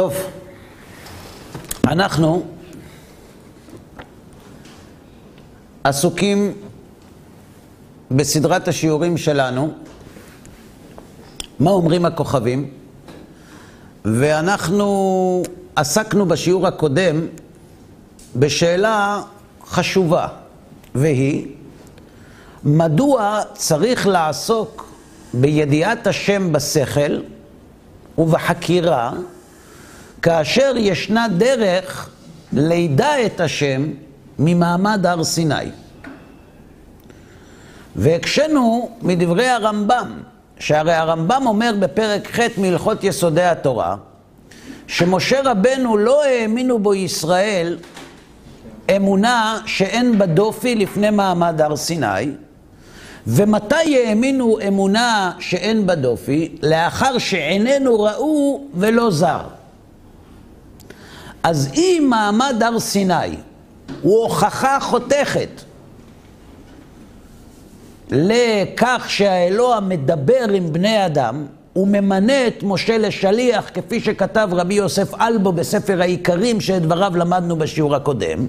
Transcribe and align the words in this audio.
טוב, 0.00 0.14
אנחנו 1.84 2.42
עסוקים 5.84 6.52
בסדרת 8.10 8.68
השיעורים 8.68 9.16
שלנו, 9.16 9.72
מה 11.58 11.70
אומרים 11.70 12.04
הכוכבים, 12.06 12.70
ואנחנו 14.04 15.42
עסקנו 15.76 16.26
בשיעור 16.26 16.66
הקודם 16.66 17.26
בשאלה 18.36 19.22
חשובה, 19.66 20.28
והיא, 20.94 21.46
מדוע 22.64 23.40
צריך 23.54 24.06
לעסוק 24.06 24.92
בידיעת 25.34 26.06
השם 26.06 26.52
בשכל 26.52 27.20
ובחקירה, 28.18 29.12
כאשר 30.22 30.72
ישנה 30.76 31.26
דרך 31.36 32.10
לידע 32.52 33.26
את 33.26 33.40
השם 33.40 33.90
ממעמד 34.38 35.06
הר 35.06 35.24
סיני. 35.24 35.54
והקשינו 37.96 38.90
מדברי 39.02 39.48
הרמב"ם, 39.48 40.12
שהרי 40.58 40.94
הרמב"ם 40.94 41.42
אומר 41.46 41.72
בפרק 41.80 42.40
ח' 42.40 42.58
מהלכות 42.58 43.04
יסודי 43.04 43.42
התורה, 43.42 43.96
שמשה 44.86 45.40
רבנו 45.44 45.96
לא 45.96 46.24
האמינו 46.24 46.78
בו 46.78 46.94
ישראל 46.94 47.76
אמונה 48.96 49.58
שאין 49.66 50.18
בה 50.18 50.26
דופי 50.26 50.74
לפני 50.74 51.10
מעמד 51.10 51.60
הר 51.60 51.76
סיני, 51.76 52.30
ומתי 53.26 54.06
האמינו 54.06 54.58
אמונה 54.68 55.32
שאין 55.38 55.86
בה 55.86 55.94
דופי? 55.94 56.56
לאחר 56.62 57.18
שעינינו 57.18 58.00
ראו 58.00 58.64
ולא 58.74 59.10
זר. 59.10 59.59
אז 61.42 61.70
אם 61.74 62.06
מעמד 62.10 62.62
הר 62.62 62.80
סיני 62.80 63.36
הוא 64.02 64.22
הוכחה 64.22 64.78
חותכת 64.80 65.62
לכך 68.10 69.04
שהאלוה 69.08 69.80
מדבר 69.80 70.50
עם 70.54 70.72
בני 70.72 71.06
אדם, 71.06 71.46
הוא 71.72 71.88
ממנה 71.88 72.46
את 72.46 72.62
משה 72.62 72.98
לשליח, 72.98 73.70
כפי 73.74 74.00
שכתב 74.00 74.48
רבי 74.52 74.74
יוסף 74.74 75.14
אלבו 75.14 75.52
בספר 75.52 76.00
העיקרים, 76.00 76.60
שאת 76.60 76.82
דבריו 76.82 77.16
למדנו 77.16 77.56
בשיעור 77.56 77.96
הקודם. 77.96 78.46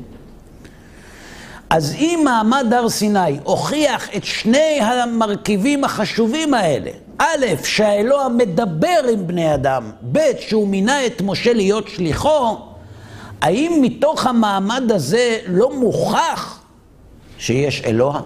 אז 1.69 1.94
אם 1.94 2.22
מעמד 2.23 2.73
הר 2.73 2.89
סיני 2.89 3.39
הוכיח 3.44 4.16
את 4.16 4.23
שני 4.23 4.80
המרכיבים 4.81 5.84
החשובים 5.84 6.53
האלה, 6.53 6.92
א', 7.17 7.45
שהאלוה 7.64 8.30
מדבר 8.30 9.00
עם 9.14 9.28
בני 9.28 9.53
אדם, 9.53 9.92
ב', 10.12 10.19
שהוא 10.39 10.67
מינה 10.67 11.06
את 11.06 11.22
משה 11.22 11.53
להיות 11.53 11.88
שליחו, 11.88 12.58
האם 13.42 13.80
מתוך 13.81 14.28
המעמד 14.28 14.92
הזה 14.92 15.38
לא 15.47 15.80
מוכח 15.80 16.59
שיש 17.38 17.81
אלוה? 17.86 18.22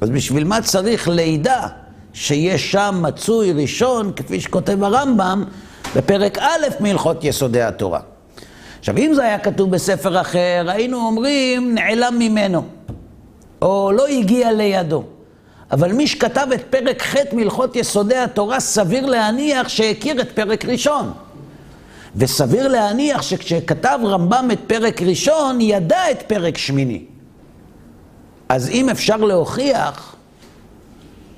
אז 0.00 0.10
בשביל 0.10 0.44
מה 0.44 0.62
צריך 0.62 1.08
לידע 1.08 1.66
שיש 2.12 2.72
שם 2.72 2.98
מצוי 3.02 3.52
ראשון, 3.52 4.12
כפי 4.16 4.40
שכותב 4.40 4.82
הרמב"ם, 4.82 5.44
בפרק 5.96 6.38
א' 6.38 6.66
מהלכות 6.80 7.24
יסודי 7.24 7.62
התורה. 7.62 8.00
עכשיו, 8.78 8.96
אם 8.98 9.12
זה 9.14 9.22
היה 9.24 9.38
כתוב 9.38 9.70
בספר 9.70 10.20
אחר, 10.20 10.66
היינו 10.68 10.96
אומרים, 11.06 11.74
נעלם 11.74 12.18
ממנו, 12.18 12.64
או 13.62 13.92
לא 13.94 14.06
הגיע 14.06 14.52
לידו. 14.52 15.04
אבל 15.72 15.92
מי 15.92 16.06
שכתב 16.06 16.46
את 16.54 16.62
פרק 16.70 17.02
ח' 17.02 17.16
מהלכות 17.32 17.76
יסודי 17.76 18.16
התורה, 18.16 18.60
סביר 18.60 19.06
להניח 19.06 19.68
שהכיר 19.68 20.20
את 20.20 20.32
פרק 20.32 20.64
ראשון. 20.64 21.12
וסביר 22.16 22.68
להניח 22.68 23.22
שכשכתב 23.22 23.98
רמב"ם 24.04 24.48
את 24.52 24.58
פרק 24.66 25.02
ראשון, 25.02 25.60
ידע 25.60 26.10
את 26.10 26.22
פרק 26.22 26.58
שמיני. 26.58 27.04
אז 28.48 28.68
אם 28.68 28.88
אפשר 28.88 29.16
להוכיח 29.16 30.16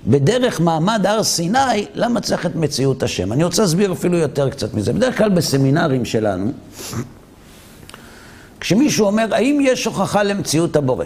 בדרך 0.07 0.61
מעמד 0.61 1.07
הר 1.07 1.23
סיני, 1.23 1.87
למה 1.95 2.21
צריך 2.21 2.47
את 2.47 2.55
מציאות 2.55 3.03
השם? 3.03 3.33
אני 3.33 3.45
רוצה 3.45 3.63
להסביר 3.63 3.93
אפילו 3.93 4.19
יותר 4.19 4.51
קצת 4.51 4.75
מזה. 4.75 4.93
בדרך 4.93 5.19
כלל 5.19 5.29
בסמינרים 5.29 6.05
שלנו, 6.05 6.53
כשמישהו 8.61 9.07
אומר, 9.07 9.35
האם 9.35 9.59
יש 9.63 9.85
הוכחה 9.85 10.23
למציאות 10.23 10.77
הבורא? 10.77 11.05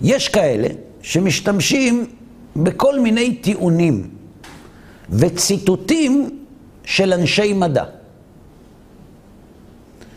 יש 0.00 0.28
כאלה 0.28 0.68
שמשתמשים 1.06 2.06
בכל 2.56 3.00
מיני 3.00 3.36
טיעונים 3.36 4.10
וציטוטים 5.10 6.38
של 6.84 7.12
אנשי 7.12 7.52
מדע, 7.52 7.84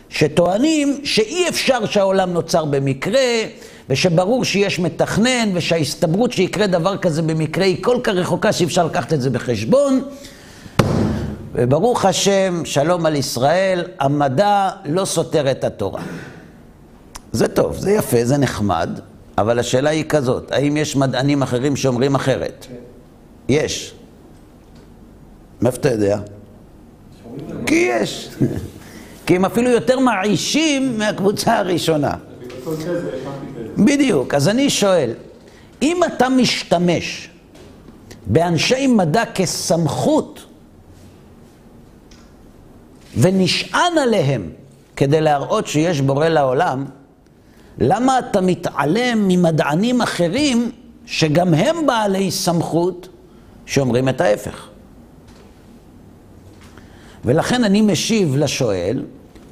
שטוענים 0.10 1.02
שאי 1.04 1.50
אפשר 1.50 1.86
שהעולם 1.86 2.34
נוצר 2.34 2.66
במקרה, 2.66 3.22
ושברור 3.90 4.46
שיש 4.46 4.80
מתכנן, 4.80 5.50
ושההסתברות 5.54 6.32
שיקרה 6.32 6.68
דבר 6.68 6.98
כזה 6.98 7.22
במקרה 7.22 7.66
היא 7.66 7.84
כל 7.84 8.00
כך 8.04 8.14
רחוקה 8.14 8.54
שאי 8.54 8.66
אפשר 8.66 8.86
לקחת 8.86 9.14
את 9.14 9.22
זה 9.22 9.30
בחשבון. 9.30 10.02
וברוך 11.54 12.06
השם, 12.06 12.62
שלום 12.66 13.06
על 13.06 13.16
ישראל, 13.16 13.84
המדע 14.00 14.70
לא 14.86 15.06
סותר 15.06 15.52
את 15.52 15.64
התורה. 15.64 16.02
זה 17.32 17.48
טוב, 17.48 17.78
זה 17.78 17.92
יפה, 17.92 18.26
זה 18.26 18.38
נחמד, 18.38 19.00
אבל 19.40 19.60
השאלה 19.60 19.90
היא 19.90 20.06
כזאת, 20.10 20.52
האם 20.52 20.78
יש 20.78 20.96
מדענים 20.96 21.42
אחרים 21.42 21.76
שאומרים 21.76 22.16
אחרת? 22.16 22.66
יש. 23.50 23.94
מאיפה 25.62 25.78
אתה 25.78 25.92
יודע? 25.92 26.20
כי 27.66 27.76
יש. 27.76 28.30
כי 29.26 29.36
הם 29.36 29.46
אפילו 29.46 29.70
יותר 29.70 30.00
מעישים 30.00 30.98
מהקבוצה 30.98 31.60
הראשונה. 31.60 32.14
בדיוק. 33.78 34.34
אז 34.34 34.48
אני 34.48 34.70
שואל, 34.70 35.14
אם 35.82 36.04
אתה 36.04 36.30
משתמש 36.30 37.30
באנשי 38.26 38.88
מדע 38.88 39.24
כסמכות 39.36 40.46
ונשען 43.18 43.98
עליהם 43.98 44.50
כדי 44.96 45.22
להראות 45.22 45.68
שיש 45.68 46.02
בורא 46.02 46.28
לעולם, 46.28 46.86
למה 47.80 48.20
אתה 48.20 48.42
מתעלם 48.42 49.28
ממדענים 49.28 50.02
אחרים 50.02 50.72
שגם 51.06 51.54
הם 51.54 51.88
בעלי 51.88 52.32
סמכות 52.32 53.08
שאומרים 53.66 54.10
את 54.10 54.22
ההפך? 54.22 54.68
ולכן 57.26 57.64
אני 57.64 57.82
משיב 57.82 58.36
לשואל, 58.38 59.06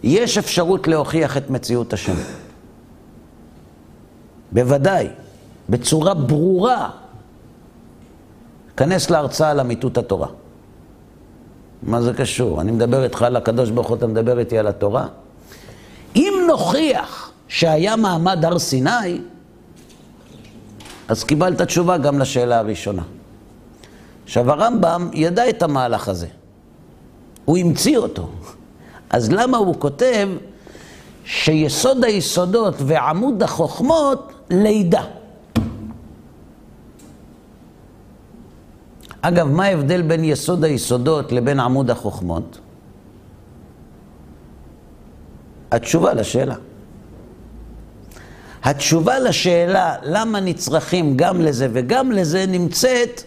יש 0.03 0.37
אפשרות 0.37 0.87
להוכיח 0.87 1.37
את 1.37 1.49
מציאות 1.49 1.93
השם. 1.93 2.15
בוודאי, 4.51 5.07
בצורה 5.69 6.13
ברורה. 6.13 6.89
כנס 8.77 9.09
להרצאה 9.09 9.51
על 9.51 9.59
אמיתות 9.59 9.97
התורה. 9.97 10.27
מה 11.83 12.01
זה 12.01 12.13
קשור? 12.13 12.61
אני 12.61 12.71
מדבר 12.71 13.03
איתך 13.03 13.21
על 13.21 13.35
הקדוש 13.35 13.69
ברוך 13.69 13.87
הוא, 13.87 13.97
אתה 13.97 14.07
מדבר 14.07 14.39
איתי 14.39 14.57
על 14.57 14.67
התורה? 14.67 15.07
אם 16.15 16.33
נוכיח 16.47 17.26
שהיה 17.47 17.95
מעמד 17.95 18.45
הר 18.45 18.59
סיני, 18.59 19.21
אז 21.07 21.23
קיבלת 21.23 21.61
תשובה 21.61 21.97
גם 21.97 22.19
לשאלה 22.19 22.59
הראשונה. 22.59 23.03
עכשיו 24.23 24.51
הרמב"ם 24.51 25.09
ידע 25.13 25.49
את 25.49 25.63
המהלך 25.63 26.07
הזה, 26.07 26.27
הוא 27.45 27.57
המציא 27.57 27.97
אותו. 27.97 28.29
אז 29.09 29.31
למה 29.31 29.57
הוא 29.57 29.75
כותב 29.79 30.29
שיסוד 31.25 32.03
היסודות 32.03 32.75
ועמוד 32.77 33.43
החוכמות 33.43 34.33
לידה? 34.49 35.03
אגב, 39.21 39.47
מה 39.47 39.65
ההבדל 39.65 40.01
בין 40.01 40.23
יסוד 40.23 40.63
היסודות 40.63 41.31
לבין 41.31 41.59
עמוד 41.59 41.89
החוכמות? 41.89 42.59
התשובה 45.71 46.13
לשאלה. 46.13 46.55
התשובה 48.63 49.19
לשאלה 49.19 49.95
למה 50.03 50.39
נצרכים 50.39 51.17
גם 51.17 51.41
לזה 51.41 51.67
וגם 51.73 52.11
לזה 52.11 52.45
נמצאת 52.47 53.21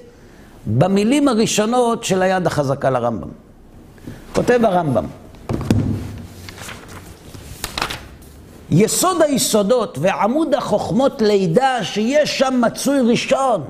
במילים 0.67 1.29
הראשונות 1.29 2.05
של 2.05 2.23
היד 2.23 2.47
החזקה 2.47 2.91
לרמב"ם. 2.91 3.29
כותב 4.35 4.61
הרמב"ם, 4.65 5.05
יסוד 8.71 9.23
היסודות 9.23 9.99
ועמוד 10.00 10.55
החוכמות 10.55 11.23
לידה 11.23 11.85
שיש 11.85 12.38
שם 12.38 12.61
מצוי 12.67 13.00
ראשון 13.00 13.65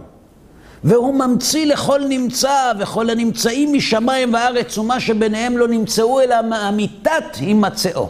והוא 0.85 1.15
ממציא 1.15 1.67
לכל 1.67 2.01
נמצא, 2.09 2.73
וכל 2.79 3.11
הנמצאים 3.11 3.73
משמיים 3.73 4.35
וארץ, 4.35 4.79
ומה 4.79 5.01
שביניהם 5.01 5.59
לא 5.59 5.69
נמצאו, 5.69 6.21
אלא 6.21 6.43
מאמיתת 6.43 7.37
הימצאו. 7.41 8.09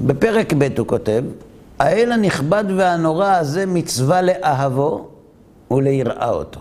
בפרק 0.00 0.52
ב' 0.52 0.78
הוא 0.78 0.86
כותב, 0.86 1.24
האל 1.78 2.12
הנכבד 2.12 2.64
והנורא 2.76 3.32
הזה 3.32 3.66
מצווה 3.66 4.22
לאהבו, 4.22 5.08
וליראה 5.70 6.30
אותו. 6.30 6.60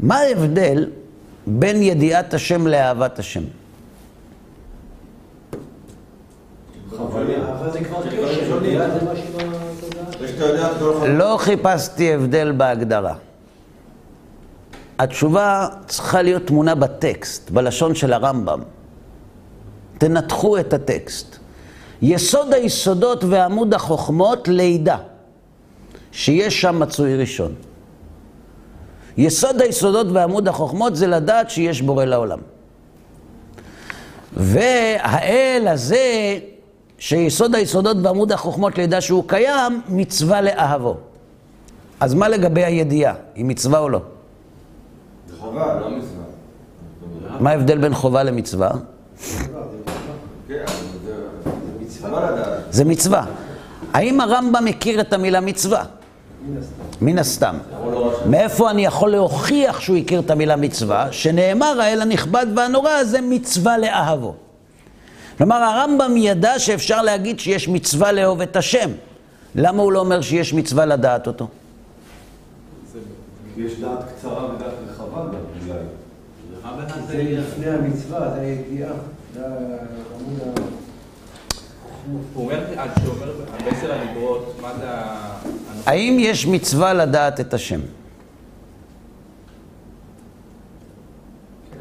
מה 0.00 0.16
ההבדל 0.16 0.90
בין 1.46 1.82
ידיעת 1.82 2.34
השם 2.34 2.66
לאהבת 2.66 3.18
השם? 3.18 3.42
לא 11.06 11.36
חיפשתי 11.38 12.14
הבדל 12.14 12.52
בהגדרה. 12.52 13.14
התשובה 14.98 15.68
צריכה 15.86 16.22
להיות 16.22 16.46
תמונה 16.46 16.74
בטקסט, 16.74 17.50
בלשון 17.50 17.94
של 17.94 18.12
הרמב"ם. 18.12 18.62
תנתחו 19.98 20.58
את 20.58 20.72
הטקסט. 20.72 21.36
יסוד 22.02 22.54
היסודות 22.54 23.24
ועמוד 23.24 23.74
החוכמות 23.74 24.48
לידע, 24.48 24.96
שיש 26.12 26.60
שם 26.60 26.78
מצוי 26.78 27.16
ראשון. 27.16 27.54
יסוד 29.16 29.60
היסודות 29.62 30.06
ועמוד 30.12 30.48
החוכמות 30.48 30.96
זה 30.96 31.06
לדעת 31.06 31.50
שיש 31.50 31.82
בורא 31.82 32.04
לעולם. 32.04 32.38
והאל 34.36 35.68
הזה, 35.68 36.38
שיסוד 36.98 37.54
היסודות 37.54 37.96
ועמוד 38.02 38.32
החוכמות 38.32 38.78
לידע 38.78 39.00
שהוא 39.00 39.24
קיים, 39.26 39.80
מצווה 39.88 40.40
לאהבו. 40.40 40.96
אז 42.00 42.14
מה 42.14 42.28
לגבי 42.28 42.64
הידיעה? 42.64 43.14
היא 43.34 43.44
מצווה 43.44 43.78
או 43.78 43.88
לא? 43.88 44.00
זה 45.28 45.36
חובה, 45.40 45.80
לא 45.80 45.90
מצווה. 45.90 46.24
מה 47.40 47.50
ההבדל 47.50 47.78
בין 47.78 47.94
חובה 47.94 48.22
למצווה? 48.22 48.70
זה 52.70 52.84
מצווה. 52.84 53.24
האם 53.92 54.20
הרמב"ם 54.20 54.64
מכיר 54.64 55.00
את 55.00 55.12
המילה 55.12 55.40
מצווה? 55.40 55.84
מן 57.00 57.18
הסתם. 57.18 57.56
מאיפה 58.26 58.70
אני 58.70 58.84
יכול 58.84 59.10
להוכיח 59.10 59.80
שהוא 59.80 59.96
הכיר 59.96 60.20
את 60.20 60.30
המילה 60.30 60.56
מצווה? 60.56 61.12
שנאמר 61.12 61.80
האל 61.80 62.02
הנכבד 62.02 62.46
והנורא 62.56 62.90
הזה 62.90 63.20
מצווה 63.20 63.78
לאהבו. 63.78 64.34
כלומר 65.38 65.56
הרמב"ם 65.56 66.16
ידע 66.16 66.58
שאפשר 66.58 67.02
להגיד 67.02 67.40
שיש 67.40 67.68
מצווה 67.68 68.12
לאהוב 68.12 68.40
את 68.40 68.56
השם. 68.56 68.90
למה 69.54 69.82
הוא 69.82 69.92
לא 69.92 69.98
אומר 69.98 70.20
שיש 70.20 70.54
מצווה 70.54 70.86
לדעת 70.86 71.26
אותו? 71.26 71.48
יש 73.56 73.72
דעת 73.80 73.98
קצרה 74.18 74.44
ודעת 74.44 74.72
רחבה 74.90 75.20
גם, 75.20 75.68
אולי. 75.68 75.78
זה 77.06 77.22
לפני 77.22 77.70
המצווה, 77.70 78.30
זה 78.34 78.40
הידיעה. 78.40 78.92
הוא 82.34 82.44
אומר, 82.44 82.64
אז 82.76 82.90
שהוא 83.02 83.14
אומר 83.14 83.32
בעשר 83.64 83.92
הדיברות, 83.92 84.58
מה 84.62 84.72
זה 84.80 84.90
ה... 84.90 85.38
האם 85.86 86.16
יש 86.20 86.46
מצווה 86.46 86.94
לדעת 86.94 87.40
את 87.40 87.54
השם? 87.54 87.80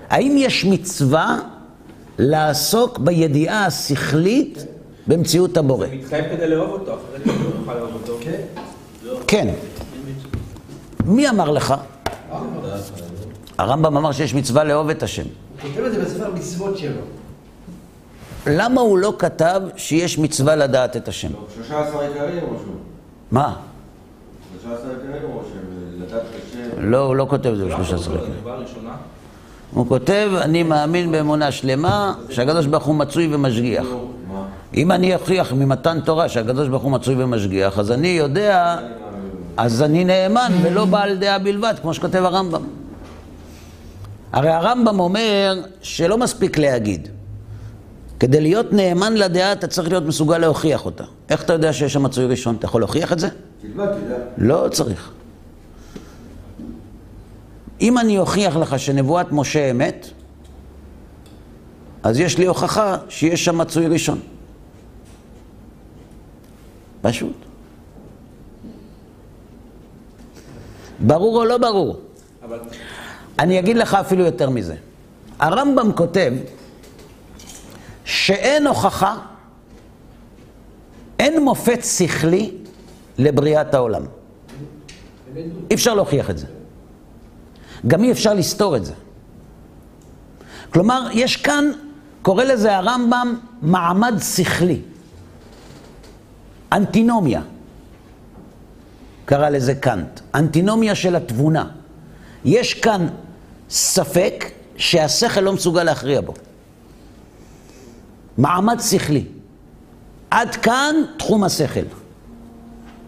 האם 0.10 0.36
יש 0.38 0.66
מצווה 0.66 1.40
לעסוק 2.18 2.98
בידיעה 2.98 3.66
השכלית 3.66 4.66
במציאות 5.08 5.58
הבורא? 5.58 5.88
זה 5.88 5.96
מתחייב 5.96 6.26
כדי 6.36 6.50
לאהוב 6.50 6.70
אותו, 6.72 6.94
אחרת 6.94 7.28
לא 7.28 7.34
יוכל 7.60 7.74
לאהוב 7.74 7.94
אותו. 7.94 8.18
כן. 8.22 8.42
כן. 9.28 9.48
מי 11.06 11.30
אמר 11.30 11.52
לך? 11.52 11.74
הרמב"ם 13.58 13.98
אמר 13.98 14.12
שיש 14.12 14.34
מצווה 14.34 14.64
לאהוב 14.64 14.90
את 14.90 15.04
השם. 15.04 15.24
הוא 15.24 15.72
כותב 15.72 15.84
את 15.84 15.92
זה 15.94 16.04
בספר 16.04 16.26
המצוות 16.26 16.78
שלו. 16.78 17.02
למה 18.50 18.82
הוא 18.82 18.98
לא 18.98 19.14
כתב 19.20 19.62
שיש 19.76 20.20
מצווה 20.20 20.56
לדעת 20.56 20.98
את 20.98 21.08
השם? 21.08 21.30
13 21.56 22.08
עיקרים 22.08 22.44
או 22.44 22.54
משהו? 22.54 22.74
מה? 23.32 23.56
13 24.62 24.90
עיקרים 24.90 25.32
או 25.32 25.42
שהם 25.54 26.02
לדעת 26.02 26.22
את 26.22 26.42
השם? 26.50 26.92
לא, 26.92 26.98
הוא 26.98 27.16
לא 27.16 27.26
כותב 27.30 27.50
את 27.50 27.58
זה 27.58 27.66
בשלושה 27.66 27.96
לא, 27.96 28.00
עשרה. 28.00 28.16
התגובה 28.16 28.54
הראשונה, 28.54 28.96
הוא 29.74 29.88
כותב, 29.88 30.30
אני 30.42 30.64
מאמין 30.64 31.12
באמונה 31.12 31.52
שלמה 31.52 32.14
שהקדוש 32.30 32.66
ברוך 32.66 32.86
הוא 32.86 32.96
מצוי 32.96 33.36
ומשגיח. 33.36 33.86
אם 34.76 34.92
אני 34.92 35.16
אוכיח 35.16 35.54
ממתן 35.54 36.00
תורה 36.06 36.30
שהקדוש 36.30 36.68
ברוך 36.68 36.84
הוא 36.84 36.92
מצוי 36.92 37.24
ומשגיח, 37.24 37.80
אז 37.80 37.92
אני 37.92 38.08
יודע, 38.08 38.78
אז 39.58 39.84
אני 39.84 40.04
נאמן 40.04 40.52
ולא 40.64 40.86
בעל 40.86 41.18
דעה 41.18 41.40
בלבד, 41.40 41.74
כמו 41.82 41.94
שכותב 41.94 42.24
הרמב"ם. 42.24 42.62
הרי 44.34 44.50
הרמב"ם 44.50 45.00
אומר 45.00 45.62
שלא 45.82 46.18
מספיק 46.18 46.58
להגיד. 46.58 47.08
כדי 48.20 48.42
להיות 48.42 48.74
נאמן 48.74 49.14
לדעה 49.14 49.52
אתה 49.54 49.68
צריך 49.68 49.90
להיות 49.90 50.04
מסוגל 50.04 50.38
להוכיח 50.38 50.86
אותה. 50.86 51.04
איך 51.30 51.44
אתה 51.44 51.54
יודע 51.54 51.74
שיש 51.74 51.94
שם 51.94 52.04
מצוי 52.04 52.26
ראשון? 52.26 52.56
אתה 52.56 52.66
יכול 52.66 52.82
להוכיח 52.82 53.14
את 53.14 53.20
זה? 53.20 53.28
תלמד, 53.62 53.88
תדע. 53.88 54.16
לא 54.38 54.68
צריך. 54.72 55.12
אם 57.82 57.98
אני 57.98 58.20
אוכיח 58.20 58.56
לך 58.56 58.80
שנבואת 58.80 59.32
משה 59.32 59.72
אמת, 59.72 60.08
אז 62.04 62.20
יש 62.20 62.38
לי 62.38 62.46
הוכחה 62.46 62.98
שיש 63.10 63.46
שם 63.46 63.58
מצוי 63.58 63.88
ראשון. 63.88 64.20
פשוט. 67.02 67.34
ברור 71.00 71.38
או 71.38 71.46
לא 71.46 71.58
ברור? 71.58 72.00
אבל 72.44 72.60
אני 73.40 73.60
אגיד 73.60 73.78
לך 73.78 73.94
אפילו 73.94 74.26
יותר 74.26 74.50
מזה. 74.50 74.76
הרמב"ם 75.40 75.92
כותב 75.96 76.34
שאין 78.08 78.68
הוכחה, 78.68 79.18
אין 81.20 81.44
מופת 81.44 81.80
שכלי 81.84 82.52
לבריאת 83.18 83.74
העולם. 83.74 84.02
אי 85.70 85.76
אפשר 85.76 85.94
להוכיח 85.94 86.30
את 86.30 86.38
זה. 86.38 86.46
גם 87.88 88.04
אי 88.04 88.12
אפשר 88.12 88.34
לסתור 88.34 88.76
את 88.78 88.86
זה. 88.86 88.94
כלומר, 90.70 91.08
יש 91.14 91.36
כאן, 91.38 91.72
קורא 92.22 92.44
לזה 92.44 92.78
הרמב"ם, 92.78 93.40
מעמד 93.62 94.14
שכלי. 94.36 94.82
אנטינומיה. 96.74 97.42
קרא 99.26 99.50
לזה 99.50 99.76
קאנט. 99.76 100.20
אנטינומיה 100.36 100.96
של 100.96 101.16
התבונה. 101.16 101.68
יש 102.46 102.74
כאן 102.74 103.08
ספק 103.70 104.52
שהשכל 104.78 105.42
לא 105.42 105.54
מסוגל 105.54 105.84
להכריע 105.84 106.22
בו. 106.22 106.34
מעמד 108.38 108.80
שכלי. 108.80 109.26
עד 110.32 110.56
כאן 110.56 110.96
תחום 111.18 111.44
השכל. 111.44 111.86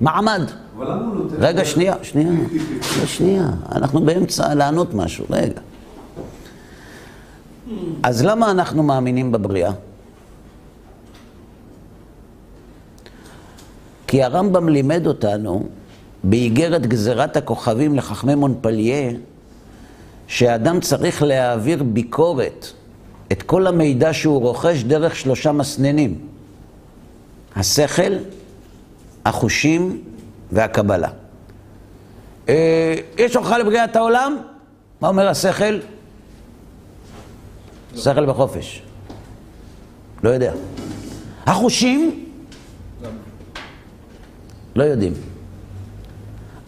מעמד. 0.01 0.41
רגע, 1.39 1.65
שנייה, 1.65 1.95
שנייה. 2.01 2.31
שנייה. 3.05 3.50
אנחנו 3.71 4.01
באמצע 4.01 4.55
לענות 4.55 4.93
משהו. 4.93 5.25
רגע. 5.29 5.62
אז 8.03 8.25
למה 8.25 8.51
אנחנו 8.51 8.83
מאמינים 8.83 9.31
בבריאה? 9.31 9.71
כי 14.07 14.24
הרמב"ם 14.24 14.69
לימד 14.69 15.07
אותנו 15.07 15.67
באיגרת 16.24 16.86
גזירת 16.88 17.38
הכוכבים 17.38 17.95
לחכמי 17.95 18.36
מונפליה, 18.36 19.12
שהאדם 20.27 20.79
צריך 20.79 21.24
להעביר 21.24 21.83
ביקורת, 21.83 22.71
את 23.31 23.43
כל 23.43 23.67
המידע 23.67 24.13
שהוא 24.13 24.41
רוכש 24.41 24.83
דרך 24.83 25.15
שלושה 25.15 25.51
מסננים. 25.51 26.19
השכל, 27.55 28.13
החושים 29.25 30.03
והקבלה. 30.51 31.09
אה, 32.50 32.95
יש 33.17 33.36
הוכחה 33.36 33.57
לבריאת 33.57 33.95
העולם? 33.95 34.38
מה 35.01 35.07
אומר 35.07 35.27
השכל? 35.27 35.79
שכל 37.95 38.25
בחופש. 38.25 38.81
לא 40.24 40.29
יודע. 40.29 40.53
החושים? 41.45 42.25
לא 44.75 44.83
יודעים. 44.83 45.13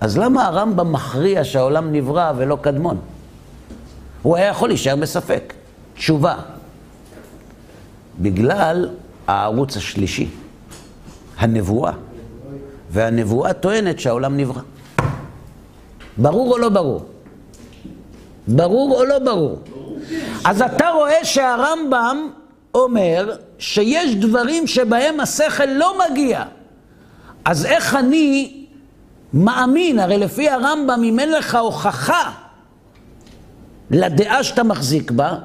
אז 0.01 0.17
למה 0.17 0.47
הרמב"ם 0.47 0.91
מכריע 0.91 1.43
שהעולם 1.43 1.91
נברא 1.91 2.33
ולא 2.37 2.57
קדמון? 2.61 2.99
הוא 4.21 4.37
היה 4.37 4.47
יכול 4.47 4.69
להישאר 4.69 4.95
בספק. 4.95 5.53
תשובה. 5.93 6.35
בגלל 8.19 8.89
הערוץ 9.27 9.77
השלישי, 9.77 10.29
הנבואה. 11.37 11.93
והנבואה 12.89 13.53
טוענת 13.53 13.99
שהעולם 13.99 14.37
נברא. 14.37 14.61
ברור 16.17 16.53
או 16.53 16.57
לא 16.57 16.69
ברור? 16.69 17.05
ברור 18.47 18.95
או 18.99 19.05
לא 19.05 19.19
ברור? 19.19 19.59
אז 20.45 20.61
אתה 20.61 20.89
רואה 20.89 21.25
שהרמב"ם 21.25 22.29
אומר 22.73 23.35
שיש 23.59 24.15
דברים 24.15 24.67
שבהם 24.67 25.19
השכל 25.19 25.65
לא 25.65 25.99
מגיע. 26.09 26.43
אז 27.45 27.65
איך 27.65 27.95
אני 27.95 28.65
מאמין? 29.33 29.99
הרי 29.99 30.17
לפי 30.17 30.49
הרמב"ם, 30.49 31.01
אם 31.03 31.19
אין 31.19 31.31
לך 31.31 31.55
הוכחה 31.55 32.31
לדעה 33.91 34.43
שאתה 34.43 34.63
מחזיק 34.63 35.11
בה, 35.11 35.35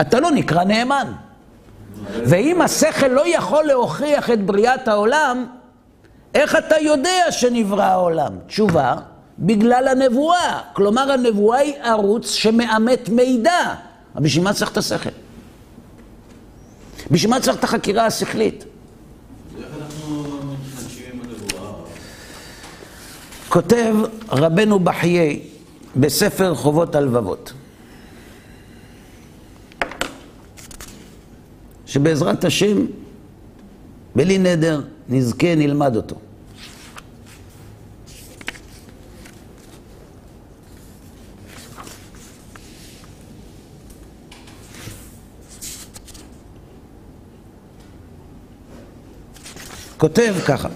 אתה 0.00 0.20
לא 0.20 0.30
נקרא 0.30 0.64
נאמן. 0.64 1.12
ואם 2.04 2.62
השכל 2.62 3.08
לא 3.08 3.34
יכול 3.36 3.64
להוכיח 3.64 4.30
את 4.30 4.46
בריאת 4.46 4.88
העולם, 4.88 5.46
איך 6.34 6.56
אתה 6.56 6.78
יודע 6.80 7.24
שנברא 7.30 7.82
העולם? 7.82 8.32
תשובה, 8.46 8.94
בגלל 9.38 9.88
הנבואה. 9.88 10.60
כלומר, 10.72 11.12
הנבואה 11.12 11.58
היא 11.58 11.74
ערוץ 11.82 12.30
שמאמת 12.30 13.08
מידע. 13.08 13.74
אבל 14.14 14.24
בשביל 14.24 14.44
מה 14.44 14.52
צריך 14.52 14.72
את 14.72 14.76
השכל? 14.76 15.10
בשביל 17.10 17.30
מה 17.30 17.40
צריך 17.40 17.58
את 17.58 17.64
החקירה 17.64 18.06
השכלית? 18.06 18.64
כותב 23.48 23.94
רבנו 24.28 24.78
בחיי 24.78 25.42
בספר 25.96 26.54
חובות 26.54 26.94
הלבבות, 26.94 27.52
שבעזרת 31.86 32.44
השם, 32.44 32.86
בלי 34.16 34.38
נדר, 34.38 34.80
נזכה, 35.08 35.54
נלמד 35.54 35.96
אותו. 35.96 36.16
כותב 49.98 50.34
ככה, 50.46 50.68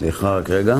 סליחה 0.00 0.36
רק 0.36 0.50
רגע. 0.50 0.76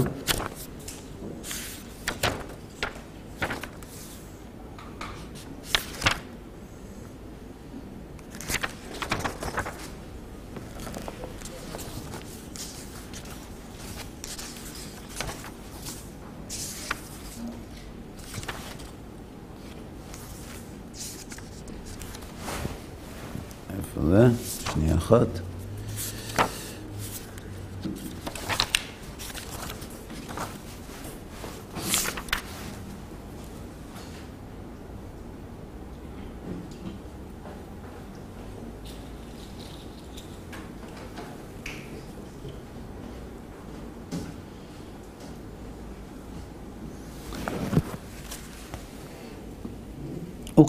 איפה 23.77 24.01
זה? 24.01 24.29
שנייה 24.73 24.97
אחת. 24.97 25.50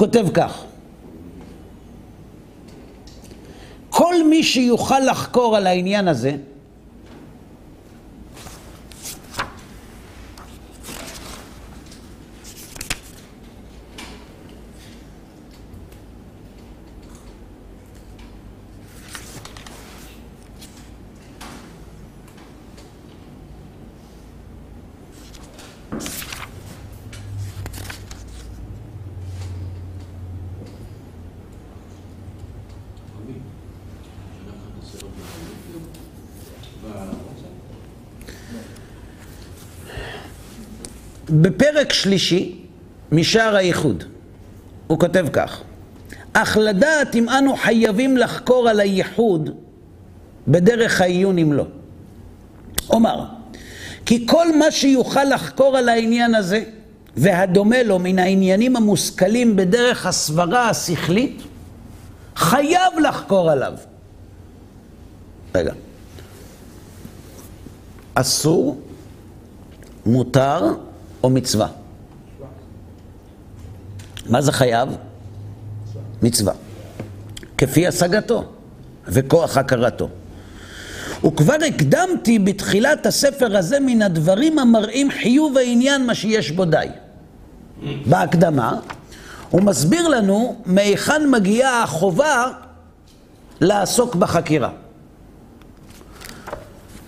כותב 0.01 0.27
כך: 0.33 0.63
כל 3.89 4.27
מי 4.29 4.43
שיוכל 4.43 4.99
לחקור 4.99 5.57
על 5.57 5.67
העניין 5.67 6.07
הזה, 6.07 6.35
בפרק 41.41 41.93
שלישי 41.93 42.55
משער 43.11 43.55
הייחוד, 43.55 44.03
הוא 44.87 44.99
כותב 44.99 45.27
כך: 45.33 45.61
אך 46.33 46.57
לדעת 46.57 47.15
אם 47.15 47.29
אנו 47.29 47.55
חייבים 47.55 48.17
לחקור 48.17 48.69
על 48.69 48.79
הייחוד 48.79 49.49
בדרך 50.47 51.01
העיון 51.01 51.37
אם 51.37 51.53
לא. 51.53 51.65
אומר, 52.89 53.25
כי 54.05 54.27
כל 54.27 54.57
מה 54.57 54.71
שיוכל 54.71 55.23
לחקור 55.23 55.77
על 55.77 55.89
העניין 55.89 56.35
הזה 56.35 56.63
והדומה 57.17 57.83
לו 57.83 57.99
מן 57.99 58.19
העניינים 58.19 58.75
המושכלים 58.75 59.55
בדרך 59.55 60.05
הסברה 60.05 60.69
השכלית, 60.69 61.41
חייב 62.35 62.93
לחקור 63.03 63.51
עליו. 63.51 63.73
רגע. 65.55 65.73
אסור, 68.13 68.81
מותר 70.05 70.73
או 71.23 71.29
מצווה? 71.29 71.67
מה 74.25 74.41
זה 74.41 74.51
חייב? 74.51 74.89
מצווה. 76.21 76.53
כפי 77.57 77.87
השגתו 77.87 78.43
וכוח 79.07 79.57
הכרתו. 79.57 80.09
וכבר 81.25 81.55
הקדמתי 81.67 82.39
בתחילת 82.39 83.05
הספר 83.05 83.57
הזה 83.57 83.79
מן 83.79 84.01
הדברים 84.01 84.59
המראים 84.59 85.11
חיוב 85.11 85.57
העניין 85.57 86.05
מה 86.05 86.15
שיש 86.15 86.51
בו 86.51 86.65
די. 86.65 86.87
בהקדמה 88.05 88.79
הוא 89.49 89.61
מסביר 89.61 90.07
לנו 90.07 90.61
מהיכן 90.65 91.29
מגיעה 91.29 91.83
החובה 91.83 92.45
לעסוק 93.61 94.15
בחקירה. 94.15 94.69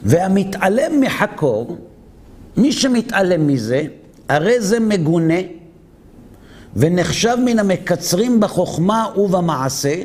והמתעלם 0.03 1.01
מחקור, 1.01 1.77
מי 2.57 2.71
שמתעלם 2.71 3.47
מזה, 3.47 3.83
הרי 4.29 4.61
זה 4.61 4.79
מגונה 4.79 5.39
ונחשב 6.75 7.37
מן 7.45 7.59
המקצרים 7.59 8.39
בחוכמה 8.39 9.07
ובמעשה, 9.17 9.95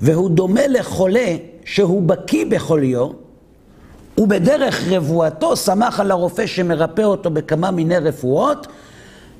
והוא 0.00 0.30
דומה 0.30 0.66
לחולה 0.66 1.36
שהוא 1.64 2.02
בקיא 2.02 2.44
בחוליו, 2.48 3.08
ובדרך 4.18 4.88
רבואתו 4.90 5.56
שמח 5.56 6.00
על 6.00 6.10
הרופא 6.10 6.46
שמרפא 6.46 7.02
אותו 7.02 7.30
בכמה 7.30 7.70
מיני 7.70 7.98
רפואות, 7.98 8.66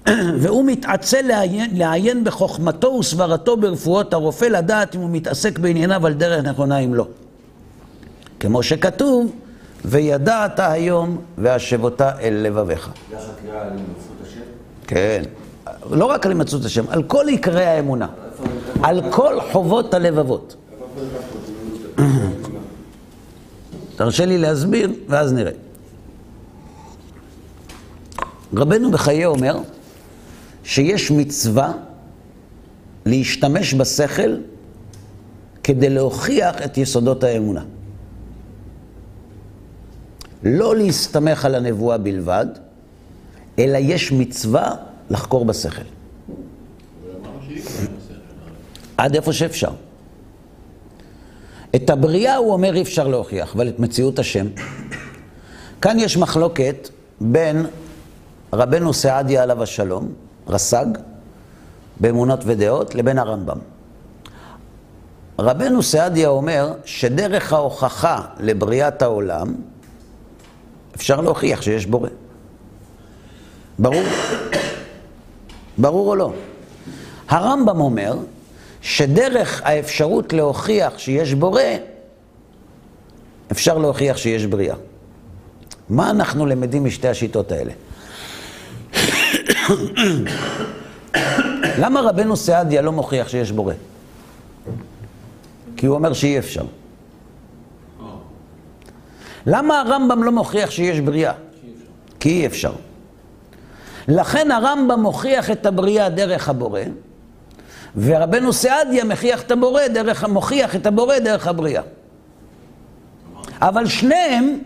והוא 0.40 0.64
מתעצל 0.64 1.22
לעיין, 1.22 1.70
לעיין 1.76 2.24
בחוכמתו 2.24 2.88
וסברתו 2.88 3.56
ברפואות 3.56 4.14
הרופא, 4.14 4.44
לדעת 4.44 4.94
אם 4.94 5.00
הוא 5.00 5.10
מתעסק 5.10 5.58
בענייניו 5.58 6.06
על 6.06 6.12
דרך 6.12 6.44
נכונה 6.44 6.78
אם 6.78 6.94
לא. 6.94 7.06
כמו 8.40 8.62
שכתוב, 8.62 9.32
וידעת 9.84 10.60
היום 10.60 11.18
והשבותה 11.38 12.18
אל 12.20 12.34
לבביך. 12.34 12.90
זה 13.10 13.16
החקירה 13.16 13.60
על 13.62 13.68
הימצאות 13.68 14.26
השם? 14.26 14.40
כן. 14.86 15.22
לא 15.90 16.04
רק 16.04 16.26
על 16.26 16.32
הימצאות 16.32 16.64
השם, 16.64 16.84
על 16.88 17.02
כל 17.02 17.28
עיקרי 17.28 17.64
האמונה. 17.64 18.06
על 18.82 19.02
כל 19.10 19.40
חובות 19.52 19.94
הלבבות. 19.94 20.56
תרשה 23.96 24.24
לי 24.24 24.38
להסביר, 24.38 24.92
ואז 25.08 25.32
נראה. 25.32 25.52
רבנו 28.54 28.90
בחיי 28.90 29.26
אומר 29.26 29.58
שיש 30.64 31.10
מצווה 31.10 31.72
להשתמש 33.06 33.74
בשכל 33.74 34.36
כדי 35.64 35.90
להוכיח 35.90 36.62
את 36.64 36.78
יסודות 36.78 37.24
האמונה. 37.24 37.62
לא 40.44 40.76
להסתמך 40.76 41.44
על 41.44 41.54
הנבואה 41.54 41.98
בלבד, 41.98 42.46
אלא 43.58 43.78
יש 43.78 44.12
מצווה 44.12 44.74
לחקור 45.10 45.44
בשכל. 45.44 45.82
עד 48.96 49.14
איפה 49.14 49.32
שאפשר. 49.32 49.70
את 51.76 51.90
הבריאה 51.90 52.36
הוא 52.36 52.52
אומר 52.52 52.74
אי 52.74 52.82
אפשר 52.82 53.08
להוכיח, 53.08 53.54
אבל 53.54 53.68
את 53.68 53.80
מציאות 53.80 54.18
השם. 54.18 54.46
כאן 55.80 55.98
יש 55.98 56.16
מחלוקת 56.16 56.88
בין 57.20 57.66
רבנו 58.52 58.92
סעדיה 58.94 59.42
עליו 59.42 59.62
השלום, 59.62 60.12
רס"ג, 60.48 60.86
באמונות 62.00 62.40
ודעות, 62.46 62.94
לבין 62.94 63.18
הרמב"ם. 63.18 63.58
רבנו 65.38 65.82
סעדיה 65.82 66.28
אומר 66.28 66.72
שדרך 66.84 67.52
ההוכחה 67.52 68.20
לבריאת 68.40 69.02
העולם, 69.02 69.54
אפשר 70.94 71.20
להוכיח 71.20 71.62
שיש 71.62 71.86
בורא. 71.86 72.08
ברור? 73.78 74.02
ברור 75.78 76.08
או 76.08 76.16
לא? 76.16 76.32
הרמב"ם 77.28 77.80
אומר 77.80 78.16
שדרך 78.82 79.62
האפשרות 79.64 80.32
להוכיח 80.32 80.98
שיש 80.98 81.34
בורא, 81.34 81.62
אפשר 83.52 83.78
להוכיח 83.78 84.16
שיש 84.16 84.46
בריאה. 84.46 84.76
מה 85.88 86.10
אנחנו 86.10 86.46
למדים 86.46 86.84
משתי 86.84 87.08
השיטות 87.08 87.52
האלה? 87.52 87.72
למה 91.82 92.00
רבנו 92.00 92.36
סעדיה 92.36 92.82
לא 92.82 92.92
מוכיח 92.92 93.28
שיש 93.28 93.52
בורא? 93.52 93.74
כי 95.76 95.86
הוא 95.86 95.94
אומר 95.94 96.12
שאי 96.12 96.38
אפשר. 96.38 96.64
למה 99.46 99.80
הרמב"ם 99.80 100.22
לא 100.22 100.32
מוכיח 100.32 100.70
שיש 100.70 101.00
בריאה? 101.00 101.32
כי 102.20 102.28
אי 102.28 102.46
אפשר. 102.46 102.72
לכן 104.08 104.50
הרמב"ם 104.50 105.00
מוכיח 105.00 105.50
את 105.50 105.66
הבריאה 105.66 106.08
דרך 106.08 106.48
הבורא, 106.48 106.80
ורבנו 107.96 108.52
סעדיה 108.52 109.04
מוכיח 109.04 109.42
את 109.42 109.50
הבורא 109.50 109.88
דרך, 109.88 110.24
מוכיח 110.24 110.76
את 110.76 110.86
הבורא 110.86 111.18
דרך 111.18 111.46
הבריאה. 111.46 111.82
אבל 113.60 113.86
שניהם 113.86 114.58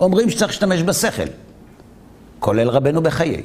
אומרים 0.00 0.30
שצריך 0.30 0.50
להשתמש 0.50 0.82
בשכל, 0.82 1.26
כולל 2.40 2.68
רבנו 2.68 3.02
בחיי. 3.02 3.42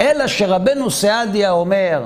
אלא 0.00 0.26
שרבנו 0.26 0.90
סעדיה 0.90 1.50
אומר 1.50 2.04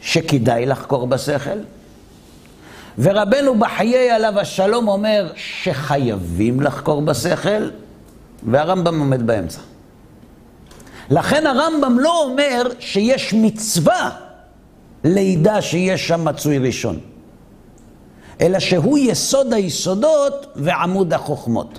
שכדאי 0.00 0.66
לחקור 0.66 1.06
בשכל, 1.06 1.58
ורבנו 2.98 3.58
בחיי 3.58 4.10
עליו 4.10 4.40
השלום 4.40 4.88
אומר 4.88 5.32
שחייבים 5.36 6.60
לחקור 6.60 7.02
בשכל, 7.02 7.70
והרמב"ם 8.42 9.00
עומד 9.00 9.26
באמצע. 9.26 9.60
לכן 11.10 11.46
הרמב"ם 11.46 11.98
לא 11.98 12.22
אומר 12.22 12.62
שיש 12.78 13.34
מצווה 13.34 14.10
לידע 15.04 15.62
שיש 15.62 16.08
שם 16.08 16.24
מצוי 16.24 16.58
ראשון, 16.58 17.00
אלא 18.40 18.58
שהוא 18.58 18.98
יסוד 18.98 19.52
היסודות 19.52 20.46
ועמוד 20.56 21.12
החוכמות. 21.12 21.78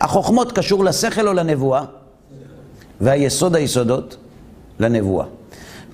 החוכמות 0.00 0.52
קשור 0.52 0.84
לשכל 0.84 1.28
או 1.28 1.32
לנבואה? 1.32 1.84
והיסוד 3.00 3.56
היסודות 3.56 4.16
לנבואה. 4.80 5.26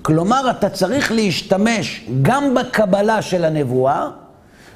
כלומר, 0.01 0.49
אתה 0.49 0.69
צריך 0.69 1.11
להשתמש 1.11 2.05
גם 2.21 2.55
בקבלה 2.55 3.21
של 3.21 3.45
הנבואה 3.45 4.09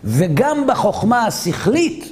וגם 0.04 0.68
בחוכמה 0.68 1.26
השכלית 1.26 2.12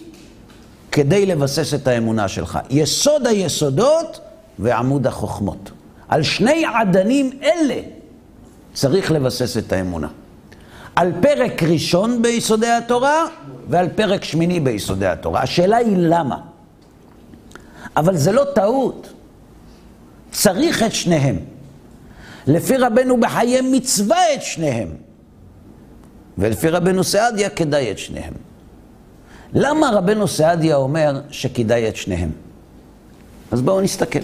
כדי 0.91 1.25
לבסס 1.25 1.73
את 1.73 1.87
האמונה 1.87 2.27
שלך. 2.27 2.59
יסוד 2.69 3.27
היסודות 3.27 4.19
ועמוד 4.59 5.07
החוכמות. 5.07 5.71
על 6.07 6.23
שני 6.23 6.65
עדנים 6.65 7.31
אלה 7.43 7.79
צריך 8.73 9.11
לבסס 9.11 9.57
את 9.57 9.73
האמונה. 9.73 10.07
על 10.95 11.11
פרק 11.21 11.63
ראשון 11.63 12.21
ביסודי 12.21 12.67
התורה 12.67 13.25
ועל 13.69 13.89
פרק 13.95 14.23
שמיני 14.23 14.59
ביסודי 14.59 15.05
התורה. 15.05 15.41
השאלה 15.41 15.77
היא 15.77 15.97
למה. 15.97 16.37
אבל 17.97 18.17
זה 18.17 18.31
לא 18.31 18.43
טעות. 18.55 19.13
צריך 20.31 20.83
את 20.83 20.93
שניהם. 20.93 21.39
לפי 22.47 22.77
רבנו 22.77 23.19
בחיי 23.19 23.61
מצווה 23.61 24.33
את 24.33 24.41
שניהם. 24.41 24.87
ולפי 26.37 26.69
רבנו 26.69 27.03
סעדיה 27.03 27.49
כדאי 27.49 27.91
את 27.91 27.99
שניהם. 27.99 28.33
למה 29.53 29.89
רבנו 29.93 30.27
סעדיה 30.27 30.75
אומר 30.75 31.21
שכדאי 31.29 31.89
את 31.89 31.95
שניהם? 31.95 32.31
אז 33.51 33.61
בואו 33.61 33.81
נסתכל. 33.81 34.19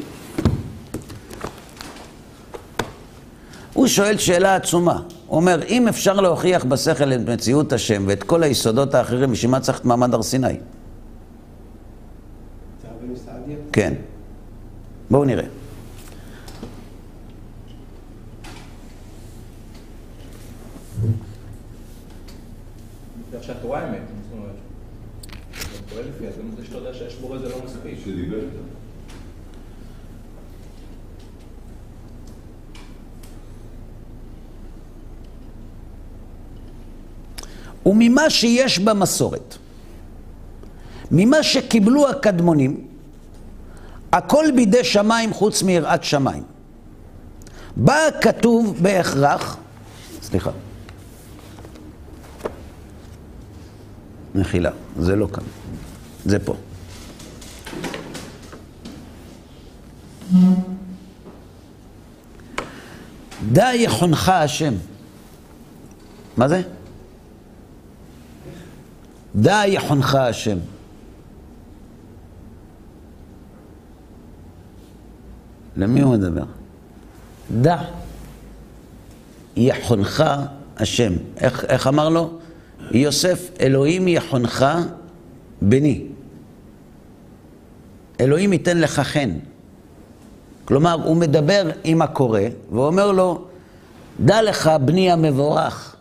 הוא 3.74 3.88
שואל 3.88 4.18
שאלה 4.18 4.56
עצומה. 4.56 5.02
הוא 5.28 5.36
אומר, 5.36 5.64
אם 5.68 5.88
אפשר 5.88 6.14
להוכיח 6.14 6.64
בשכל 6.64 7.14
את 7.14 7.30
מציאות 7.30 7.74
השם 7.74 8.04
ואת 8.08 8.24
כל 8.24 8.44
היסודות 8.44 8.96
האחרים, 8.96 9.32
בשביל 9.32 9.52
מה 9.52 9.60
צריך 9.60 9.80
את 9.80 9.86
מעמד 9.86 10.14
הר 10.14 10.24
סיני? 10.24 10.48
כן. 13.74 13.94
בואו 15.10 15.26
נראה. 15.26 15.63
שהתורה 23.46 23.88
אמת, 23.90 24.02
זאת 24.24 24.38
אומרת. 24.38 24.56
אתה 25.52 25.90
פועל 25.90 26.04
לפי, 26.16 26.28
אז 26.28 26.34
גם 26.38 26.56
זה 26.58 26.66
שאתה 26.66 26.78
יודע 26.78 26.94
שיש 26.94 27.16
בורא 27.16 27.38
זה 27.38 27.50
לא 27.50 27.56
מספיק. 27.66 28.00
שדיבר. 28.04 28.38
וממה 37.86 38.30
שיש 38.30 38.80
במסורת, 38.80 39.58
ממה 41.12 41.44
שקיבלו 41.44 42.10
הקדמונים, 42.10 42.88
הכל 44.12 44.46
בידי 44.56 44.84
שמיים 44.84 45.34
חוץ 45.34 45.64
מיראת 45.64 46.04
שמיים. 46.04 46.44
בא 47.76 47.98
כתוב 48.22 48.78
בהכרח, 48.82 49.58
סליחה, 50.22 50.52
מחילה, 54.36 54.72
זה 55.00 55.16
לא 55.16 55.28
כאן, 55.34 55.44
זה 56.26 56.40
פה. 56.40 56.56
דע 63.52 63.70
יחונך 63.76 64.30
השם. 64.30 64.74
מה 66.38 66.48
זה? 66.48 66.62
דע 69.36 69.62
יחונך 69.68 70.16
השם. 70.16 70.58
למי 75.78 76.02
הוא 76.02 76.14
מדבר? 76.14 76.44
דע 77.62 77.82
יחונך 79.56 80.24
השם. 80.78 81.14
איך, 81.38 81.66
איך 81.66 81.88
אמר 81.88 82.10
לו? 82.10 82.40
יוסף, 82.94 83.50
אלוהים 83.62 84.08
יחונך 84.08 84.66
בני. 85.62 86.02
אלוהים 88.20 88.54
ייתן 88.54 88.78
לך 88.78 89.00
חן. 89.00 89.30
כלומר, 90.66 90.94
הוא 91.04 91.18
מדבר 91.18 91.70
עם 91.84 92.02
הקורא 92.02 92.42
ואומר 92.72 93.12
לו, 93.12 93.46
דע 94.20 94.42
לך, 94.42 94.72
בני 94.86 95.12
המבורך, 95.12 95.96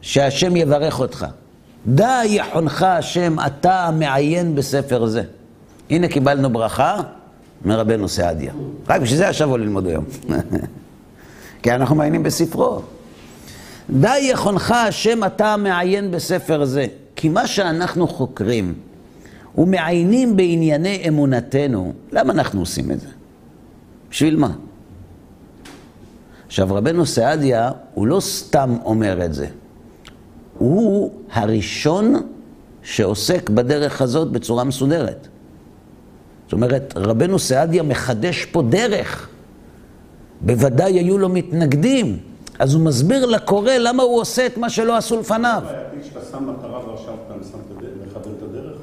שהשם 0.00 0.56
יברך 0.56 1.00
אותך. 1.00 1.26
דע 1.86 2.20
יחונך 2.24 2.82
השם, 2.82 3.36
אתה 3.46 3.84
המעיין 3.84 4.54
בספר 4.54 5.06
זה. 5.06 5.22
הנה 5.90 6.08
קיבלנו 6.08 6.50
ברכה 6.50 7.00
מרבנו 7.64 8.08
סעדיה. 8.08 8.52
רק 8.88 9.00
בשביל 9.00 9.18
זה 9.18 9.26
ישבו 9.26 9.56
ללמוד 9.56 9.86
היום. 9.86 10.04
כי 11.62 11.72
אנחנו 11.72 11.94
מעיינים 11.96 12.22
בספרו. 12.22 12.82
די 13.90 14.18
יכונך 14.22 14.70
השם 14.70 15.24
אתה 15.24 15.54
המעיין 15.54 16.10
בספר 16.10 16.64
זה. 16.64 16.86
כי 17.16 17.28
מה 17.28 17.46
שאנחנו 17.46 18.08
חוקרים 18.08 18.74
ומעיינים 19.58 20.36
בענייני 20.36 21.04
אמונתנו, 21.08 21.92
למה 22.12 22.32
אנחנו 22.32 22.60
עושים 22.60 22.90
את 22.90 23.00
זה? 23.00 23.08
בשביל 24.10 24.36
מה? 24.36 24.52
עכשיו, 26.46 26.74
רבנו 26.74 27.06
סעדיה, 27.06 27.70
הוא 27.94 28.06
לא 28.06 28.20
סתם 28.20 28.76
אומר 28.84 29.24
את 29.24 29.34
זה. 29.34 29.46
הוא 30.58 31.12
הראשון 31.32 32.14
שעוסק 32.82 33.50
בדרך 33.50 34.02
הזאת 34.02 34.30
בצורה 34.30 34.64
מסודרת. 34.64 35.28
זאת 36.44 36.52
אומרת, 36.52 36.94
רבנו 36.96 37.38
סעדיה 37.38 37.82
מחדש 37.82 38.44
פה 38.44 38.62
דרך. 38.62 39.28
בוודאי 40.40 40.92
היו 40.92 41.18
לו 41.18 41.28
מתנגדים. 41.28 42.18
אז 42.58 42.74
הוא 42.74 42.82
מסביר 42.82 43.26
לקורא 43.26 43.72
למה 43.72 44.02
הוא 44.02 44.20
עושה 44.20 44.46
את 44.46 44.56
מה 44.56 44.70
שלא 44.70 44.96
עשו 44.96 45.20
לפניו. 45.20 45.62
בעייתי 45.66 46.08
שאתה 46.08 46.20
שם 46.30 46.50
מטרה 46.50 46.88
ועכשיו 46.88 47.14
אתה 47.26 47.34
מכוון 48.06 48.34
את 48.38 48.42
הדרך? 48.42 48.78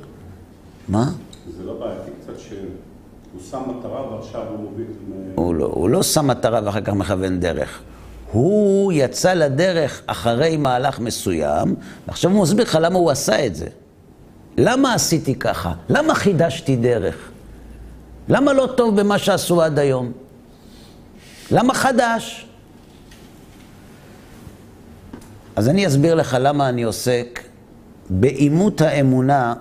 מה? 0.87 1.09
זה 1.57 1.63
לא 1.63 1.73
בעייתי 1.79 2.11
קצת 2.21 2.39
שהוא 2.39 3.41
שם 3.51 3.61
מטרה 3.67 4.11
ועכשיו 4.11 4.41
הוא 4.49 4.59
מוביל... 4.59 4.85
הוא 5.35 5.55
לא, 5.55 5.65
הוא 5.65 5.89
לא 5.89 6.03
שם 6.03 6.27
מטרה 6.27 6.59
ואחר 6.63 6.81
כך 6.81 6.93
מכוון 6.93 7.39
דרך. 7.39 7.79
הוא 8.31 8.93
יצא 8.93 9.33
לדרך 9.33 10.01
אחרי 10.05 10.57
מהלך 10.57 10.99
מסוים, 10.99 11.75
ועכשיו 12.07 12.31
הוא 12.31 12.43
מסביר 12.43 12.65
לך 12.65 12.77
למה 12.81 12.99
הוא 12.99 13.11
עשה 13.11 13.45
את 13.45 13.55
זה. 13.55 13.67
למה 14.57 14.93
עשיתי 14.93 15.35
ככה? 15.35 15.73
למה 15.89 16.15
חידשתי 16.15 16.75
דרך? 16.75 17.15
למה 18.29 18.53
לא 18.53 18.69
טוב 18.77 19.01
במה 19.01 19.17
שעשו 19.17 19.61
עד 19.61 19.79
היום? 19.79 20.11
למה 21.51 21.73
חדש? 21.73 22.44
אז 25.55 25.69
אני 25.69 25.87
אסביר 25.87 26.15
לך 26.15 26.37
למה 26.39 26.69
אני 26.69 26.83
עוסק 26.83 27.39
באימות 28.09 28.81
האמונה 28.81 29.53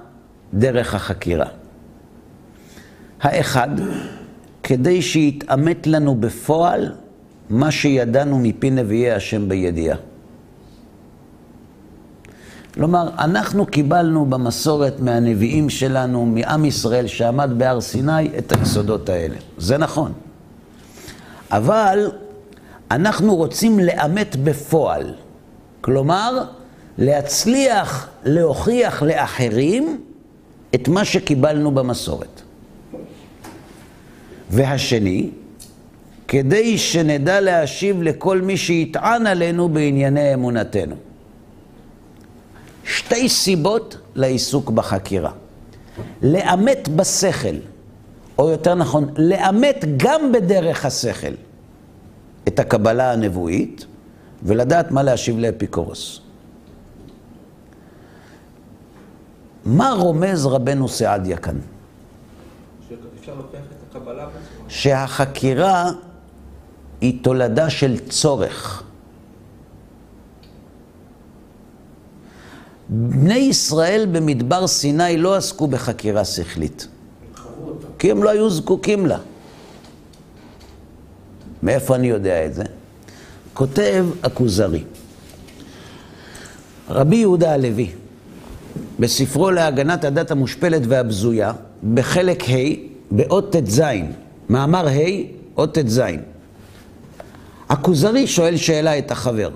דרך 0.55 0.95
החקירה. 0.95 1.47
האחד, 3.21 3.69
כדי 4.63 5.03
שיתעמת 5.03 5.87
לנו 5.87 6.15
בפועל 6.15 6.93
מה 7.51 7.71
שידענו 7.71 8.39
מפי 8.39 8.71
נביאי 8.71 9.13
השם 9.13 9.49
בידיעה. 9.49 9.97
כלומר, 12.75 13.09
אנחנו 13.19 13.67
קיבלנו 13.67 14.27
במסורת 14.27 15.01
מהנביאים 15.01 15.71
שלנו, 15.71 16.27
מעם 16.27 16.65
ישראל 16.65 17.07
שעמד 17.07 17.51
בהר 17.57 17.81
סיני, 17.81 18.39
את 18.39 18.53
היסודות 18.53 19.09
האלה. 19.09 19.37
זה 19.59 19.79
נכון. 19.79 20.13
אבל 21.51 22.11
אנחנו 22.91 23.37
רוצים 23.37 23.79
לאמת 23.81 24.37
בפועל. 24.37 25.15
כלומר, 25.85 26.45
להצליח 26.99 28.09
להוכיח 28.25 29.03
לאחרים 29.03 30.01
את 30.75 30.89
מה 30.89 31.05
שקיבלנו 31.05 31.71
במסורת. 31.71 32.43
והשני, 34.51 35.31
כדי 36.29 36.79
שנדע 36.79 37.41
להשיב 37.41 38.03
לכל 38.03 38.41
מי 38.41 38.57
שיטען 38.57 39.27
עלינו 39.27 39.69
בענייני 39.69 40.35
אמונתנו. 40.35 40.97
שתי 42.85 43.29
סיבות 43.29 43.97
לעיסוק 44.15 44.71
בחקירה. 44.71 45.33
לאמת 46.23 46.89
בשכל, 46.89 47.57
או 48.39 48.51
יותר 48.51 48.75
נכון, 48.75 49.15
לאמת 49.17 49.85
גם 49.97 50.33
בדרך 50.33 50.85
השכל 50.85 51.35
את 52.49 52.59
הקבלה 52.59 53.13
הנבואית, 53.13 53.87
ולדעת 54.45 54.91
מה 54.91 55.03
להשיב 55.03 55.39
לאפיקורוס. 55.39 56.21
מה 59.65 59.91
רומז 59.91 60.47
רבנו 60.47 60.89
סעדיה 60.89 61.37
כאן? 61.37 61.59
שהחקירה 64.69 65.91
היא 67.01 67.25
תולדה 67.25 67.71
של 67.71 67.99
צורך. 68.09 68.83
בני 72.89 73.35
ישראל 73.35 74.07
במדבר 74.13 74.67
סיני 74.67 75.17
לא 75.17 75.37
עסקו 75.37 75.67
בחקירה 75.67 76.25
שכלית, 76.25 76.89
כי 77.99 78.11
הם 78.11 78.23
לא 78.23 78.31
היו 78.31 78.51
זקוקים 78.51 79.07
לה. 79.07 79.19
מאיפה 81.63 81.95
אני 81.95 82.07
יודע 82.07 82.47
את 82.47 82.55
זה? 82.55 82.65
כותב 83.55 84.07
הכוזרי. 84.23 84.83
רבי 86.89 87.17
יהודה 87.17 87.53
הלוי, 87.53 87.91
בספרו 89.01 89.51
להגנת 89.51 90.05
הדת 90.05 90.31
המושפלת 90.31 90.83
והבזויה, 90.89 91.53
בחלק 91.95 92.43
ה', 92.43 92.55
באות 93.11 93.57
ט"ז, 93.57 93.83
מאמר 94.49 94.89
ה', 94.89 94.93
אות 95.57 95.75
ט"ז. 95.79 96.03
הכוזרי 97.69 98.27
שואל 98.27 98.57
שאלה 98.57 98.99
את 98.99 99.11
החבר, 99.11 99.51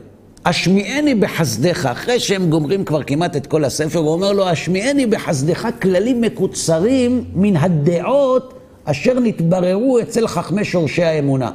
השמיעני 0.44 1.14
בחסדך, 1.14 1.87
אחרי 1.87 2.20
שהם 2.20 2.50
גומרים 2.50 2.84
כבר 2.84 3.02
כמעט 3.02 3.37
את 3.37 3.46
כל 3.46 3.64
הספר, 3.64 3.98
הוא 3.98 4.12
אומר 4.12 4.32
לו, 4.32 4.48
השמיעני 4.48 5.06
בחסדך 5.06 5.68
כללים 5.82 6.20
מקוצרים 6.20 7.24
מן 7.34 7.56
הדעות 7.56 8.54
אשר 8.84 9.20
נתבררו 9.20 10.00
אצל 10.00 10.26
חכמי 10.26 10.64
שורשי 10.64 11.02
האמונה. 11.02 11.50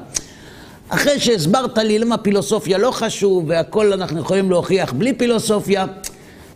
אחרי 0.90 1.20
שהסברת 1.20 1.78
לי 1.78 2.00
למה 2.00 2.18
פילוסופיה 2.18 2.78
לא 2.78 2.92
חשוב 2.92 3.44
והכל 3.48 3.94
אנחנו 3.94 4.20
יכולים 4.20 4.50
להוכיח 4.50 4.94
בלי 4.94 5.14
פילוסופיה, 5.14 5.86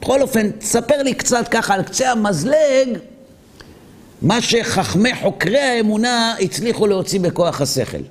בכל 0.02 0.22
אופן, 0.22 0.52
תספר 0.52 1.04
לי 1.04 1.14
קצת 1.14 1.48
ככה 1.52 1.74
על 1.74 1.84
קצה 1.84 2.12
המזלג 2.12 2.98
מה 4.22 4.42
שחכמי 4.42 5.16
חוקרי 5.16 5.60
האמונה 5.60 6.36
הצליחו 6.42 6.88
להוציא 6.88 7.20
בכוח 7.20 7.62
השכל. 7.62 8.02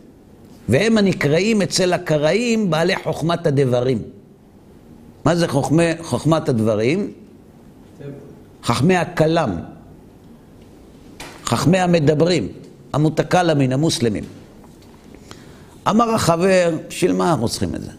והם 0.68 0.98
הנקראים 0.98 1.62
אצל 1.62 1.92
הקראים 1.92 2.70
בעלי 2.70 2.96
חוכמת 2.96 3.46
הדברים. 3.46 4.02
מה 5.24 5.36
זה 5.36 5.48
חוכמי, 5.48 5.90
חוכמת 6.02 6.48
הדברים? 6.48 7.12
חכמי 8.64 8.96
הכלם, 8.96 9.56
חכמי 11.44 11.78
המדברים, 11.78 12.48
המותקלמין, 12.92 13.72
המוסלמים. 13.72 14.24
אמר 15.90 16.14
החבר, 16.14 16.78
בשביל 16.88 17.12
מה 17.12 17.30
אנחנו 17.30 17.48
צריכים 17.48 17.74
את 17.74 17.82
זה? 17.82 17.90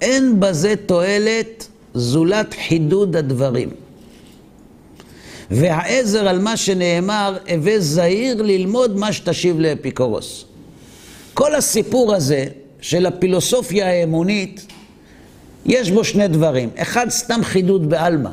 אין 0.00 0.40
בזה 0.40 0.74
תועלת 0.86 1.66
זולת 1.94 2.54
חידוד 2.68 3.16
הדברים. 3.16 3.70
והעזר 5.50 6.28
על 6.28 6.38
מה 6.38 6.56
שנאמר, 6.56 7.38
הווה 7.48 7.80
זהיר 7.80 8.42
ללמוד 8.42 8.96
מה 8.96 9.12
שתשיב 9.12 9.60
לאפיקורוס. 9.60 10.44
כל 11.34 11.54
הסיפור 11.54 12.14
הזה 12.14 12.46
של 12.80 13.06
הפילוסופיה 13.06 13.86
האמונית, 13.86 14.66
יש 15.66 15.90
בו 15.90 16.04
שני 16.04 16.28
דברים. 16.28 16.70
אחד, 16.76 17.08
סתם 17.08 17.40
חידוד 17.42 17.90
בעלמא. 17.90 18.30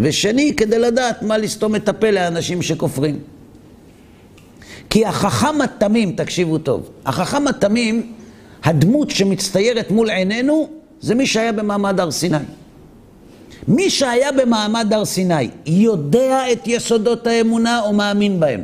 ושני, 0.00 0.54
כדי 0.56 0.78
לדעת 0.78 1.22
מה 1.22 1.38
לסתום 1.38 1.76
את 1.76 1.88
הפה 1.88 2.10
לאנשים 2.10 2.62
שכופרים. 2.62 3.18
כי 4.92 5.06
החכם 5.06 5.60
התמים, 5.60 6.12
תקשיבו 6.12 6.58
טוב, 6.58 6.90
החכם 7.06 7.48
התמים, 7.48 8.12
הדמות 8.64 9.10
שמצטיירת 9.10 9.90
מול 9.90 10.10
עינינו, 10.10 10.68
זה 11.00 11.14
מי 11.14 11.26
שהיה 11.26 11.52
במעמד 11.52 12.00
הר 12.00 12.10
סיני. 12.10 12.36
מי 13.68 13.90
שהיה 13.90 14.32
במעמד 14.32 14.92
הר 14.92 15.04
סיני 15.04 15.50
יודע 15.66 16.52
את 16.52 16.58
יסודות 16.66 17.26
האמונה 17.26 17.80
או 17.80 17.92
מאמין 17.92 18.40
בהם? 18.40 18.62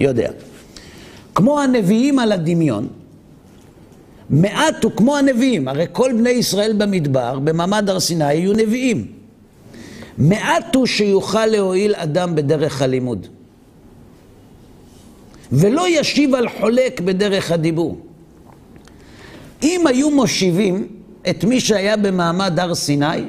יודע. 0.00 0.30
כמו 1.34 1.60
הנביאים 1.60 2.18
על 2.18 2.32
הדמיון, 2.32 2.88
מעט 4.30 4.84
הוא 4.84 4.92
כמו 4.96 5.16
הנביאים, 5.16 5.68
הרי 5.68 5.86
כל 5.92 6.12
בני 6.18 6.30
ישראל 6.30 6.72
במדבר, 6.78 7.38
במעמד 7.38 7.90
הר 7.90 8.00
סיני, 8.00 8.24
היו 8.24 8.52
נביאים. 8.52 9.06
מעט 10.18 10.74
הוא 10.74 10.86
שיוכל 10.86 11.46
להועיל 11.46 11.94
אדם 11.94 12.34
בדרך 12.34 12.82
הלימוד. 12.82 13.26
ולא 15.52 15.88
ישיב 15.88 16.34
על 16.34 16.48
חולק 16.48 17.00
בדרך 17.00 17.52
הדיבור. 17.52 17.98
אם 19.62 19.86
היו 19.86 20.10
מושיבים 20.10 20.88
את 21.30 21.44
מי 21.44 21.60
שהיה 21.60 21.96
במעמד 21.96 22.58
הר 22.58 22.74
סיני 22.74 23.24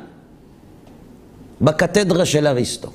בקתדרה 1.61 2.25
של 2.25 2.47
אריסטו, 2.47 2.89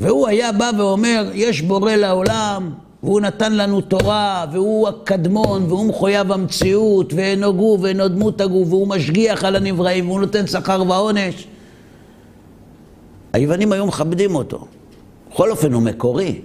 והוא 0.00 0.28
היה 0.28 0.52
בא 0.52 0.70
ואומר, 0.78 1.30
יש 1.34 1.62
בורא 1.62 1.92
לעולם, 1.92 2.72
והוא 3.02 3.20
נתן 3.20 3.52
לנו 3.52 3.80
תורה, 3.80 4.46
והוא 4.52 4.88
הקדמון, 4.88 5.62
והוא 5.68 5.86
מחויב 5.86 6.32
המציאות, 6.32 7.12
ואינו 7.14 7.54
גוף 7.54 7.80
ואינו 7.82 8.08
דמות 8.08 8.40
הגוף, 8.40 8.68
והוא 8.68 8.88
משגיח 8.88 9.44
על 9.44 9.56
הנבראים, 9.56 10.08
והוא 10.08 10.20
נותן 10.20 10.46
שכר 10.46 10.82
ועונש. 10.88 11.46
היוונים 13.32 13.72
היו 13.72 13.86
מכבדים 13.86 14.34
אותו. 14.34 14.66
בכל 15.32 15.50
אופן, 15.50 15.72
הוא 15.72 15.82
מקורי. 15.82 16.40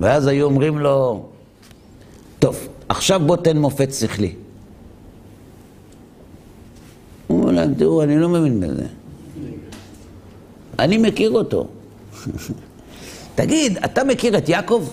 ואז 0.00 0.26
היו 0.26 0.46
אומרים 0.46 0.78
לו, 0.78 1.26
טוב, 2.38 2.68
עכשיו 2.88 3.20
בוא 3.26 3.36
תן 3.36 3.58
מופת 3.58 3.92
שכלי. 3.92 4.34
הוא 7.26 7.40
אומר 7.40 7.52
להם, 7.52 7.74
תראו, 7.74 8.02
אני 8.02 8.18
לא 8.18 8.28
מבין 8.28 8.60
בזה. 8.60 8.86
אני 10.78 10.98
מכיר 10.98 11.30
אותו. 11.30 11.66
תגיד, 13.34 13.78
אתה 13.84 14.04
מכיר 14.04 14.38
את 14.38 14.48
יעקב? 14.48 14.88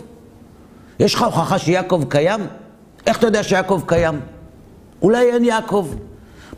יש 0.99 1.13
לך 1.13 1.21
הוכחה 1.21 1.59
שיעקב 1.59 2.03
קיים? 2.09 2.41
איך 3.07 3.19
אתה 3.19 3.27
יודע 3.27 3.43
שיעקב 3.43 3.81
קיים? 3.85 4.19
אולי 5.01 5.31
אין 5.31 5.45
יעקב. 5.45 5.87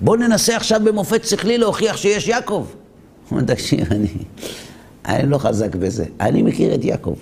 בוא 0.01 0.17
ננסה 0.17 0.55
עכשיו 0.55 0.81
במופת 0.83 1.25
שכלי 1.25 1.57
להוכיח 1.57 1.97
שיש 1.97 2.27
יעקב. 2.27 2.65
הוא 3.29 3.39
אומר, 3.39 3.53
תקשיב, 3.53 3.93
אני, 3.93 4.07
אני 5.05 5.29
לא 5.29 5.37
חזק 5.37 5.75
בזה. 5.75 6.05
אני 6.19 6.41
מכיר 6.41 6.75
את 6.75 6.85
יעקב. 6.85 7.15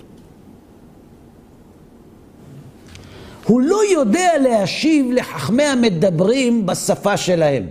הוא 3.47 3.61
לא 3.61 3.79
יודע 3.91 4.29
להשיב 4.41 5.11
לחכמי 5.11 5.63
המדברים 5.63 6.65
בשפה 6.65 7.17
שלהם. 7.17 7.67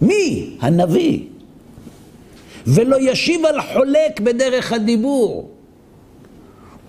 מי? 0.00 0.56
הנביא. 0.60 1.20
ולא 2.66 2.96
ישיב 3.00 3.46
על 3.46 3.62
חולק 3.72 4.20
בדרך 4.20 4.72
הדיבור. 4.72 5.50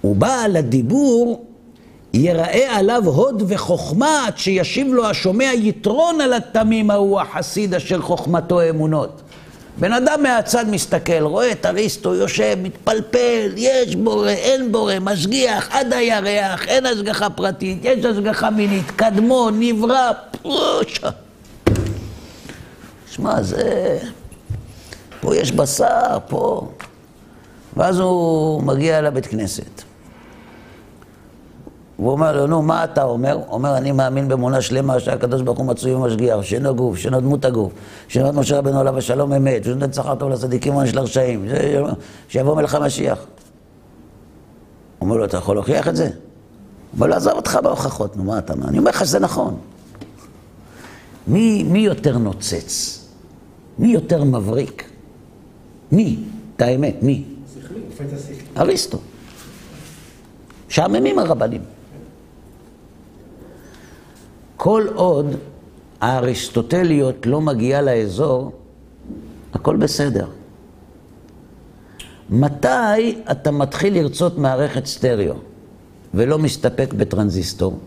ובעל 0.04 0.56
הדיבור 0.56 1.46
יראה 2.14 2.78
עליו 2.78 3.04
הוד 3.06 3.44
וחוכמה 3.48 4.26
עד 4.28 4.38
שישיב 4.38 4.88
לו 4.88 5.06
השומע 5.06 5.52
יתרון 5.54 6.22
על 6.22 6.34
התמים 6.34 6.92
ההוא 6.92 7.22
החסיד 7.22 7.74
אשר 7.74 8.02
חוכמתו 8.02 8.70
אמונות. 8.70 9.22
בן 9.80 9.94
אדם 9.94 10.24
מהצד 10.24 10.70
מסתכל, 10.70 11.24
רואה 11.24 11.52
את 11.52 11.66
אריסטו 11.66 12.16
יושב, 12.16 12.58
מתפלפל, 12.62 13.50
יש 13.58 13.96
בורא, 13.96 14.30
אין 14.30 14.72
בורא, 14.72 14.94
משגיח, 15.02 15.70
עד 15.72 15.94
הירח, 15.94 16.68
אין 16.68 16.86
השגחה 16.86 17.30
פרטית, 17.30 17.80
יש 17.84 18.06
השגחה 18.06 18.50
מינית, 18.50 18.92
קדמון, 18.96 19.60
נברא, 19.60 20.12
פרושה. 20.42 21.10
שמע, 23.12 23.42
זה... 23.42 23.98
פה 25.22 25.36
יש 25.36 25.52
בשר, 25.52 26.18
פה. 26.28 26.68
ואז 27.78 28.00
הוא 28.00 28.64
מגיע 28.64 29.02
לבית 29.02 29.26
כנסת. 29.26 29.84
והוא 32.00 32.12
אומר 32.12 32.38
לו, 32.38 32.48
נו, 32.48 32.62
מה 32.62 32.84
אתה 32.84 33.04
אומר? 33.04 33.34
הוא 33.34 33.44
אומר, 33.50 33.78
אני 33.78 33.92
מאמין 33.92 34.28
באמונה 34.28 34.62
שלמה 34.62 35.00
שהקדוש 35.00 35.42
ברוך 35.42 35.58
הוא 35.58 35.66
מצוי 35.66 35.94
ומשגיח, 35.94 36.42
שאינו 36.42 36.76
גוף, 36.76 36.98
שאינו 36.98 37.20
דמות 37.20 37.46
הגוף, 37.46 37.72
שאינו 38.08 38.34
משה 38.34 38.58
רבנו 38.58 38.80
עליו 38.80 38.98
השלום 38.98 39.34
אמת, 39.34 39.64
שנותן 39.64 39.94
שכר 39.94 40.16
טוב 40.16 40.30
לצדיקים 40.30 40.74
ועונש 40.76 40.94
לרשעים, 40.94 41.46
ש- 41.50 41.54
שיבוא 42.34 42.56
מלך 42.56 42.76
המשיח. 42.76 43.18
הוא 43.18 43.26
אומר 45.08 45.18
לו, 45.18 45.26
אתה 45.26 45.38
יכול 45.38 45.56
להוכיח 45.56 45.88
את 45.88 45.96
זה? 45.96 46.04
הוא 46.06 46.12
אומר 46.94 47.08
לו, 47.08 47.16
עזוב 47.16 47.34
אותך 47.34 47.60
בהוכחות, 47.64 48.18
נו, 48.18 48.24
מה 48.24 48.38
אתה 48.38 48.54
אומר? 48.54 48.68
אני 48.68 48.78
אומר 48.78 48.90
לך 48.92 49.06
שזה 49.06 49.20
נכון. 49.20 49.58
מי, 51.28 51.64
מי 51.64 51.80
יותר 51.80 52.18
נוצץ? 52.18 53.00
מי 53.80 53.88
יותר 53.88 54.24
מבריק? 54.24 54.90
מי? 55.92 56.20
את 56.56 56.62
האמת, 56.62 56.96
מי? 57.02 57.24
אריסטו. 58.58 58.98
משעממים 60.70 61.20
הרבנים. 61.20 61.62
כל 64.58 64.88
עוד 64.96 65.36
האריסטוטליות 66.02 67.26
לא 67.26 67.42
מגיעה 67.42 67.82
לאזור, 67.82 68.52
הכל 69.54 69.76
בסדר. 69.76 70.28
מתי 72.30 73.22
אתה 73.32 73.52
מתחיל 73.52 73.94
לרצות 73.94 74.38
מערכת 74.38 74.86
סטריאו 74.86 75.36
ולא 76.14 76.40
מסתפק 76.40 76.94
בטרנזיסטור? 76.94 77.80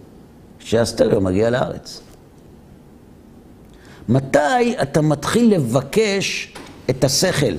כשהסטריאו 0.58 1.20
מגיע 1.20 1.50
לארץ. 1.50 2.00
מתי 4.08 4.74
אתה 4.82 5.02
מתחיל 5.02 5.54
לבקש 5.54 6.54
את 6.90 7.04
השכל? 7.04 7.54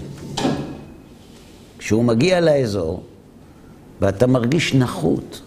כשהוא 1.77 2.03
מגיע 2.03 2.39
לאזור 2.41 3.03
ואתה 4.01 4.27
מרגיש 4.27 4.73
נחות 4.73 5.41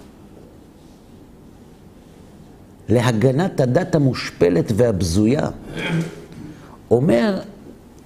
להגנת 2.89 3.61
הדת 3.61 3.95
המושפלת 3.95 4.73
והבזויה. 4.77 5.49
אומר 6.91 7.41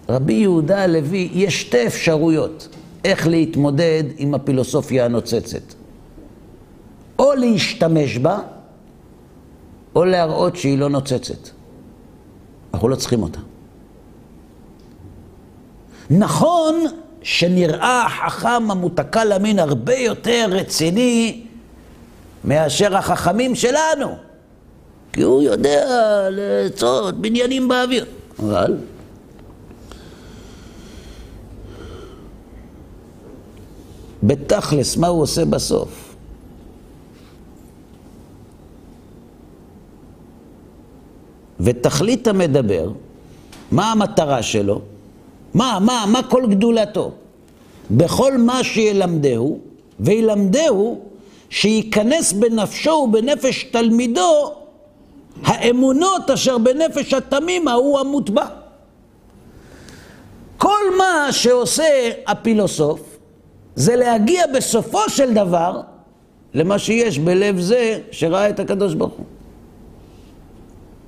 רבי 0.08 0.32
יהודה 0.32 0.82
הלוי, 0.82 1.28
יש 1.32 1.60
שתי 1.60 1.86
אפשרויות 1.86 2.68
איך 3.04 3.26
להתמודד 3.26 4.04
עם 4.16 4.34
הפילוסופיה 4.34 5.04
הנוצצת. 5.04 5.74
או 7.18 7.34
להשתמש 7.34 8.18
בה, 8.18 8.38
או 9.94 10.04
להראות 10.04 10.56
שהיא 10.56 10.78
לא 10.78 10.88
נוצצת. 10.88 11.48
אנחנו 12.74 12.88
לא 12.88 12.96
צריכים 12.96 13.22
אותה. 13.22 13.40
נכון 16.10 16.74
שנראה 17.22 18.06
החכם 18.06 18.70
המותקל 18.70 19.32
המין 19.32 19.58
הרבה 19.58 19.94
יותר 19.94 20.46
רציני 20.50 21.44
מאשר 22.44 22.96
החכמים 22.96 23.54
שלנו, 23.54 24.16
כי 25.18 25.22
הוא 25.22 25.42
יודע 25.42 25.87
לעצות 26.31 27.14
בניינים 27.20 27.68
באוויר. 27.68 28.04
אבל 28.38 28.76
בתכלס, 34.22 34.96
מה 34.96 35.07
הוא 35.07 35.22
עושה 35.22 35.44
בסוף? 35.44 36.14
ותכלית 41.61 42.26
המדבר, 42.26 42.92
מה 43.72 43.92
המטרה 43.92 44.42
שלו? 44.42 44.81
מה, 45.54 45.78
מה, 45.81 46.04
מה 46.09 46.22
כל 46.22 46.46
גדולתו? 46.50 47.12
בכל 47.90 48.38
מה 48.38 48.64
שילמדהו, 48.64 49.61
וילמדהו 50.00 51.00
שייכנס 51.50 52.33
בנפשו 52.33 52.90
ובנפש 52.90 53.64
תלמידו 53.64 54.54
האמונות 55.44 56.31
אשר 56.31 56.59
בנפש 56.59 57.14
התמים 57.14 57.68
ההוא 57.68 57.98
המוטבע. 58.01 58.46
כל 60.59 60.96
מה 60.98 61.33
שעושה 61.33 62.11
הפילוסוף 62.27 63.18
זה 63.74 63.96
להגיע 63.96 64.46
בסופו 64.57 65.09
של 65.09 65.35
דבר 65.35 65.81
למה 66.55 66.79
שיש 66.79 67.18
בלב 67.18 67.61
זה 67.61 68.01
שראה 68.11 68.51
את 68.51 68.61
הקדוש 68.61 68.94
ברוך 68.94 69.12
הוא. 69.12 69.27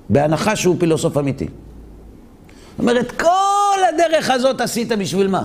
בהנחה 0.09 0.55
שהוא 0.55 0.75
פילוסוף 0.79 1.17
אמיתי. 1.17 1.47
זאת 1.47 2.79
אומרת, 2.79 3.11
כל 3.11 3.79
הדרך 3.93 4.29
הזאת 4.29 4.61
עשית 4.61 4.87
בשביל 4.87 5.27
מה? 5.27 5.43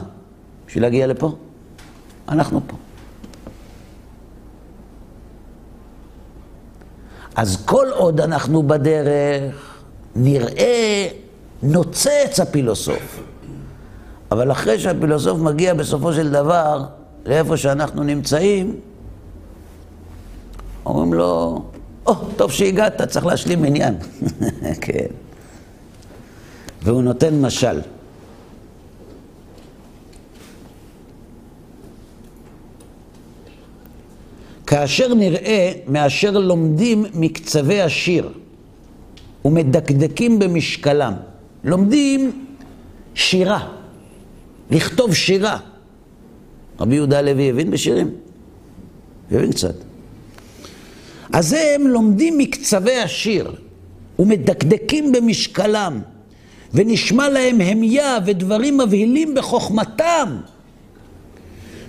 בשביל 0.66 0.83
להגיע 0.83 1.07
לפה? 1.07 1.33
אנחנו 2.29 2.61
פה. 2.66 2.77
אז 7.37 7.64
כל 7.64 7.87
עוד 7.94 8.20
אנחנו 8.20 8.62
בדרך, 8.62 9.55
נראה 10.16 11.09
נוצץ 11.62 12.40
הפילוסוף. 12.42 13.20
אבל 14.31 14.53
אחרי 14.53 14.79
שהפילוסוף 14.79 15.40
מגיע 15.40 15.75
בסופו 15.75 16.12
של 16.12 16.31
דבר 16.31 16.85
לאיפה 17.27 17.57
שאנחנו 17.57 18.03
נמצאים, 18.03 18.81
אומרים 20.87 21.14
לו, 21.14 21.62
או, 22.07 22.12
oh, 22.12 22.16
טוב 22.37 22.51
שהגעת, 22.53 23.03
צריך 23.03 23.27
להשלים 23.27 23.64
עניין. 23.64 23.94
כן. 24.81 25.07
והוא 26.83 27.03
נותן 27.03 27.40
משל. 27.40 27.81
כאשר 34.66 35.14
נראה 35.14 35.72
מאשר 35.88 36.31
לומדים 36.31 37.05
מקצווי 37.14 37.83
השיר 37.83 38.31
ומדקדקים 39.44 40.38
במשקלם, 40.38 41.12
לומדים 41.64 42.46
שירה, 43.14 43.68
לכתוב 44.70 45.14
שירה. 45.14 45.59
רבי 46.81 46.94
יהודה 46.94 47.18
הלוי 47.18 47.50
הבין 47.50 47.70
בשירים? 47.70 48.11
הבין 49.33 49.52
קצת. 49.52 49.74
אז 51.33 51.52
הם 51.52 51.87
לומדים 51.87 52.38
מקצווי 52.38 52.96
השיר 52.96 53.52
ומדקדקים 54.18 55.12
במשקלם, 55.12 56.00
ונשמע 56.74 57.29
להם 57.29 57.61
המיה 57.61 58.18
ודברים 58.26 58.79
מבהילים 58.79 59.35
בחוכמתם. 59.35 60.37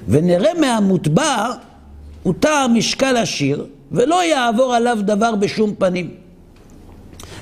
ונראה 0.07 0.53
מהמוטבע 0.59 1.51
טעם 2.33 2.75
משקל 2.75 3.17
השיר, 3.17 3.65
ולא 3.91 4.23
יעבור 4.23 4.75
עליו 4.75 4.97
דבר 5.01 5.35
בשום 5.35 5.75
פנים. 5.75 6.09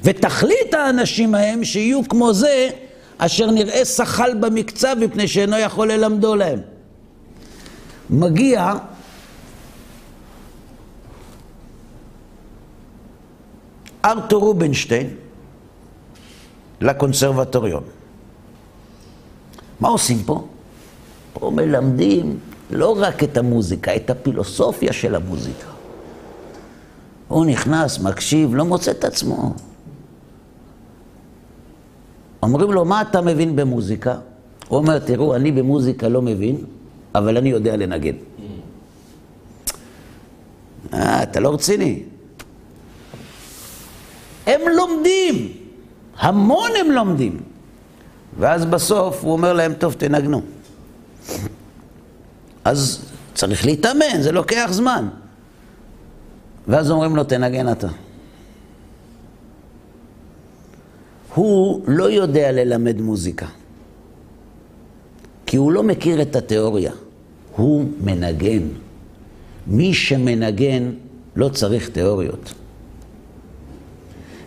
ותכלית 0.03 0.73
האנשים 0.73 1.35
ההם 1.35 1.63
שיהיו 1.63 2.07
כמו 2.09 2.33
זה, 2.33 2.69
אשר 3.17 3.51
נראה 3.51 3.85
שחל 3.85 4.33
במקצב 4.39 4.95
מפני 4.99 5.27
שאינו 5.27 5.57
יכול 5.57 5.91
ללמדו 5.91 6.35
להם. 6.35 6.59
מגיע 8.09 8.73
ארתור 14.05 14.41
רובינשטיין 14.41 15.09
לקונסרבטוריון. 16.81 17.83
מה 19.79 19.87
עושים 19.87 20.23
פה? 20.25 20.47
פה 21.33 21.51
מלמדים 21.51 22.39
לא 22.71 22.95
רק 22.99 23.23
את 23.23 23.37
המוזיקה, 23.37 23.95
את 23.95 24.09
הפילוסופיה 24.09 24.93
של 24.93 25.15
המוזיקה. 25.15 25.67
הוא 27.27 27.45
נכנס, 27.45 27.99
מקשיב, 27.99 28.55
לא 28.55 28.65
מוצא 28.65 28.91
את 28.91 29.03
עצמו. 29.03 29.53
אומרים 32.43 32.71
לו, 32.71 32.85
מה 32.85 33.01
אתה 33.01 33.21
מבין 33.21 33.55
במוזיקה? 33.55 34.15
הוא 34.67 34.77
אומר, 34.77 34.99
תראו, 34.99 35.35
אני 35.35 35.51
במוזיקה 35.51 36.07
לא 36.07 36.21
מבין, 36.21 36.57
אבל 37.15 37.37
אני 37.37 37.49
יודע 37.49 37.77
לנגן. 37.77 38.15
אה, 40.93 41.23
אתה 41.23 41.39
לא 41.39 41.53
רציני. 41.53 42.03
הם 44.45 44.61
לומדים, 44.75 45.51
המון 46.17 46.69
הם 46.79 46.91
לומדים. 46.91 47.41
ואז 48.39 48.65
בסוף 48.65 49.23
הוא 49.23 49.31
אומר 49.31 49.53
להם, 49.53 49.73
טוב, 49.73 49.93
תנגנו. 49.93 50.41
אז 52.65 53.05
צריך 53.33 53.65
להתאמן, 53.65 54.21
זה 54.21 54.31
לוקח 54.31 54.69
זמן. 54.71 55.07
ואז 56.67 56.91
אומרים 56.91 57.15
לו, 57.15 57.23
תנגן 57.23 57.71
אתה. 57.71 57.87
הוא 61.33 61.81
לא 61.87 62.11
יודע 62.11 62.51
ללמד 62.51 63.01
מוזיקה. 63.01 63.45
כי 65.45 65.57
הוא 65.57 65.71
לא 65.71 65.83
מכיר 65.83 66.21
את 66.21 66.35
התיאוריה, 66.35 66.91
הוא 67.55 67.85
מנגן. 68.01 68.67
מי 69.67 69.93
שמנגן 69.93 70.91
לא 71.35 71.49
צריך 71.49 71.89
תיאוריות. 71.89 72.53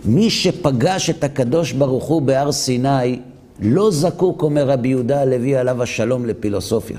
מי 0.04 0.31
שפגש 0.31 1.11
את 1.11 1.24
הקדוש 1.24 1.72
ברוך 1.72 2.04
הוא 2.04 2.22
בהר 2.22 2.52
סיני 2.52 3.20
לא 3.61 3.90
זקוק, 3.90 4.42
אומר 4.42 4.70
רבי 4.70 4.88
יהודה 4.88 5.20
הלוי 5.20 5.57
עליו 5.57 5.83
השלום, 5.83 6.26
לפילוסופיה. 6.26 6.98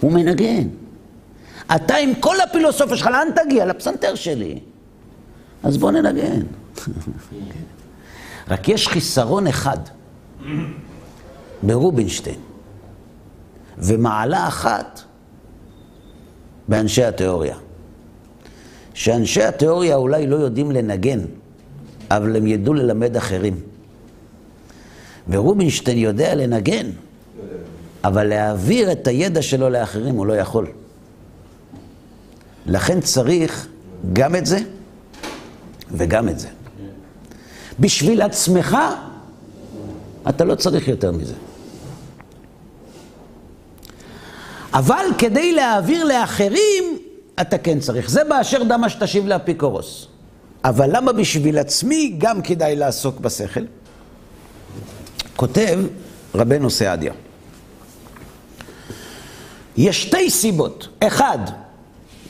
הוא 0.00 0.12
מנגן. 0.12 0.68
אתה 1.74 1.96
עם 1.96 2.14
כל 2.20 2.40
הפילוסופיה 2.40 2.96
שלך, 2.96 3.06
לאן 3.06 3.28
תגיע? 3.44 3.66
לפסנתר 3.66 4.14
שלי. 4.14 4.58
אז 5.62 5.76
בוא 5.76 5.90
ננגן. 5.90 6.42
רק 8.50 8.68
יש 8.68 8.88
חיסרון 8.88 9.46
אחד 9.46 9.78
ברובינשטיין, 11.62 12.40
ומעלה 13.78 14.48
אחת 14.48 15.00
באנשי 16.68 17.04
התיאוריה. 17.04 17.56
שאנשי 18.94 19.42
התיאוריה 19.42 19.96
אולי 19.96 20.26
לא 20.26 20.36
יודעים 20.36 20.70
לנגן, 20.70 21.20
אבל 22.10 22.36
הם 22.36 22.46
ידעו 22.46 22.74
ללמד 22.74 23.16
אחרים. 23.16 23.60
ורובינשטיין 25.28 25.98
יודע 25.98 26.34
לנגן, 26.34 26.86
אבל 28.08 28.24
להעביר 28.24 28.92
את 28.92 29.06
הידע 29.06 29.42
שלו 29.42 29.70
לאחרים 29.70 30.14
הוא 30.14 30.26
לא 30.26 30.32
יכול. 30.32 30.66
לכן 32.66 33.00
צריך 33.00 33.68
גם 34.12 34.36
את 34.36 34.46
זה 34.46 34.58
וגם 35.90 36.28
את 36.28 36.38
זה. 36.38 36.48
בשביל 37.80 38.22
עצמך, 38.22 38.76
אתה 40.28 40.44
לא 40.44 40.54
צריך 40.54 40.88
יותר 40.88 41.12
מזה. 41.12 41.34
אבל 44.72 45.04
כדי 45.18 45.52
להעביר 45.52 46.04
לאחרים, 46.04 46.84
אתה 47.40 47.58
כן 47.58 47.80
צריך. 47.80 48.10
זה 48.10 48.24
באשר 48.24 48.62
דמה 48.62 48.88
שתשיב 48.88 49.26
לאפיקורוס. 49.26 50.06
אבל 50.64 50.96
למה 50.96 51.12
בשביל 51.12 51.58
עצמי 51.58 52.14
גם 52.18 52.42
כדאי 52.42 52.76
לעסוק 52.76 53.20
בשכל? 53.20 53.64
כותב 55.36 55.78
רבנו 56.34 56.70
סעדיה. 56.70 57.12
יש 59.78 60.02
שתי 60.02 60.30
סיבות. 60.30 60.88
אחד, 61.00 61.38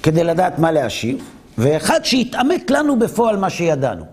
כדי 0.03 0.25
לדעת 0.25 0.59
מה 0.59 0.73
להשיב, 0.73 1.31
ואחד 1.59 2.05
שיתעמק 2.05 2.71
לנו 2.71 2.99
בפועל 2.99 3.37
מה 3.37 3.51
שידענו. 3.51 4.05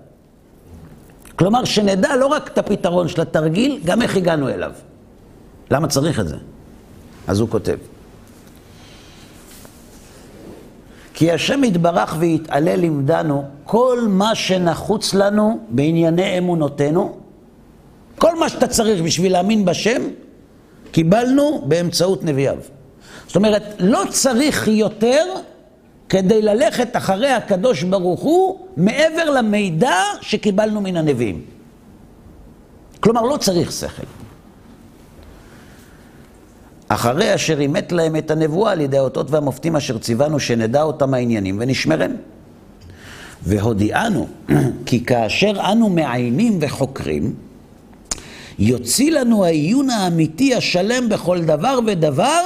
כלומר, 1.36 1.64
שנדע 1.66 2.16
לא 2.16 2.26
רק 2.26 2.48
את 2.48 2.58
הפתרון 2.58 3.08
של 3.08 3.22
התרגיל, 3.22 3.80
גם 3.86 4.02
איך 4.02 4.16
הגענו 4.16 4.50
אליו. 4.50 4.72
למה 5.72 5.88
צריך 5.88 6.20
את 6.20 6.28
זה? 6.28 6.36
אז 7.28 7.40
הוא 7.40 7.50
כותב. 7.50 7.78
כי 11.14 11.32
השם 11.32 11.64
יתברך 11.64 12.16
ויתעלה 12.20 12.76
לימדנו 12.76 13.44
כל 13.64 14.00
מה 14.10 14.36
שנחוץ 14.36 15.14
לנו 15.14 15.60
בענייני 15.70 16.38
אמונותינו, 16.38 17.18
כל 18.18 18.40
מה 18.40 18.50
שאתה 18.50 18.68
צריך 18.68 19.02
בשביל 19.02 19.32
להאמין 19.32 19.66
בשם, 19.66 20.02
קיבלנו 20.92 21.64
באמצעות 21.68 22.24
נביאיו. 22.24 22.58
זאת 23.28 23.36
אומרת, 23.36 23.64
לא 23.80 24.04
צריך 24.10 24.68
יותר 24.68 25.26
כדי 26.10 26.42
ללכת 26.42 26.96
אחרי 26.96 27.30
הקדוש 27.30 27.84
ברוך 27.84 28.22
הוא 28.22 28.68
מעבר 28.78 29.30
למידע 29.30 30.02
שקיבלנו 30.22 30.82
מן 30.82 30.98
הנביאים. 30.98 31.42
כלומר, 33.00 33.22
לא 33.22 33.38
צריך 33.38 33.72
שכל. 33.72 34.04
אחרי 36.88 37.36
אשר 37.36 37.60
אימת 37.62 37.92
להם 37.92 38.16
את 38.16 38.32
הנבואה 38.32 38.72
על 38.72 38.82
ידי 38.82 38.98
האותות 38.98 39.32
והמופתים 39.32 39.76
אשר 39.76 39.98
ציוונו 39.98 40.40
שנדע 40.40 40.84
אותם 40.84 41.14
העניינים 41.14 41.58
ונשמרם. 41.60 42.12
והודיענו 43.44 44.28
כי 44.86 45.06
כאשר 45.06 45.72
אנו 45.72 45.90
מעיינים 45.90 46.58
וחוקרים, 46.62 47.36
יוציא 48.60 49.12
לנו 49.12 49.46
העיון 49.46 49.90
האמיתי 49.90 50.56
השלם 50.56 51.10
בכל 51.10 51.42
דבר 51.42 51.80
ודבר, 51.88 52.42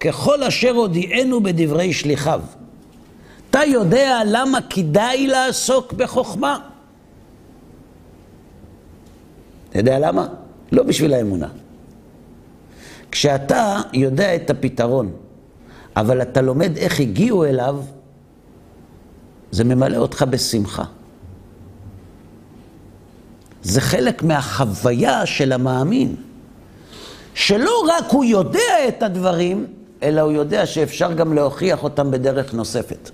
ככל 0.00 0.42
אשר 0.42 0.70
הודיענו 0.70 1.42
בדברי 1.42 1.92
שליחיו. 1.92 2.40
אתה 3.50 3.64
יודע 3.64 4.20
למה 4.26 4.58
כדאי 4.70 5.26
לעסוק 5.26 5.92
בחוכמה? 5.92 6.58
אתה 9.70 9.78
יודע 9.78 9.98
למה? 9.98 10.26
לא 10.72 10.82
בשביל 10.82 11.14
האמונה. 11.14 11.48
כשאתה 13.10 13.80
יודע 13.92 14.34
את 14.34 14.50
הפתרון, 14.50 15.12
אבל 15.96 16.22
אתה 16.22 16.42
לומד 16.42 16.76
איך 16.76 17.00
הגיעו 17.00 17.44
אליו, 17.44 17.80
זה 19.50 19.64
ממלא 19.64 19.96
אותך 19.96 20.24
בשמחה. 20.30 20.84
זה 23.62 23.80
חלק 23.80 24.22
מהחוויה 24.22 25.26
של 25.26 25.52
המאמין, 25.52 26.16
שלא 27.34 27.84
רק 27.88 28.04
הוא 28.10 28.24
יודע 28.24 28.88
את 28.88 29.02
הדברים, 29.02 29.66
אלא 30.02 30.20
הוא 30.20 30.32
יודע 30.32 30.66
שאפשר 30.66 31.12
גם 31.12 31.32
להוכיח 31.32 31.84
אותם 31.84 32.10
בדרך 32.10 32.54
נוספת. 32.54 33.10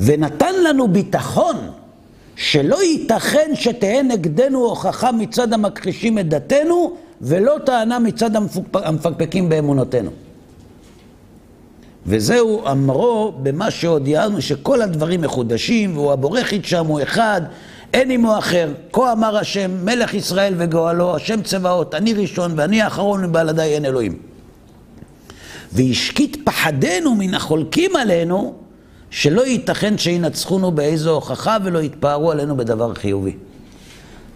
ונתן 0.00 0.54
לנו 0.64 0.88
ביטחון 0.88 1.56
שלא 2.36 2.82
ייתכן 2.82 3.50
שתהא 3.54 4.02
נגדנו 4.02 4.58
הוכחה 4.58 5.12
מצד 5.12 5.52
המכחישים 5.52 6.18
את 6.18 6.28
דתנו, 6.28 6.96
ולא 7.20 7.56
טענה 7.66 7.98
מצד 7.98 8.30
המפקפקים 8.74 9.48
באמונותינו. 9.48 10.10
וזהו 12.06 12.68
אמרו 12.70 13.32
במה 13.42 13.70
שהודיענו 13.70 14.42
שכל 14.42 14.82
הדברים 14.82 15.20
מחודשים, 15.20 15.96
והוא 15.96 16.12
הבורכית 16.12 16.64
שם, 16.64 16.86
הוא 16.86 17.02
אחד, 17.02 17.42
אין 17.94 18.10
עמו 18.10 18.38
אחר. 18.38 18.72
כה 18.92 19.12
אמר 19.12 19.36
השם, 19.36 19.84
מלך 19.84 20.14
ישראל 20.14 20.54
וגואלו, 20.56 21.16
השם 21.16 21.42
צבאות, 21.42 21.94
אני 21.94 22.14
ראשון 22.14 22.52
ואני 22.56 22.82
האחרון 22.82 23.24
ובלעדיי 23.24 23.74
אין 23.74 23.84
אלוהים. 23.84 24.18
והשקיט 25.72 26.36
פחדנו 26.44 27.14
מן 27.14 27.34
החולקים 27.34 27.96
עלינו, 27.96 28.54
שלא 29.10 29.46
ייתכן 29.46 29.98
שינצחונו 29.98 30.70
באיזו 30.70 31.14
הוכחה 31.14 31.56
ולא 31.64 31.78
יתפארו 31.78 32.30
עלינו 32.30 32.56
בדבר 32.56 32.94
חיובי. 32.94 33.36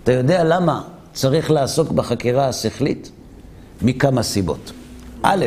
אתה 0.05 0.12
יודע 0.12 0.45
למה 0.45 0.83
צריך 1.12 1.51
לעסוק 1.51 1.90
בחקירה 1.90 2.49
השכלית? 2.49 3.11
מכמה 3.83 4.23
סיבות. 4.23 4.73
א', 5.23 5.47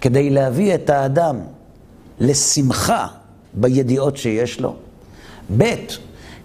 כדי 0.00 0.30
להביא 0.30 0.74
את 0.74 0.90
האדם 0.90 1.40
לשמחה 2.20 3.06
בידיעות 3.54 4.16
שיש 4.16 4.60
לו. 4.60 4.76
ב', 5.56 5.74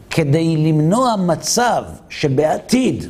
כדי 0.09 0.57
למנוע 0.57 1.15
מצב 1.15 1.83
שבעתיד 2.09 3.05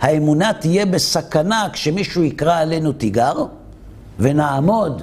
האמונה 0.00 0.52
תהיה 0.52 0.86
בסכנה 0.86 1.68
כשמישהו 1.72 2.22
יקרא 2.22 2.58
עלינו 2.60 2.92
תיגר, 2.92 3.34
ונעמוד 4.18 5.02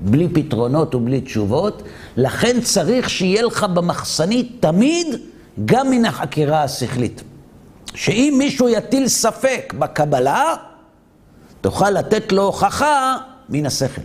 בלי 0.00 0.28
פתרונות 0.28 0.94
ובלי 0.94 1.20
תשובות, 1.20 1.82
לכן 2.16 2.60
צריך 2.60 3.10
שיהיה 3.10 3.42
לך 3.42 3.64
במחסנית 3.64 4.56
תמיד 4.60 5.06
גם 5.64 5.90
מן 5.90 6.04
החקירה 6.04 6.62
השכלית. 6.62 7.22
שאם 7.94 8.34
מישהו 8.38 8.68
יטיל 8.68 9.08
ספק 9.08 9.74
בקבלה, 9.78 10.54
תוכל 11.60 11.90
לתת 11.90 12.32
לו 12.32 12.42
הוכחה 12.42 13.16
מן 13.48 13.66
השכל. 13.66 14.02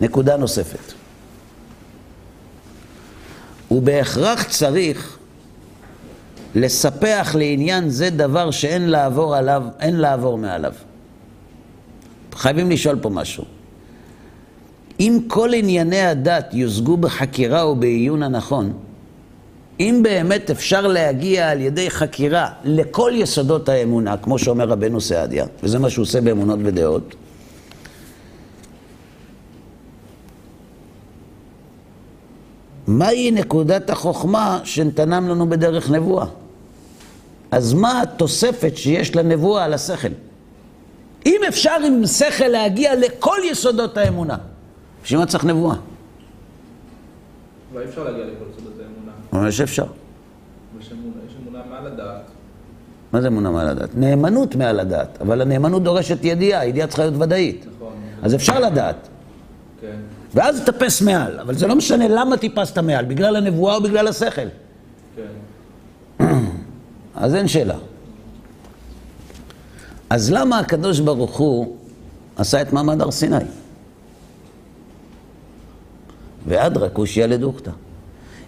נקודה 0.00 0.36
נוספת. 0.36 0.92
הוא 3.68 3.82
בהכרח 3.82 4.42
צריך 4.42 5.18
לספח 6.54 7.34
לעניין 7.38 7.90
זה 7.90 8.10
דבר 8.10 8.50
שאין 8.50 8.90
לעבור 8.90 9.36
עליו, 9.36 9.62
לעבור 9.82 10.38
מעליו. 10.38 10.72
חייבים 12.40 12.70
לשאול 12.70 12.98
פה 13.02 13.08
משהו. 13.08 13.44
אם 15.00 15.18
כל 15.26 15.54
ענייני 15.54 16.00
הדת 16.00 16.54
יושגו 16.54 16.96
בחקירה 16.96 17.68
ובעיון 17.68 18.22
הנכון, 18.22 18.72
אם 19.80 20.00
באמת 20.04 20.50
אפשר 20.50 20.86
להגיע 20.86 21.50
על 21.50 21.60
ידי 21.60 21.90
חקירה 21.90 22.48
לכל 22.64 23.12
יסודות 23.14 23.68
האמונה, 23.68 24.16
כמו 24.16 24.38
שאומר 24.38 24.68
רבנו 24.68 25.00
סעדיה, 25.00 25.46
וזה 25.62 25.78
מה 25.78 25.90
שהוא 25.90 26.02
עושה 26.02 26.20
באמונות 26.20 26.58
ודעות, 26.64 27.14
מהי 32.86 33.30
נקודת 33.30 33.90
החוכמה 33.90 34.60
שנתנם 34.64 35.28
לנו 35.28 35.48
בדרך 35.48 35.90
נבואה? 35.90 36.26
אז 37.50 37.74
מה 37.74 38.02
התוספת 38.02 38.76
שיש 38.76 39.16
לנבואה 39.16 39.64
על 39.64 39.74
השכל? 39.74 40.29
אם 41.26 41.40
אפשר 41.48 41.76
עם 41.86 42.06
שכל 42.06 42.44
להגיע 42.48 42.94
לכל 42.94 43.36
יסודות 43.44 43.96
האמונה, 43.96 44.36
בשביל 45.04 45.20
מה 45.20 45.26
צריך 45.26 45.44
נבואה? 45.44 45.76
אבל 47.72 47.82
אי 47.82 47.88
אפשר 47.88 48.04
להגיע 48.04 48.24
לכל 48.24 48.44
יסודות 48.52 48.72
האמונה. 49.32 49.48
יש 49.48 49.60
אפשר. 49.60 49.86
יש 50.80 50.92
אמונה, 50.92 51.14
יש 51.28 51.34
אמונה 51.42 51.58
מעל 51.70 51.86
הדעת, 51.86 52.30
מה 53.12 53.20
זה 53.20 53.28
אמונה 53.28 53.50
מעל 53.50 53.68
הדעת? 53.68 53.90
נאמנות 53.94 54.56
מעל 54.56 54.80
הדעת, 54.80 55.18
אבל 55.20 55.40
הנאמנות 55.40 55.82
דורשת 55.82 56.24
ידיעה, 56.24 56.66
ידיעה 56.66 56.86
צריכה 56.86 57.02
להיות 57.02 57.14
ודאית. 57.18 57.66
נכון. 57.76 57.92
אז 58.22 58.34
אפשר 58.34 58.60
לדעת. 58.60 59.08
כן. 59.80 59.96
ואז 60.34 60.60
תטפס 60.60 61.02
מעל, 61.02 61.40
אבל 61.40 61.54
זה 61.54 61.66
לא 61.66 61.76
משנה 61.76 62.08
למה 62.08 62.36
טיפסת 62.36 62.78
מעל, 62.78 63.04
בגלל 63.04 63.36
הנבואה 63.36 63.76
או 63.76 63.82
בגלל 63.82 64.08
השכל. 64.08 64.46
כן. 65.16 66.24
אז 67.14 67.34
אין 67.34 67.48
שאלה. 67.48 67.76
אז 70.10 70.30
למה 70.32 70.58
הקדוש 70.58 71.00
ברוך 71.00 71.36
הוא 71.38 71.76
עשה 72.36 72.62
את 72.62 72.72
מעמד 72.72 73.00
הר 73.02 73.10
סיני? 73.10 73.36
ואדרא 76.46 76.88
קושיא 76.88 77.26
לדוכתא. 77.26 77.70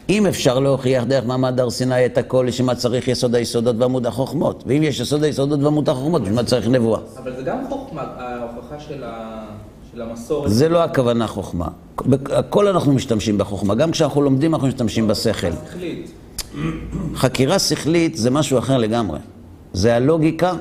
אם 0.09 0.27
אפשר 0.27 0.59
להוכיח 0.59 1.05
דרך 1.05 1.25
מעמד 1.27 1.61
הר 1.61 1.71
סיני 1.71 2.07
את 2.07 2.19
הכל, 2.19 2.45
לשם 2.49 2.67
מה 2.67 2.75
צריך 2.75 3.09
יסוד 3.09 3.35
היסודות 3.35 3.77
ועמוד 3.79 4.07
החוכמות? 4.07 4.65
ואם 4.67 4.83
יש 4.83 5.01
יסוד 5.01 5.25
היסודות 5.25 5.63
ועמוד 5.63 5.89
החוכמות, 5.89 6.23
בשביל 6.23 6.37
מה 6.37 6.45
צריך 6.45 6.69
נבואה? 6.69 7.01
אבל 7.23 7.37
זה 7.37 7.43
גם 7.43 7.59
חוכמה, 7.69 8.03
ההוכחה 8.03 8.81
של 8.81 9.05
ה- 9.05 9.45
של 9.95 10.03
המסורת. 10.03 10.51
זה 10.51 10.69
לא 10.69 10.85
הכוונה 10.85 11.27
חוכמה. 11.27 11.69
הכל 12.33 12.69
אנחנו 12.69 12.93
משתמשים 12.93 13.39
בחוכמה. 13.39 13.75
גם 13.75 13.91
כשאנחנו 13.91 14.23
לומדים 14.23 14.55
אנחנו 14.55 14.69
משתמשים 14.69 15.09
בשכל. 15.09 15.51
חקירה 17.15 17.59
שכלית 17.59 18.17
זה 18.17 18.31
משהו 18.31 18.59
אחר 18.59 18.79
לגמרי. 18.79 19.19
זה 19.73 19.97
הלוגיקה 19.97 20.53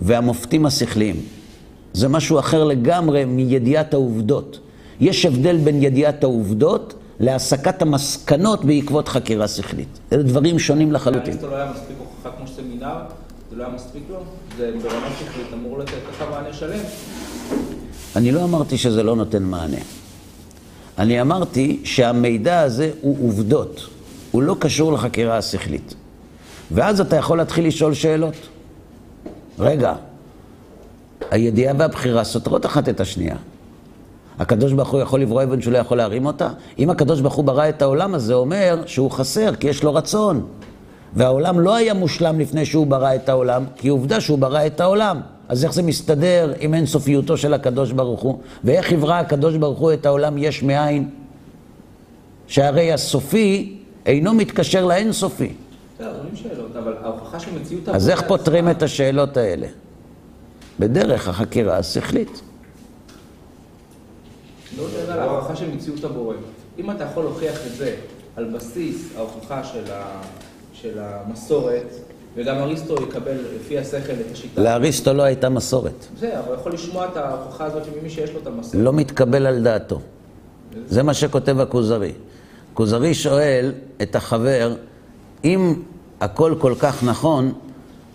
והמופתים 0.00 0.66
השכליים. 0.66 1.16
זה 1.92 2.08
משהו 2.08 2.38
אחר 2.38 2.64
לגמרי 2.64 3.24
מידיעת 3.24 3.94
העובדות. 3.94 4.58
יש 5.00 5.26
הבדל 5.26 5.56
בין 5.56 5.82
ידיעת 5.82 6.24
העובדות 6.24 6.94
להסקת 7.20 7.82
המסקנות 7.82 8.64
בעקבות 8.64 9.08
חקירה 9.08 9.48
שכלית. 9.48 9.88
אלה 10.12 10.22
דברים 10.22 10.58
שונים 10.58 10.92
לחלוטין. 10.92 11.32
אריסטו 11.32 11.50
לא 11.50 11.56
היה 11.56 11.70
מספיק 11.70 11.96
הוכחה 11.98 12.38
כמו 12.38 12.46
סמינר, 12.46 12.94
זה 13.50 13.56
לא 13.56 13.64
היה 13.64 13.74
מספיק 13.74 14.02
לו? 14.10 14.18
זה 14.58 14.70
ברמה 14.82 15.08
שכלית 15.20 15.46
אמור 15.54 15.78
לתת 15.78 15.92
לך 16.10 16.24
מענה 16.30 16.52
שלם. 16.52 16.78
אני 18.16 18.32
לא 18.32 18.44
אמרתי 18.44 18.78
שזה 18.78 19.02
לא 19.02 19.16
נותן 19.16 19.42
מענה. 19.42 19.76
אני 20.98 21.20
אמרתי 21.20 21.80
שהמידע 21.84 22.60
הזה 22.60 22.90
הוא 23.00 23.28
עובדות. 23.28 23.88
הוא 24.30 24.42
לא 24.42 24.56
קשור 24.58 24.92
לחקירה 24.92 25.38
השכלית. 25.38 25.94
ואז 26.70 27.00
אתה 27.00 27.16
יכול 27.16 27.38
להתחיל 27.38 27.66
לשאול 27.66 27.94
שאלות. 27.94 28.34
רגע, 29.58 29.94
הידיעה 31.30 31.74
והבחירה 31.78 32.24
סותרות 32.24 32.66
אחת 32.66 32.88
את 32.88 33.00
השנייה. 33.00 33.36
הקדוש 34.38 34.72
ברוך 34.72 34.88
הוא 34.88 35.00
יכול 35.00 35.20
לברוא 35.20 35.42
אבן 35.42 35.60
שהוא 35.60 35.72
לא 35.72 35.78
יכול 35.78 35.96
להרים 35.96 36.26
אותה? 36.26 36.48
אם 36.78 36.90
הקדוש 36.90 37.20
ברוך 37.20 37.34
הוא 37.34 37.44
ברא 37.44 37.68
את 37.68 37.82
העולם 37.82 38.14
הזה, 38.14 38.34
אומר 38.34 38.82
שהוא 38.86 39.10
חסר, 39.10 39.54
כי 39.54 39.68
יש 39.68 39.82
לו 39.82 39.94
רצון. 39.94 40.46
והעולם 41.14 41.60
לא 41.60 41.74
היה 41.74 41.94
מושלם 41.94 42.40
לפני 42.40 42.66
שהוא 42.66 42.86
ברא 42.86 43.14
את 43.14 43.28
העולם, 43.28 43.64
כי 43.76 43.88
עובדה 43.88 44.20
שהוא 44.20 44.38
ברא 44.38 44.66
את 44.66 44.80
העולם. 44.80 45.20
אז 45.48 45.64
איך 45.64 45.72
זה 45.72 45.82
מסתדר 45.82 46.52
עם 46.60 46.74
אינסופיותו 46.74 47.36
של 47.36 47.54
הקדוש 47.54 47.92
ברוך 47.92 48.20
הוא? 48.20 48.38
ואיך 48.64 48.92
יברא 48.92 49.14
הקדוש 49.14 49.56
ברוך 49.56 49.78
הוא 49.78 49.92
את 49.92 50.06
העולם 50.06 50.38
יש 50.38 50.62
מאין? 50.62 51.08
שהרי 52.46 52.92
הסופי 52.92 53.78
אינו 54.06 54.34
מתקשר 54.34 54.86
לאינסופי. 54.86 55.52
אז 57.92 58.08
איך 58.10 58.22
פותרים 58.28 58.70
את 58.70 58.82
השאלות 58.82 59.36
האלה? 59.36 59.66
בדרך 60.80 61.28
החקירה 61.28 61.76
השכלית. 61.76 62.40
לא 64.78 64.82
יודע 64.82 65.14
על 65.14 65.20
ההוכחה 65.20 65.56
של 65.56 65.74
מציאות 65.74 66.04
הבורא. 66.04 66.34
אם 66.78 66.90
אתה 66.90 67.04
יכול 67.04 67.24
להוכיח 67.24 67.66
את 67.66 67.76
זה 67.76 67.96
על 68.36 68.44
בסיס 68.44 69.16
ההוכחה 69.16 69.64
של, 69.64 69.84
ה, 69.92 70.22
של 70.72 70.98
המסורת, 70.98 71.86
וגם 72.36 72.56
אריסטו 72.56 72.94
יקבל 73.02 73.36
לפי 73.56 73.78
השכל 73.78 74.12
את 74.12 74.32
השיטה. 74.32 74.62
לאריסטו 74.62 75.12
לא 75.12 75.22
הייתה 75.22 75.48
מסורת. 75.48 76.06
בסדר, 76.16 76.40
אבל 76.46 76.54
יכול 76.54 76.72
לשמוע 76.72 77.06
את 77.06 77.16
ההוכחה 77.16 77.64
הזאת 77.64 77.82
ממי 78.00 78.10
שיש 78.10 78.30
לו 78.30 78.40
את 78.40 78.46
המסורת. 78.46 78.84
לא 78.84 78.92
מתקבל 78.92 79.46
על 79.46 79.62
דעתו. 79.62 80.00
זה 80.88 81.02
מה 81.02 81.14
שכותב 81.14 81.60
הכוזרי. 81.60 82.12
כוזרי 82.74 83.14
שואל 83.14 83.72
את 84.02 84.16
החבר, 84.16 84.76
אם 85.44 85.74
הכל 86.20 86.54
כל 86.58 86.74
כך 86.78 87.04
נכון, 87.04 87.52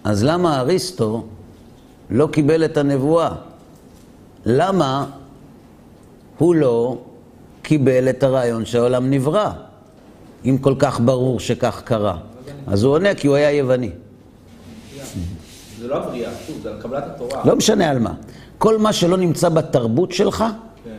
אז 0.04 0.24
למה 0.24 0.60
אריסטו 0.60 1.26
לא 2.10 2.30
קיבל 2.32 2.66
את 2.66 2.78
הנבואה? 2.78 3.36
למה 4.46 5.06
הוא 6.38 6.56
לא 6.56 6.98
קיבל 7.62 8.10
את 8.10 8.24
הרעיון 8.24 8.66
שהעולם 8.66 9.10
נברא, 9.10 9.52
אם 10.46 10.58
כל 10.62 10.76
כך 10.80 11.00
ברור 11.00 11.40
שכך 11.40 11.82
קרה? 11.86 12.18
אז 12.68 12.84
הוא 12.84 12.94
עונה 12.94 13.16
כי 13.16 13.28
הוא 13.28 13.36
היה 13.36 13.52
יווני. 13.52 13.90
זה 15.80 15.88
לא 15.88 15.96
הבריאה, 15.96 16.32
שוב, 16.48 16.60
זה 16.64 16.70
על 16.70 16.82
קבלת 16.82 17.04
התורה. 17.08 17.42
לא 17.46 17.56
משנה 17.56 17.90
על 17.90 18.00
מה. 18.00 18.14
כל 18.58 18.78
מה 18.78 18.94
שלא 18.94 19.18
נמצא 19.18 19.50
בתרבות 19.50 20.12
שלך, 20.12 20.44
כן. 20.84 20.98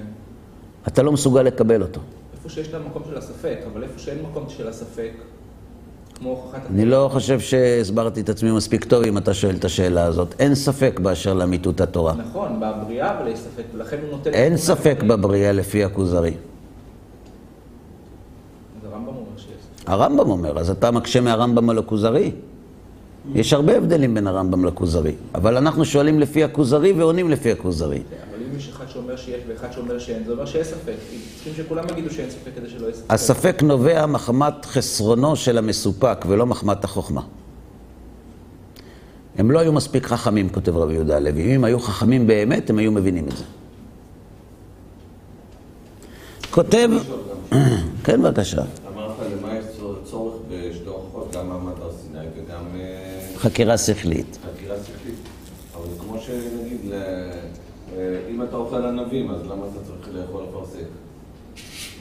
אתה 0.88 1.02
לא 1.02 1.12
מסוגל 1.12 1.42
לקבל 1.42 1.82
אותו. 1.82 2.00
איפה 2.34 2.48
שיש 2.48 2.68
את 2.68 2.74
המקום 2.74 3.02
של 3.10 3.18
הספק, 3.18 3.58
אבל 3.72 3.82
איפה 3.82 3.98
שאין 3.98 4.18
מקום 4.22 4.44
של 4.48 4.68
הספק, 4.68 5.12
כמו 6.22 6.30
הוכחת... 6.30 6.60
אני 6.70 6.84
לא 6.84 7.08
חושב 7.12 7.40
שהסברתי 7.40 8.20
את 8.20 8.28
עצמי 8.28 8.50
מספיק 8.50 8.84
טוב 8.84 9.04
אם 9.04 9.18
אתה 9.18 9.34
שואל 9.34 9.54
את 9.56 9.64
השאלה 9.64 10.04
הזאת. 10.04 10.34
אין 10.38 10.54
ספק 10.54 11.00
באשר 11.02 11.34
לאמיתות 11.34 11.80
התורה. 11.80 12.14
נכון, 12.14 12.60
בבריאה 12.60 13.18
אבל 13.18 13.28
יש 13.28 13.38
ספק, 13.38 13.62
ולכן 13.74 13.96
הוא 14.02 14.10
נותן... 14.10 14.30
אין 14.30 14.56
ספק 14.56 15.02
בבריאה 15.06 15.52
לפי 15.52 15.84
הכוזרי. 15.84 16.34
הרמב"ם 18.84 19.08
אומר 19.08 19.36
שיש 19.36 19.46
ספק. 19.46 19.88
הרמב"ם 19.90 20.30
אומר, 20.30 20.58
אז 20.58 20.70
אתה 20.70 20.90
מקשה 20.90 21.20
מהרמב"ם 21.20 21.70
על 21.70 21.78
הכוזרי? 21.78 22.30
יש 23.34 23.52
הרבה 23.52 23.76
הבדלים 23.76 24.14
בין 24.14 24.26
הרמב"ם 24.26 24.64
לכוזרי, 24.64 25.12
אבל 25.34 25.56
אנחנו 25.56 25.84
שואלים 25.84 26.20
לפי 26.20 26.44
הכוזרי 26.44 26.92
ועונים 26.92 27.30
לפי 27.30 27.52
הכוזרי. 27.52 28.02
אם 28.52 28.58
יש 28.58 28.68
אחד 28.68 28.84
שאומר 28.88 29.16
שיש 29.16 29.42
ואחד 29.48 29.72
שאומר 29.72 29.98
שאין, 29.98 30.24
זה 30.24 30.32
אומר 30.32 30.46
שיש 30.46 30.66
ספק. 30.66 30.94
כי 31.10 31.16
צריכים 31.34 31.64
שכולם 31.64 31.84
יגידו 31.92 32.10
שאין 32.14 32.30
ספק 32.30 32.50
כדי 32.56 32.70
שלא 32.70 32.84
יהיה 32.86 32.94
ספק. 32.94 33.10
הספק 33.10 33.62
נובע 33.62 34.06
מחמת 34.06 34.64
חסרונו 34.64 35.36
של 35.36 35.58
המסופק 35.58 36.24
ולא 36.28 36.46
מחמת 36.46 36.84
החוכמה. 36.84 37.22
הם 39.38 39.50
לא 39.50 39.58
היו 39.58 39.72
מספיק 39.72 40.06
חכמים, 40.06 40.48
כותב 40.48 40.76
רבי 40.76 40.94
יהודה 40.94 41.16
הלוי. 41.16 41.42
אם 41.42 41.50
הם 41.50 41.64
היו 41.64 41.78
חכמים 41.80 42.26
באמת, 42.26 42.70
הם 42.70 42.78
היו 42.78 42.92
מבינים 42.92 43.28
את 43.28 43.36
זה. 43.36 43.44
כותב... 46.50 46.88
כן, 48.04 48.22
בבקשה. 48.22 48.62
אמרת 48.94 49.10
למה 49.38 49.54
יש 49.58 49.64
צור- 49.78 49.94
צורך 50.04 50.34
בשתי 50.48 50.88
הוכחות, 50.88 51.36
גם 51.36 51.48
מעמד 51.48 51.72
הר 51.82 51.90
סיני 51.92 52.18
וגם 52.36 52.64
אה. 52.80 53.20
חקירה 53.38 53.78
שכלית. 53.78 54.38
אבל 55.76 55.84
זה 55.90 55.98
כמו 56.00 56.18
שנגיד, 56.20 56.78
ל- 56.90 56.92
אה, 57.96 58.18
אם 58.30 58.42
אתה 58.42 58.56
אוכל 58.72 58.86
ענבים, 58.86 59.30
אז 59.30 59.40
למה 59.44 59.66
אתה 59.72 59.80
צריך 59.86 60.08
לאכול 60.14 60.42
אפרסק? 60.50 60.86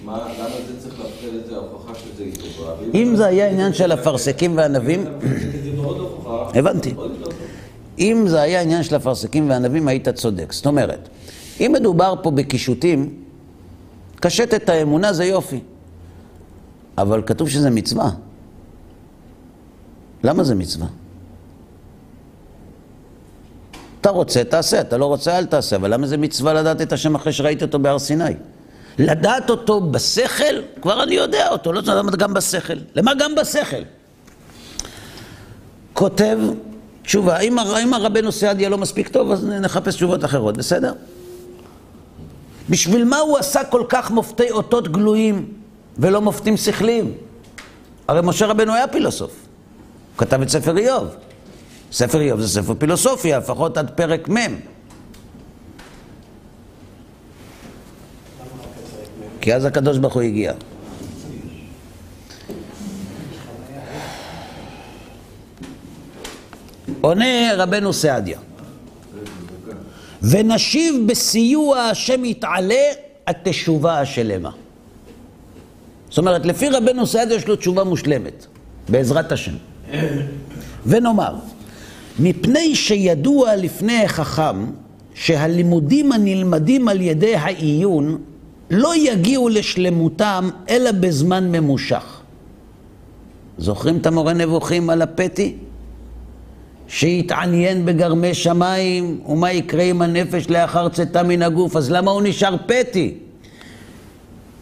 מה, 0.06 0.28
למה 0.40 0.56
זה 0.68 0.80
צריך 0.80 1.00
להפחיד 1.00 1.30
את 1.36 1.46
זה, 1.46 1.56
ההוכחה 1.56 1.96
שזה 1.96 2.24
היא 2.24 2.34
טובה? 2.36 2.74
אם 2.94 3.14
זה 3.16 3.26
היה 3.26 3.50
עניין 3.50 3.74
של 3.74 3.94
אפרסקים 3.94 4.58
וענבים, 4.58 5.06
הבנתי. 6.58 6.94
אם 8.00 8.24
זה 8.28 8.42
היה 8.42 8.62
עניין 8.62 8.84
של 8.84 8.96
אפרסקים 8.96 9.50
וענבים, 9.50 9.88
היית 9.88 10.10
צודק. 10.10 10.54
זאת 10.54 10.66
אומרת, 10.66 11.10
אם 11.60 11.72
מדובר 11.74 12.14
פה 12.24 12.32
בקישוטים, 12.32 13.24
קשט 14.16 14.54
את 14.54 14.70
האמונה 14.70 15.14
זה 15.14 15.26
יופי. 15.26 15.60
אבל 16.98 17.22
כתוב 17.26 17.50
שזה 17.50 17.70
מצווה. 17.70 18.10
למה 20.24 20.44
זה 20.44 20.56
מצווה? 20.56 20.88
אתה 24.02 24.10
רוצה, 24.10 24.44
תעשה, 24.44 24.82
אתה 24.82 24.98
לא 24.98 25.06
רוצה, 25.06 25.38
אל 25.38 25.46
תעשה, 25.46 25.76
אבל 25.76 25.94
למה 25.94 26.08
זה 26.08 26.18
מצווה 26.18 26.54
לדעת 26.54 26.82
את 26.82 26.94
השם 26.94 27.16
אחרי 27.16 27.34
שראיתי 27.34 27.64
אותו 27.66 27.80
בהר 27.80 28.00
סיני? 28.00 28.34
לדעת 28.98 29.50
אותו 29.50 29.82
בשכל, 29.82 30.62
כבר 30.82 31.04
אני 31.04 31.16
יודע 31.16 31.50
אותו, 31.50 31.74
לא 31.74 31.82
צריך 31.82 31.98
לדעת 31.98 32.16
גם 32.16 32.34
בשכל. 32.34 32.74
למה 32.96 33.14
גם 33.14 33.36
בשכל? 33.36 33.82
כותב 35.94 36.40
תשובה, 37.04 37.40
אם, 37.40 37.60
אם 37.60 37.94
הרבנו 37.94 38.32
סעדיה 38.32 38.70
לא 38.70 38.78
מספיק 38.78 39.08
טוב, 39.08 39.32
אז 39.32 39.46
נחפש 39.46 39.96
תשובות 39.96 40.26
אחרות, 40.26 40.58
בסדר? 40.58 40.94
בשביל 42.70 43.04
מה 43.04 43.18
הוא 43.18 43.38
עשה 43.38 43.64
כל 43.64 43.84
כך 43.90 44.12
מופתי 44.12 44.52
אותות 44.52 44.88
גלויים 44.88 45.54
ולא 45.98 46.22
מופתים 46.22 46.58
שכליים? 46.58 47.14
הרי 48.08 48.20
משה 48.24 48.46
רבנו 48.46 48.74
היה 48.74 48.88
פילוסוף. 48.88 49.32
הוא 49.32 50.18
כתב 50.18 50.42
את 50.42 50.50
ספר 50.50 50.78
איוב. 50.78 51.08
ספר 51.92 52.22
איוב 52.22 52.42
זה 52.42 52.48
ספר 52.48 52.74
פילוסופיה, 52.80 53.38
לפחות 53.38 53.78
עד 53.78 53.92
פרק 53.96 54.30
מ'. 54.30 54.56
כי 59.42 59.56
אז 59.56 59.66
הקדוש 59.66 59.98
ברוך 59.98 60.14
הוא 60.14 60.22
הגיע. 60.22 60.54
עונה 67.02 67.56
רבנו 67.58 67.94
סעדיה, 67.94 68.40
ונשיב 70.22 70.96
בסיוע 71.08 71.80
השם 71.80 72.26
יתעלה 72.26 72.84
התשובה 73.28 74.00
השלמה. 74.00 74.52
זאת 76.10 76.18
אומרת, 76.18 76.46
לפי 76.46 76.70
רבנו 76.70 77.08
סעדיה 77.08 77.36
יש 77.38 77.48
לו 77.48 77.56
תשובה 77.56 77.84
מושלמת, 77.84 78.46
בעזרת 78.90 79.32
השם. 79.32 79.54
ונאמר, 80.86 81.36
מפני 82.20 82.76
שידוע 82.76 83.56
לפני 83.56 84.04
החכם 84.04 84.66
שהלימודים 85.14 86.12
הנלמדים 86.12 86.88
על 86.88 87.02
ידי 87.02 87.36
העיון 87.36 88.18
לא 88.70 88.96
יגיעו 88.96 89.50
לשלמותם 89.50 90.50
אלא 90.70 90.92
בזמן 90.92 91.52
ממושך. 91.52 92.22
זוכרים 93.58 93.98
את 93.98 94.06
המורה 94.06 94.34
נבוכים 94.34 94.90
על 94.90 95.02
הפתי? 95.02 95.56
שהתעניין 96.88 97.86
בגרמי 97.86 98.34
שמיים, 98.34 99.20
ומה 99.28 99.52
יקרה 99.52 99.84
עם 99.84 100.02
הנפש 100.02 100.50
לאחר 100.50 100.90
צאתה 100.90 101.24
מן 101.24 101.42
הגוף, 101.42 101.76
אז 101.76 101.92
למה 101.92 102.12
הוא 102.12 102.22
נשאר 102.22 102.56
פתי? 102.68 103.18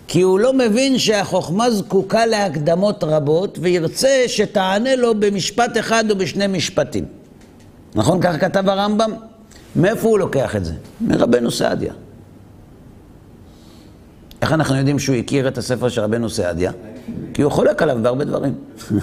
כי 0.07 0.21
הוא 0.21 0.39
לא 0.39 0.53
מבין 0.53 0.99
שהחוכמה 0.99 1.71
זקוקה 1.71 2.25
להקדמות 2.25 3.03
רבות, 3.03 3.59
וירצה 3.61 4.23
שתענה 4.27 4.95
לו 4.95 5.19
במשפט 5.19 5.77
אחד 5.77 6.11
או 6.11 6.15
בשני 6.15 6.47
משפטים. 6.47 7.18
נכון? 7.95 8.21
כך 8.21 8.41
כתב 8.41 8.69
הרמב"ם? 8.69 9.11
מאיפה 9.75 10.07
הוא 10.07 10.19
לוקח 10.19 10.55
את 10.55 10.65
זה? 10.65 10.73
מרבנו 11.01 11.51
סעדיה. 11.51 11.93
איך 14.41 14.51
אנחנו 14.51 14.75
יודעים 14.75 14.99
שהוא 14.99 15.15
הכיר 15.15 15.47
את 15.47 15.57
הספר 15.57 15.89
של 15.89 16.01
רבנו 16.01 16.29
סעדיה? 16.29 16.71
כי 17.33 17.41
הוא 17.41 17.51
חולק 17.51 17.81
עליו 17.81 17.97
בהרבה 18.01 18.25
דברים. 18.25 18.53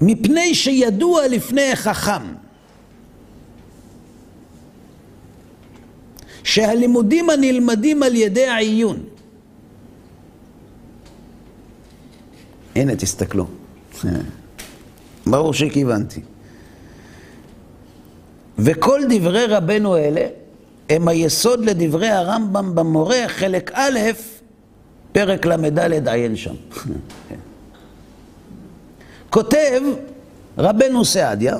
מפני 0.00 0.54
שידוע 0.54 1.28
לפני 1.28 1.76
חכם 1.76 2.22
שהלימודים 6.44 7.30
הנלמדים 7.30 8.02
על 8.02 8.14
ידי 8.14 8.46
העיון 8.46 9.02
הנה, 12.76 12.96
תסתכלו. 12.96 13.46
ברור 15.26 15.54
שכיוונתי. 15.54 16.20
וכל 18.58 19.00
דברי 19.08 19.46
רבנו 19.46 19.96
אלה 19.96 20.26
הם 20.90 21.08
היסוד 21.08 21.64
לדברי 21.64 22.08
הרמב"ם 22.08 22.74
במורה, 22.74 23.24
חלק 23.26 23.70
א', 23.74 23.98
פרק 25.12 25.46
ל"ד 25.46 26.08
עיין 26.08 26.36
שם. 26.36 26.54
כותב 29.30 29.80
רבנו 30.58 31.04
סעדיה, 31.04 31.56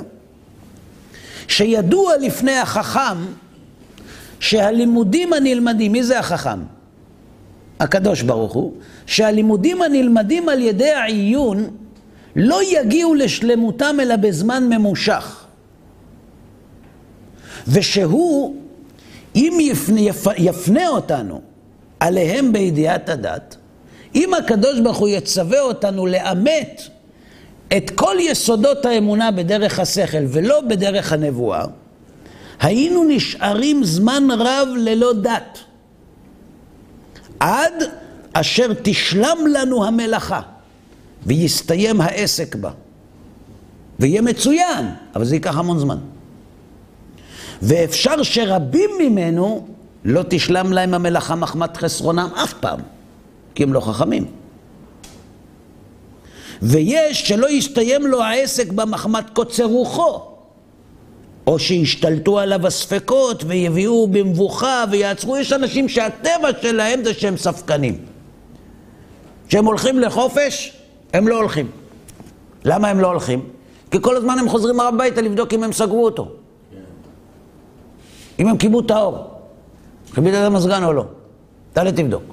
שידוע 1.47 2.17
לפני 2.17 2.57
החכם 2.57 3.17
שהלימודים 4.39 5.33
הנלמדים, 5.33 5.91
מי 5.91 6.03
זה 6.03 6.19
החכם? 6.19 6.76
הקדוש 7.79 8.21
ברוך 8.21 8.53
הוא, 8.53 8.73
שהלימודים 9.05 9.81
הנלמדים 9.81 10.49
על 10.49 10.61
ידי 10.61 10.91
העיון 10.91 11.69
לא 12.35 12.59
יגיעו 12.63 13.15
לשלמותם 13.15 13.97
אלא 14.01 14.15
בזמן 14.15 14.69
ממושך. 14.69 15.45
ושהוא, 17.67 18.55
אם 19.35 19.57
יפנה, 19.59 20.01
יפנה 20.37 20.87
אותנו 20.87 21.41
עליהם 21.99 22.53
בידיעת 22.53 23.09
הדת, 23.09 23.55
אם 24.15 24.33
הקדוש 24.33 24.79
ברוך 24.79 24.97
הוא 24.97 25.09
יצווה 25.09 25.61
אותנו 25.61 26.05
לאמת 26.05 26.81
את 27.77 27.89
כל 27.89 28.15
יסודות 28.19 28.85
האמונה 28.85 29.31
בדרך 29.31 29.79
השכל 29.79 30.23
ולא 30.27 30.61
בדרך 30.61 31.13
הנבואה, 31.13 31.65
היינו 32.59 33.03
נשארים 33.03 33.83
זמן 33.83 34.27
רב 34.39 34.67
ללא 34.77 35.13
דת. 35.13 35.59
עד 37.39 37.73
אשר 38.33 38.67
תשלם 38.81 39.37
לנו 39.53 39.85
המלאכה 39.85 40.41
ויסתיים 41.25 42.01
העסק 42.01 42.55
בה. 42.55 42.71
ויהיה 43.99 44.21
מצוין, 44.21 44.85
אבל 45.15 45.25
זה 45.25 45.35
ייקח 45.35 45.57
המון 45.57 45.79
זמן. 45.79 45.97
ואפשר 47.61 48.23
שרבים 48.23 48.89
ממנו 48.99 49.67
לא 50.05 50.23
תשלם 50.29 50.73
להם 50.73 50.93
המלאכה 50.93 51.35
מחמת 51.35 51.77
חסרונם 51.77 52.29
אף 52.43 52.53
פעם, 52.53 52.79
כי 53.55 53.63
הם 53.63 53.73
לא 53.73 53.79
חכמים. 53.79 54.25
ויש 56.61 57.27
שלא 57.27 57.49
יסתיים 57.49 58.07
לו 58.07 58.23
העסק 58.23 58.71
במחמת 58.71 59.29
קוצר 59.29 59.65
רוחו, 59.65 60.36
או 61.47 61.59
שישתלטו 61.59 62.39
עליו 62.39 62.67
הספקות 62.67 63.43
ויביאו 63.47 64.07
במבוכה 64.07 64.83
ויעצרו. 64.91 65.37
יש 65.37 65.53
אנשים 65.53 65.89
שהטבע 65.89 66.49
שלהם 66.61 67.03
זה 67.03 67.13
שהם 67.13 67.37
ספקנים. 67.37 67.97
כשהם 69.47 69.65
הולכים 69.65 69.99
לחופש, 69.99 70.73
הם 71.13 71.27
לא 71.27 71.37
הולכים. 71.37 71.71
למה 72.63 72.87
הם 72.87 72.99
לא 72.99 73.07
הולכים? 73.07 73.49
כי 73.91 73.97
כל 74.01 74.17
הזמן 74.17 74.39
הם 74.39 74.49
חוזרים 74.49 74.79
הביתה 74.79 75.21
לבדוק 75.21 75.53
אם 75.53 75.63
הם 75.63 75.73
סגרו 75.73 76.05
אותו. 76.05 76.31
אם 78.39 78.47
הם 78.47 78.57
קיבלו 78.57 78.79
את 78.79 78.91
האור. 78.91 79.17
קיבלת 80.15 80.33
את 80.33 80.43
המזגן 80.43 80.83
או 80.83 80.93
לא. 80.93 81.05
תעלה 81.73 81.91
תבדוק. 81.91 82.23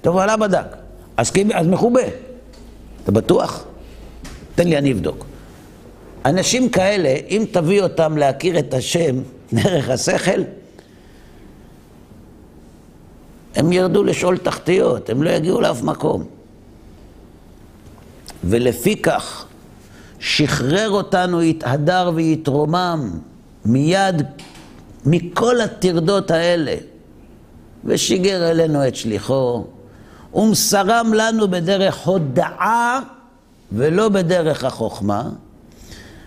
טוב, 0.00 0.18
עלה 0.18 0.36
בדק. 0.36 0.66
אז, 1.16 1.32
אז 1.54 1.66
מכובה. 1.66 2.02
אתה 3.02 3.12
בטוח? 3.12 3.64
תן 4.54 4.68
לי, 4.68 4.78
אני 4.78 4.92
אבדוק. 4.92 5.27
אנשים 6.24 6.68
כאלה, 6.68 7.14
אם 7.28 7.44
תביא 7.52 7.82
אותם 7.82 8.16
להכיר 8.16 8.58
את 8.58 8.74
השם 8.74 9.16
דרך 9.52 9.88
השכל, 9.88 10.42
הם 13.54 13.72
ירדו 13.72 14.04
לשאול 14.04 14.38
תחתיות, 14.38 15.10
הם 15.10 15.22
לא 15.22 15.30
יגיעו 15.30 15.60
לאף 15.60 15.82
מקום. 15.82 16.24
ולפי 18.44 18.96
כך, 18.96 19.46
שחרר 20.18 20.90
אותנו, 20.90 21.42
יתהדר 21.42 22.10
ויתרומם 22.14 23.10
מיד 23.64 24.22
מכל 25.06 25.60
הטרדות 25.60 26.30
האלה, 26.30 26.74
ושיגר 27.84 28.50
אלינו 28.50 28.88
את 28.88 28.96
שליחו, 28.96 29.64
ומסרם 30.34 31.12
לנו 31.14 31.48
בדרך 31.48 31.96
הודעה 32.06 33.00
ולא 33.72 34.08
בדרך 34.08 34.64
החוכמה, 34.64 35.28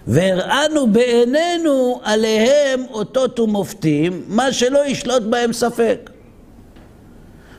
והראנו 0.08 0.88
בעינינו 0.88 2.02
עליהם 2.04 2.84
אותות 2.92 3.40
ומופתים, 3.40 4.24
מה 4.28 4.54
שלא 4.54 4.86
ישלוט 4.88 5.24
בהם 5.24 5.54
ספק. 5.54 6.10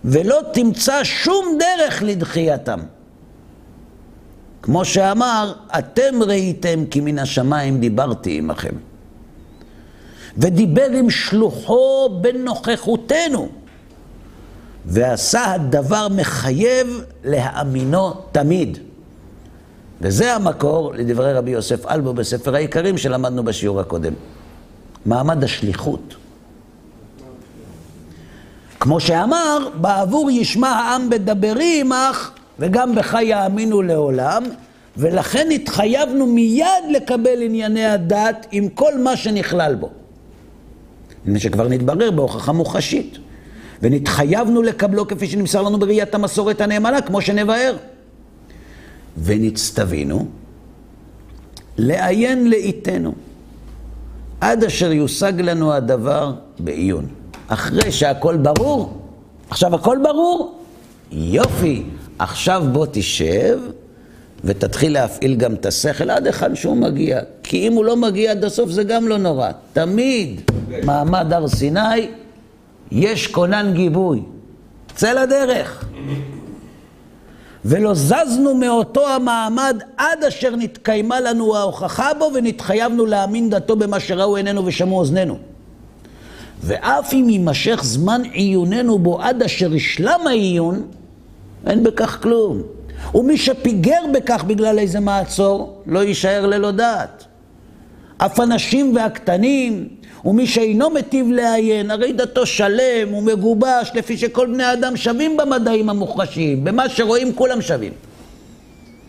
ולא 0.05 0.41
תמצא 0.53 1.05
שום 1.05 1.59
דרך 1.59 2.03
לדחייתם. 2.03 2.81
כמו 4.63 4.85
שאמר, 4.85 5.53
אתם 5.79 6.23
ראיתם 6.23 6.85
כי 6.91 7.01
מן 7.01 7.19
השמיים 7.19 7.81
דיברתי 7.81 8.39
עמכם. 8.39 8.75
ודיבר 10.39 10.87
עם 10.95 11.11
שלוחו 11.11 12.09
בנוכחותנו, 12.21 13.49
ועשה 14.87 15.53
הדבר 15.53 16.09
מחייב 16.09 17.05
להאמינו 17.25 18.13
תמיד. 18.33 18.79
וזה 20.03 20.35
המקור 20.35 20.93
לדברי 20.95 21.33
רבי 21.33 21.51
יוסף 21.51 21.87
אלבו 21.87 22.13
בספר 22.13 22.55
העיקרים 22.55 22.99
שלמדנו 22.99 23.43
בשיעור 23.45 23.81
הקודם. 23.81 24.13
מעמד 25.07 25.45
השליחות. 25.45 26.15
כמו 28.81 29.01
שאמר, 29.01 29.69
בעבור 29.75 30.31
ישמע 30.31 30.69
העם 30.69 31.11
בדברי 31.11 31.81
עמך, 31.81 32.31
וגם 32.59 32.95
בך 32.95 33.17
יאמינו 33.23 33.83
לעולם, 33.83 34.43
ולכן 34.97 35.49
התחייבנו 35.51 36.27
מיד 36.27 36.85
לקבל 36.91 37.43
ענייני 37.43 37.87
הדת 37.87 38.47
עם 38.51 38.69
כל 38.69 38.99
מה 38.99 39.17
שנכלל 39.17 39.75
בו. 39.75 39.91
הנה 41.27 41.41
שכבר 41.41 41.69
נתברר 41.69 42.11
בהוכחה 42.11 42.53
מוחשית. 42.53 43.19
ונתחייבנו 43.83 44.63
לקבלו 44.63 45.09
כפי 45.09 45.27
שנמסר 45.27 45.63
לנו 45.63 45.79
בראיית 45.79 46.15
המסורת 46.15 46.61
הנאמנה, 46.61 47.01
כמו 47.01 47.21
שנבהר. 47.21 47.77
ונצטווינו 49.19 50.27
לעיין 51.79 52.51
לאיתנו, 52.51 53.13
עד 54.41 54.65
אשר 54.65 54.93
יושג 54.93 55.41
לנו 55.41 55.73
הדבר 55.73 56.33
בעיון. 56.59 57.07
אחרי 57.49 57.93
שהכל 57.93 58.37
ברור, 58.37 59.03
עכשיו 59.51 59.75
הכל 59.75 59.99
ברור, 60.03 60.59
יופי, 61.13 61.83
עכשיו 62.19 62.65
בוא 62.73 62.87
תשב 62.93 63.59
ותתחיל 64.45 64.93
להפעיל 64.93 65.35
גם 65.35 65.55
את 65.55 65.67
השכל 65.67 66.11
עד 66.11 66.27
היכן 66.27 66.57
שהוא 66.57 66.77
מגיע. 66.77 67.21
כי 67.43 67.69
אם 67.69 67.73
הוא 67.73 67.85
לא 67.85 67.97
מגיע 67.97 68.31
עד 68.31 68.45
הסוף 68.45 68.71
זה 68.71 68.85
גם 68.85 69.09
לא 69.09 69.19
נורא. 69.19 69.51
תמיד 69.73 70.41
מעמד 70.85 71.33
הר 71.33 71.49
סיני, 71.49 72.09
יש 72.91 73.27
כונן 73.27 73.73
גיבוי. 73.75 74.23
צא 74.95 75.13
לדרך. 75.13 75.85
ולא 77.65 77.95
זזנו 77.95 78.55
מאותו 78.55 79.09
המעמד 79.09 79.83
עד 79.97 80.25
אשר 80.25 80.57
נתקיימה 80.57 81.21
לנו 81.21 81.57
ההוכחה 81.57 82.15
בו 82.19 82.31
ונתחייבנו 82.35 83.07
להאמין 83.07 83.51
דתו 83.51 83.77
במה 83.77 84.01
שראו 84.01 84.37
עינינו 84.37 84.67
ושמעו 84.67 84.99
אוזנינו. 84.99 85.39
ואף 86.63 87.13
אם 87.13 87.27
יימשך 87.29 87.81
זמן 87.83 88.23
עיוננו 88.33 88.99
בו 88.99 89.23
עד 89.23 89.43
אשר 89.43 89.75
ישלם 89.75 90.21
העיון, 90.27 90.87
אין 91.67 91.83
בכך 91.83 92.19
כלום. 92.23 92.63
ומי 93.15 93.37
שפיגר 93.37 94.01
בכך 94.15 94.45
בגלל 94.45 94.79
איזה 94.79 95.01
מעצור, 95.01 95.83
לא 95.87 95.99
יישאר 96.05 96.47
ללא 96.47 96.71
דעת. 96.71 97.25
אף 98.27 98.41
הנשים 98.41 98.97
והקטנים, 98.97 99.89
ומי 100.25 100.47
שאינו 100.47 100.91
מטיב 100.91 101.31
לעיין, 101.31 101.91
הרי 101.91 102.13
דתו 102.13 102.47
שלם 102.47 103.15
ומגובש, 103.15 103.91
לפי 103.95 104.17
שכל 104.17 104.47
בני 104.47 104.65
האדם 104.65 104.97
שווים 104.97 105.37
במדעים 105.37 105.91
המוחשיים, 105.91 106.65
במה 106.65 106.89
שרואים 106.89 107.35
כולם 107.35 107.61
שווים. 107.61 107.93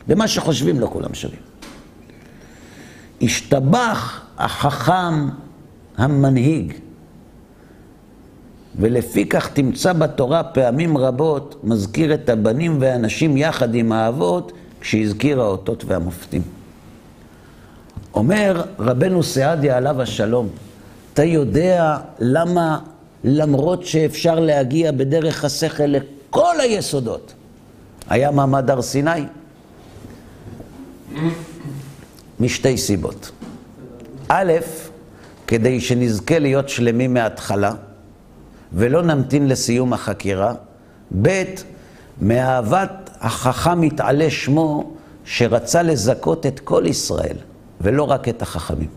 במה 0.07 0.27
שחושבים 0.27 0.79
לא 0.79 0.87
כולם 0.87 1.13
שווים. 1.13 1.39
השתבח 3.21 4.21
החכם 4.37 5.29
המנהיג, 5.97 6.73
ולפי 8.75 9.25
כך 9.25 9.49
תמצא 9.53 9.93
בתורה 9.93 10.43
פעמים 10.43 10.97
רבות 10.97 11.59
מזכיר 11.63 12.13
את 12.13 12.29
הבנים 12.29 12.77
והנשים 12.79 13.37
יחד 13.37 13.75
עם 13.75 13.91
האבות 13.91 14.51
כשהזכיר 14.81 15.41
האותות 15.41 15.83
והמופתים. 15.87 16.62
אומר 18.13 18.63
רבנו 18.79 19.23
סעדיה 19.23 19.77
עליו 19.77 20.01
השלום, 20.01 20.49
אתה 21.13 21.23
יודע 21.23 21.97
למה 22.19 22.79
למרות 23.23 23.85
שאפשר 23.85 24.39
להגיע 24.39 24.91
בדרך 24.91 25.45
השכל 25.45 25.83
לכל 25.83 26.55
היסודות, 26.59 27.33
היה 28.09 28.31
מעמד 28.31 28.69
הר 28.69 28.81
סיני? 28.81 29.25
משתי 32.39 32.77
סיבות. 32.77 33.31
א', 34.27 34.53
כדי 35.47 35.81
שנזכה 35.81 36.39
להיות 36.39 36.69
שלמים 36.69 37.13
מההתחלה, 37.13 37.73
ולא 38.73 39.01
נמתין 39.01 39.47
לסיום 39.47 39.93
החקירה. 39.93 40.53
ב', 41.21 41.43
מאהבת 42.21 43.09
החכם 43.21 43.83
יתעלה 43.83 44.29
שמו, 44.29 44.93
שרצה 45.25 45.83
לזכות 45.83 46.45
את 46.45 46.59
כל 46.59 46.83
ישראל, 46.87 47.37
ולא 47.83 48.03
רק 48.03 48.29
את 48.29 48.41
החכמים. 48.41 48.89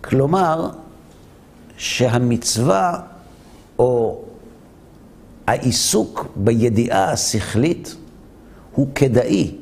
כלומר, 0.00 0.70
שהמצווה 1.76 3.00
או 3.78 4.22
העיסוק 5.46 6.26
בידיעה 6.36 7.12
השכלית 7.12 7.96
הוא 8.74 8.88
כדאי, 8.94 9.54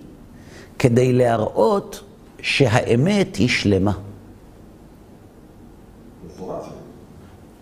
כדי 0.79 1.13
להראות 1.13 2.01
שהאמת 2.43 3.37
היא 3.37 3.49
שלמה. 3.49 3.93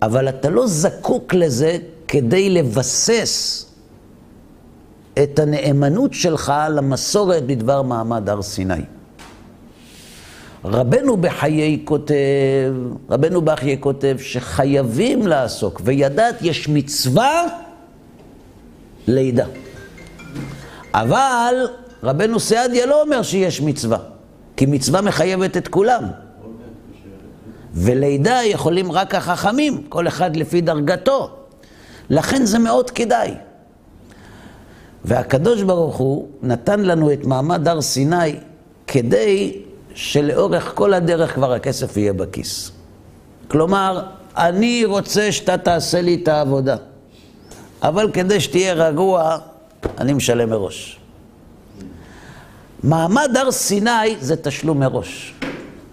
אבל 0.03 0.28
אתה 0.28 0.51
לא 0.51 0.66
זקוק 0.66 1.34
לזה 1.34 1.78
כדי 2.09 2.51
לבסס 2.51 3.66
את 5.23 5.39
הנאמנות 5.39 6.14
שלך 6.14 6.53
למסורת 6.71 7.47
בדבר 7.47 7.83
מעמד 7.83 8.29
הר 8.29 8.43
סיני. 8.43 8.83
רבנו 10.64 11.17
בחיי 11.17 11.83
כותב, 11.85 12.75
רבנו 13.11 13.43
בחיי 13.43 13.77
כותב 13.81 14.17
שחייבים 14.21 15.27
לעסוק, 15.27 15.81
וידעת 15.85 16.35
יש 16.43 16.69
מצווה 16.69 17.45
לידה. 19.07 19.47
אבל 20.95 21.55
רבנו 22.03 22.41
סעדיה 22.41 22.87
לא 22.87 23.03
אומר 23.03 23.23
שיש 23.23 23.61
מצווה, 23.61 23.99
כי 24.57 24.67
מצווה 24.67 25.01
מחייבת 25.01 25.57
את 25.57 25.69
כולם. 25.69 26.05
ולידה 27.75 28.39
יכולים 28.45 28.93
רק 28.93 29.14
החכמים, 29.14 29.83
כל 29.89 30.09
אחד 30.09 30.37
לפי 30.37 30.61
דרגתו. 30.61 31.31
לכן 32.11 32.45
זה 32.45 32.59
מאוד 32.59 32.91
כדאי. 32.91 33.35
והקדוש 35.07 35.63
ברוך 35.63 35.97
הוא 35.97 36.29
נתן 36.43 36.81
לנו 36.81 37.13
את 37.13 37.25
מעמד 37.25 37.69
הר 37.69 37.81
סיני 37.81 38.37
כדי 38.87 39.63
שלאורך 39.95 40.73
כל 40.75 40.95
הדרך 40.95 41.35
כבר 41.35 41.53
הכסף 41.53 41.97
יהיה 41.97 42.13
בכיס. 42.13 42.71
כלומר, 43.49 44.03
אני 44.37 44.85
רוצה 44.85 45.33
שאתה 45.33 45.59
תעשה 45.59 46.01
לי 46.01 46.19
את 46.23 46.29
העבודה, 46.29 46.77
אבל 47.83 48.11
כדי 48.13 48.41
שתהיה 48.41 48.73
רגוע, 48.73 49.39
אני 49.99 50.13
משלם 50.13 50.51
מראש. 50.51 50.99
מעמד 52.83 53.37
הר 53.37 53.51
סיני 53.51 54.17
זה 54.21 54.37
תשלום 54.37 54.81
מראש. 54.81 55.35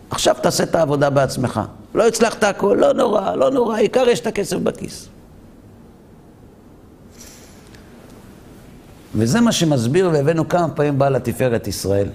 עכשיו 0.09 0.35
תעשה 0.41 0.63
את 0.63 0.75
העבודה 0.75 1.09
בעצמך. 1.09 1.61
לא 1.95 2.07
הצלחת 2.07 2.43
הכל, 2.43 2.77
לא 2.79 2.93
נורא, 2.93 3.35
לא 3.35 3.51
נורא, 3.51 3.75
העיקר 3.75 4.09
יש 4.09 4.19
את 4.19 4.27
הכסף 4.27 4.57
בכיס. 4.57 5.07
וזה 9.15 9.41
מה 9.41 9.51
שמסביר, 9.51 10.09
והבאנו 10.13 10.49
כמה 10.49 10.69
פעמים 10.69 10.99
בעל 10.99 11.15
התפארת 11.15 11.67
ישראל. 11.67 12.07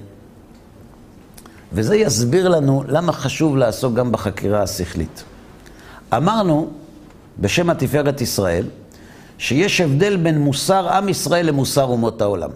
וזה 1.73 1.97
יסביר 1.97 2.49
לנו 2.49 2.85
למה 2.89 3.13
חשוב 3.13 3.57
לעסוק 3.57 3.95
גם 3.95 4.13
בחקירה 4.13 4.63
השכלית. 4.63 5.25
אמרנו, 6.17 6.71
בשם 7.39 7.71
התפארת 7.71 8.21
ישראל, 8.21 8.65
שיש 9.39 9.81
הבדל 9.81 10.17
בין 10.17 10.39
מוסר 10.39 10.89
עם 10.89 11.09
ישראל 11.09 11.47
למוסר 11.47 11.85
אומות 11.85 12.23
העולם. 12.23 12.51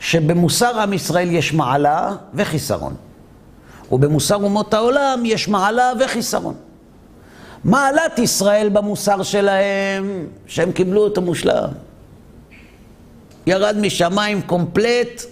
שבמוסר 0.00 0.80
עם 0.80 0.92
ישראל 0.92 1.30
יש 1.30 1.52
מעלה 1.52 2.14
וחיסרון. 2.34 2.94
ובמוסר 3.92 4.34
אומות 4.34 4.74
העולם 4.74 5.22
יש 5.24 5.48
מעלה 5.48 5.92
וחיסרון. 6.00 6.54
מעלת 7.64 8.18
ישראל 8.18 8.68
במוסר 8.68 9.22
שלהם, 9.22 10.26
שהם 10.46 10.72
קיבלו 10.72 11.04
אותו 11.04 11.20
מושלם. 11.20 11.68
ירד 13.46 13.76
משמיים 13.80 14.42
קומפלט, 14.42 15.22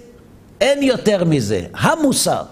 אין 0.61 0.83
יותר 0.83 1.25
מזה. 1.25 1.67
המוסר. 1.75 2.43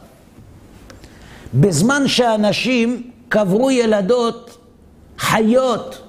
בזמן 1.55 2.09
שאנשים 2.09 3.11
קברו 3.29 3.71
ילדות 3.71 4.59
חיות 5.19 6.03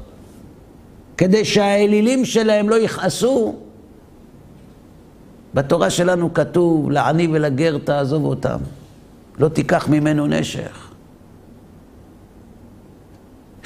כדי 1.17 1.45
שהאלילים 1.45 2.25
שלהם 2.25 2.69
לא 2.69 2.75
יכעסו, 2.75 3.55
בתורה 5.53 5.89
שלנו 5.89 6.33
כתוב, 6.33 6.91
לעני 6.91 7.27
ולגר 7.31 7.77
תעזוב 7.77 8.25
אותם. 8.25 8.57
לא 9.39 9.49
תיקח 9.49 9.87
ממנו 9.87 10.27
נשך. 10.27 10.89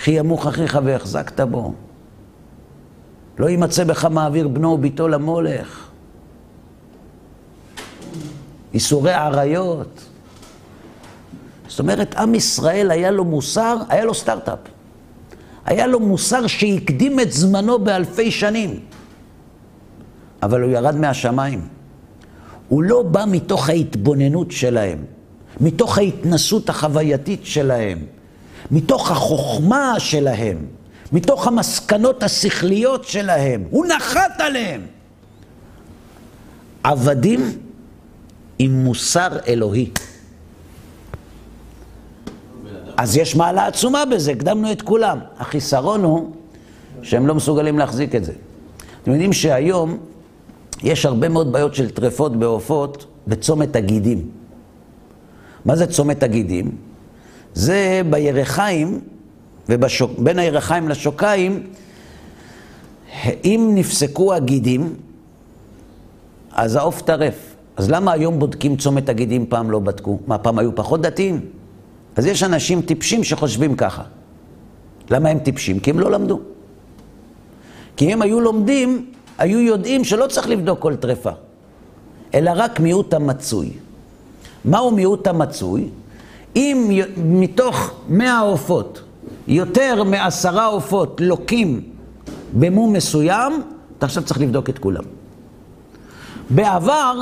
כי 0.04 0.12
ימוך 0.12 0.48
אחיך 0.48 0.80
והחזקת 0.84 1.40
בו. 1.40 1.74
לא 3.40 3.50
יימצא 3.50 3.84
בך 3.84 4.06
מעביר 4.06 4.48
בנו 4.48 4.70
וביתו 4.70 5.08
למולך. 5.08 5.88
איסורי 8.74 9.14
עריות. 9.14 10.06
זאת 11.68 11.80
אומרת, 11.80 12.16
עם 12.16 12.36
ישראל 12.36 12.92
היה 12.92 13.12
לו 13.12 13.26
מוסר, 13.26 13.78
היה 13.90 14.06
לו 14.06 14.14
סטארט-אפ. 14.14 14.60
היה 15.66 15.88
לו 15.88 16.00
מוסר 16.00 16.48
שהקדים 16.48 17.20
את 17.20 17.32
זמנו 17.32 17.80
באלפי 17.80 18.32
שנים. 18.32 18.80
אבל 20.44 20.62
הוא 20.62 20.72
ירד 20.72 20.96
מהשמיים. 20.96 21.68
הוא 22.70 22.84
לא 22.84 23.04
בא 23.04 23.26
מתוך 23.28 23.70
ההתבוננות 23.70 24.52
שלהם. 24.52 24.98
מתוך 25.62 25.98
ההתנסות 25.98 26.70
החווייתית 26.70 27.46
שלהם, 27.46 28.00
מתוך 28.72 29.12
החוכמה 29.12 29.96
שלהם, 29.98 30.58
מתוך 31.14 31.48
המסקנות 31.48 32.24
השכליות 32.24 33.04
שלהם. 33.04 33.64
הוא 33.70 33.86
נחת 33.86 34.40
עליהם. 34.42 34.82
עבדים 36.84 37.58
עם 38.60 38.72
מוסר 38.84 39.38
אלוהי. 39.48 39.90
אז 42.98 43.18
יש 43.18 43.36
מעלה 43.36 43.68
עצומה 43.68 44.06
בזה, 44.06 44.32
הקדמנו 44.32 44.72
את 44.72 44.82
כולם. 44.82 45.20
החיסרון 45.38 46.04
הוא 46.04 46.32
שהם 47.02 47.28
לא 47.28 47.36
מסוגלים 47.36 47.80
להחזיק 47.80 48.16
את 48.16 48.24
זה. 48.26 48.34
אתם 49.02 49.12
יודעים 49.12 49.34
שהיום 49.34 49.98
יש 50.84 51.06
הרבה 51.06 51.30
מאוד 51.30 51.52
בעיות 51.52 51.76
של 51.76 51.90
טרפות 51.90 52.36
בעופות 52.36 53.06
בצומת 53.28 53.76
הגידים. 53.76 54.30
מה 55.66 55.76
זה 55.76 55.88
צומת 55.88 56.24
הגידים? 56.24 56.72
זה 57.54 58.02
בירחיים, 58.10 59.00
ובין 59.70 60.40
הירחיים 60.40 60.90
לשוקיים, 60.90 61.64
אם 63.44 63.72
נפסקו 63.76 64.34
הגידים, 64.34 64.96
אז 66.52 66.76
העוף 66.76 67.02
טרף. 67.02 67.56
אז 67.78 67.92
למה 67.92 68.12
היום 68.12 68.40
בודקים 68.40 68.78
צומת 68.78 69.10
הגידים, 69.10 69.46
פעם 69.46 69.72
לא 69.72 69.80
בדקו? 69.80 70.20
מה, 70.28 70.38
פעם 70.38 70.60
היו 70.60 70.76
פחות 70.76 71.02
דתיים? 71.02 71.40
אז 72.16 72.26
יש 72.26 72.44
אנשים 72.44 72.82
טיפשים 72.82 73.24
שחושבים 73.24 73.76
ככה. 73.76 74.04
למה 75.10 75.30
הם 75.30 75.40
טיפשים? 75.40 75.80
כי 75.80 75.92
הם 75.92 76.00
לא 76.00 76.12
למדו. 76.12 76.40
כי 77.98 78.14
הם 78.14 78.22
היו 78.22 78.42
לומדים, 78.42 79.12
היו 79.38 79.60
יודעים 79.60 80.04
שלא 80.04 80.28
צריך 80.28 80.50
לבדוק 80.50 80.80
כל 80.80 80.96
טרפה, 80.96 81.32
אלא 82.34 82.52
רק 82.56 82.80
מיעוט 82.80 83.14
המצוי. 83.14 83.70
מהו 84.66 84.92
מיעוט 84.92 85.28
המצוי? 85.28 85.90
אם 86.56 87.02
מתוך 87.18 87.94
מאה 88.10 88.40
עופות 88.40 89.02
יותר 89.48 90.04
מעשרה 90.04 90.66
עופות 90.66 91.22
לוקים 91.24 91.82
במום 92.54 92.94
מסוים, 92.94 93.62
אתה 93.98 94.06
עכשיו 94.06 94.24
צריך 94.24 94.42
לבדוק 94.42 94.70
את 94.70 94.80
כולם. 94.80 95.04
בעבר, 96.50 97.20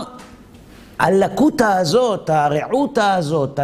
הלקוטה 0.99 1.77
הזאת, 1.77 2.29
הרעותה 2.29 3.13
הזאת, 3.13 3.59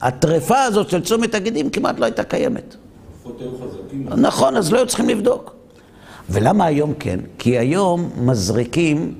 הטרפה 0.00 0.62
הזאת 0.62 0.90
של 0.90 1.02
צומת 1.02 1.34
הגידים 1.34 1.70
כמעט 1.70 1.98
לא 1.98 2.04
הייתה 2.04 2.24
קיימת. 2.24 2.76
נכון, 4.16 4.56
אז 4.56 4.72
לא 4.72 4.78
היו 4.78 4.86
צריכים 4.86 5.08
לבדוק. 5.08 5.54
ולמה 6.30 6.64
היום 6.64 6.94
כן? 6.98 7.20
כי 7.38 7.58
היום 7.58 8.10
מזריקים 8.16 9.14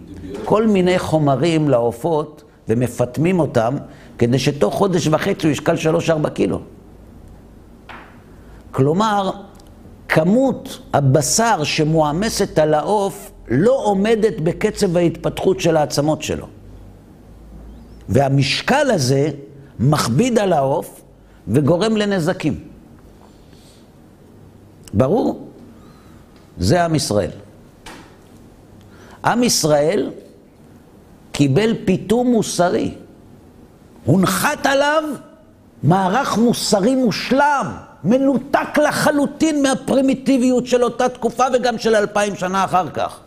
כל 0.45 0.67
מיני 0.67 0.99
חומרים 0.99 1.69
לעופות 1.69 2.43
ומפטמים 2.69 3.41
אותם 3.41 3.77
כדי 4.19 4.39
שתוך 4.39 4.75
חודש 4.75 5.07
וחצי 5.07 5.47
הוא 5.47 5.53
ישקל 5.53 5.75
3-4 6.25 6.29
קילו. 6.29 6.61
כלומר, 8.75 9.31
כמות 10.09 10.79
הבשר 10.93 11.65
שמועמסת 11.65 12.59
על 12.59 12.75
העוף 12.75 13.31
לא 13.49 13.73
עומדת 13.85 14.41
בקצב 14.41 14.97
ההתפתחות 14.97 15.61
של 15.61 15.77
העצמות 15.77 16.23
שלו. 16.23 16.47
והמשקל 18.09 18.91
הזה 18.91 19.31
מכביד 19.79 20.39
על 20.39 20.53
העוף 20.53 21.03
וגורם 21.49 21.97
לנזקים. 21.97 22.61
ברור? 24.95 25.49
זה 26.59 26.85
עם 26.85 26.95
ישראל. 26.95 27.31
עם 29.25 29.43
ישראל 29.43 30.11
קיבל 31.33 31.75
פיתום 31.85 32.27
מוסרי. 32.31 32.95
הונחת 34.05 34.67
עליו 34.67 35.03
מערך 35.83 36.39
מוסרי 36.39 36.95
מושלם, 36.95 37.73
מנותק 38.05 38.79
לחלוטין 38.89 39.63
מהפרימיטיביות 39.63 40.67
של 40.67 40.85
אותה 40.85 41.09
תקופה 41.09 41.45
וגם 41.53 41.79
של 41.79 41.95
אלפיים 41.95 42.37
שנה 42.37 42.65
אחר 42.65 42.89
כך. 42.95 43.21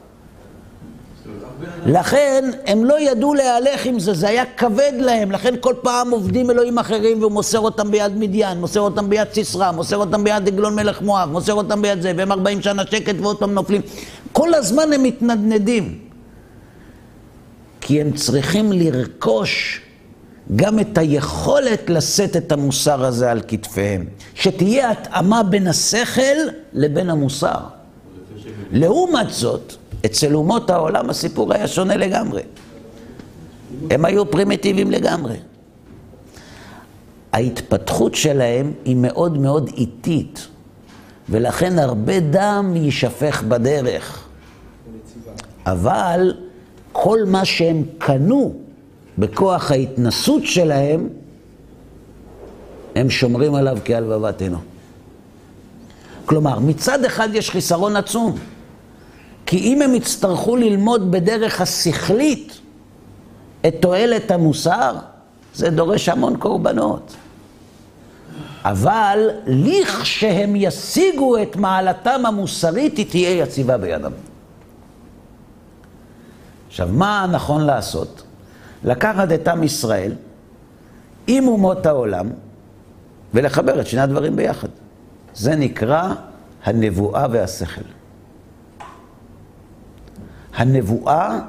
לכן 1.86 2.52
הם 2.66 2.86
לא 2.86 3.00
ידעו 3.00 3.34
להלך 3.34 3.86
עם 3.86 4.00
זה, 4.00 4.14
זה 4.14 4.28
היה 4.28 4.44
כבד 4.58 4.92
להם, 5.00 5.32
לכן 5.32 5.56
כל 5.60 5.74
פעם 5.82 6.12
עובדים 6.12 6.52
אלוהים 6.52 6.80
אחרים 6.80 7.20
והוא 7.22 7.32
מוסר 7.32 7.60
אותם 7.60 7.92
ביד 7.92 8.18
מדיין, 8.18 8.60
מוסר 8.60 8.80
אותם 8.80 9.10
ביד 9.10 9.28
סיסרא, 9.34 9.72
מוסר 9.72 9.98
אותם 9.98 10.24
ביד 10.24 10.48
עגלון 10.48 10.76
מלך 10.76 11.02
מואב, 11.02 11.32
מוסר 11.32 11.54
אותם 11.54 11.82
ביד 11.82 12.02
זה, 12.02 12.14
והם 12.18 12.32
ארבעים 12.32 12.62
שנה 12.62 12.84
שקט 12.92 13.16
ועוד 13.22 13.38
פעם 13.38 13.54
נופלים. 13.54 13.82
כל 14.32 14.54
הזמן 14.54 14.94
הם 14.94 15.04
מתנדנדים. 15.04 16.00
כי 17.82 18.02
הם 18.02 18.12
צריכים 18.12 18.72
לרכוש 18.72 19.82
גם 20.56 20.80
את 20.80 20.98
היכולת 20.98 21.90
לשאת 21.90 22.38
את 22.38 22.52
המוסר 22.52 23.06
הזה 23.06 23.32
על 23.32 23.42
כתפיהם. 23.48 24.06
שתהיה 24.34 24.92
התאמה 24.92 25.44
בין 25.44 25.68
השכל 25.68 26.38
לבין 26.74 27.10
המוסר. 27.10 27.60
לעומת 28.72 29.30
זאת, 29.30 29.74
אצל 30.06 30.36
אומות 30.36 30.70
העולם 30.70 31.10
הסיפור 31.10 31.54
היה 31.54 31.68
שונה 31.68 31.98
לגמרי. 31.98 32.42
הם 33.90 34.06
היו 34.06 34.32
פרימיטיביים 34.32 34.92
לגמרי. 34.92 35.36
ההתפתחות 37.34 38.16
שלהם 38.16 38.74
היא 38.86 38.96
מאוד 38.96 39.38
מאוד 39.38 39.70
איטית, 39.78 40.48
ולכן 41.30 41.80
הרבה 41.80 42.20
דם 42.20 42.74
יישפך 42.76 43.44
בדרך. 43.44 44.28
אבל 45.66 46.34
כל 46.92 47.20
מה 47.26 47.46
שהם 47.46 47.84
קנו 47.98 48.67
בכוח 49.18 49.72
ההתנסות 49.72 50.46
שלהם, 50.46 51.10
הם 52.96 53.10
שומרים 53.10 53.56
עליו 53.56 53.78
כהלבבת 53.86 54.42
עינו. 54.42 54.58
כלומר, 56.26 56.60
מצד 56.60 57.06
אחד 57.06 57.30
יש 57.34 57.50
חיסרון 57.50 57.96
עצום. 57.96 58.38
כי 59.46 59.58
אם 59.58 59.82
הם 59.82 59.96
יצטרכו 59.96 60.56
ללמוד 60.56 61.12
בדרך 61.12 61.62
השכלית 61.62 62.60
את 63.68 63.76
תועלת 63.80 64.32
המוסר, 64.32 64.96
זה 65.54 65.70
דורש 65.70 66.10
המון 66.10 66.38
קורבנות. 66.38 67.16
אבל 68.64 69.30
לכשהם 69.48 70.56
ישיגו 70.56 71.42
את 71.42 71.56
מעלתם 71.56 72.26
המוסרית, 72.26 72.98
היא 72.98 73.06
תהיה 73.10 73.30
יציבה 73.30 73.78
בידם. 73.78 74.12
עכשיו, 76.68 76.90
מה 76.92 77.28
נכון 77.32 77.62
לעשות? 77.62 78.24
לקחת 78.84 79.32
את 79.32 79.48
עם 79.48 79.64
ישראל 79.64 80.12
עם 81.28 81.48
אומות 81.48 81.86
העולם 81.86 82.30
ולחבר 83.34 83.82
את 83.82 83.88
שני 83.88 84.02
הדברים 84.02 84.36
ביחד. 84.36 84.68
זה 85.36 85.56
נקרא 85.56 86.14
הנבואה 86.64 87.26
והשכל. 87.32 87.82
הנבואה 90.54 91.40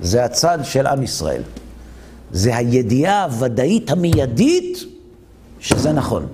זה 0.00 0.24
הצד 0.24 0.58
של 0.62 0.86
עם 0.86 1.02
ישראל. 1.02 1.42
זה 2.32 2.56
הידיעה 2.56 3.24
הוודאית 3.24 3.90
המיידית 3.90 4.78
שזה 5.60 5.92
נכון. 5.92 6.26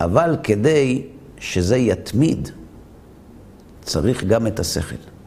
אבל 0.00 0.36
כדי 0.42 1.06
שזה 1.38 1.76
יתמיד, 1.76 2.48
צריך 3.82 4.24
גם 4.24 4.46
את 4.46 4.60
השכל. 4.60 5.17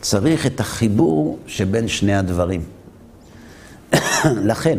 צריך 0.00 0.46
את 0.46 0.60
החיבור 0.60 1.38
שבין 1.46 1.88
שני 1.88 2.14
הדברים. 2.14 2.64
לכן, 4.50 4.78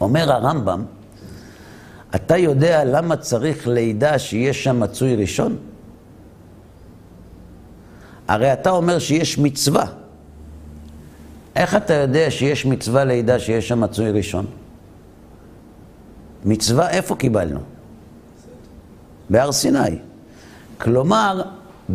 אומר 0.00 0.32
הרמב"ם, 0.32 0.84
אתה 2.14 2.36
יודע 2.36 2.84
למה 2.84 3.16
צריך 3.16 3.68
לידה 3.68 4.18
שיש 4.18 4.64
שם 4.64 4.80
מצוי 4.80 5.16
ראשון? 5.16 5.56
הרי 8.28 8.52
אתה 8.52 8.70
אומר 8.70 8.98
שיש 8.98 9.38
מצווה. 9.38 9.86
איך 11.56 11.76
אתה 11.76 11.94
יודע 11.94 12.30
שיש 12.30 12.66
מצווה 12.66 13.04
לידה 13.04 13.38
שיש 13.38 13.68
שם 13.68 13.80
מצוי 13.80 14.10
ראשון? 14.10 14.46
מצווה 16.44 16.90
איפה 16.90 17.16
קיבלנו? 17.16 17.60
בהר 19.30 19.52
סיני. 19.52 19.98
כלומר, 20.78 21.42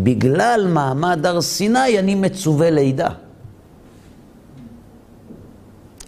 בגלל 0.03 0.67
מעמד 0.73 1.25
הר 1.25 1.41
סיני 1.41 1.99
אני 1.99 2.15
מצווה 2.15 2.69
לידה. 2.69 3.09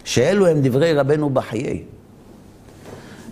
שאלו 0.04 0.46
הם 0.46 0.58
דברי 0.62 0.92
רבנו 0.92 1.30
בחיי. 1.30 1.82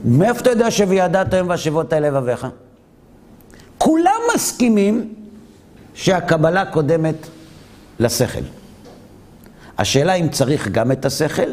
מאיפה 0.05 0.41
אתה 0.41 0.51
יודע 0.51 0.71
ש"וידעת 0.71 1.35
היום 1.35 1.49
והשבות 1.49 1.93
אל 1.93 2.07
לבביך"? 2.07 2.47
כולם 3.79 4.21
מסכימים 4.35 5.15
שהקבלה 5.95 6.65
קודמת 6.67 7.17
לשכל. 8.01 8.43
השאלה 9.79 10.15
אם 10.15 10.29
צריך 10.29 10.69
גם 10.69 10.93
את 10.93 11.05
השכל, 11.05 11.51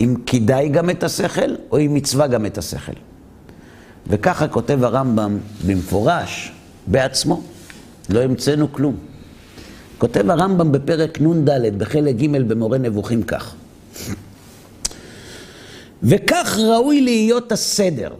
אם 0.00 0.14
כדאי 0.26 0.68
גם 0.68 0.90
את 0.90 1.02
השכל, 1.02 1.54
או 1.70 1.78
אם 1.78 1.94
מצווה 1.94 2.26
גם 2.26 2.46
את 2.46 2.58
השכל. 2.58 2.92
וככה 4.06 4.48
כותב 4.48 4.84
הרמב"ם 4.84 5.38
במפורש, 5.66 6.52
בעצמו, 6.86 7.42
לא 8.10 8.22
המצאנו 8.22 8.72
כלום. 8.72 8.96
כותב 9.98 10.30
הרמב"ם 10.30 10.72
בפרק 10.72 11.20
נ"ד, 11.20 11.78
בחלק 11.78 12.16
ג' 12.16 12.48
במורה 12.48 12.78
נבוכים 12.78 13.22
כך: 13.22 13.54
וכך 16.02 16.58
ראוי 16.58 17.00
להיות 17.00 17.52
הסדר. 17.52 18.10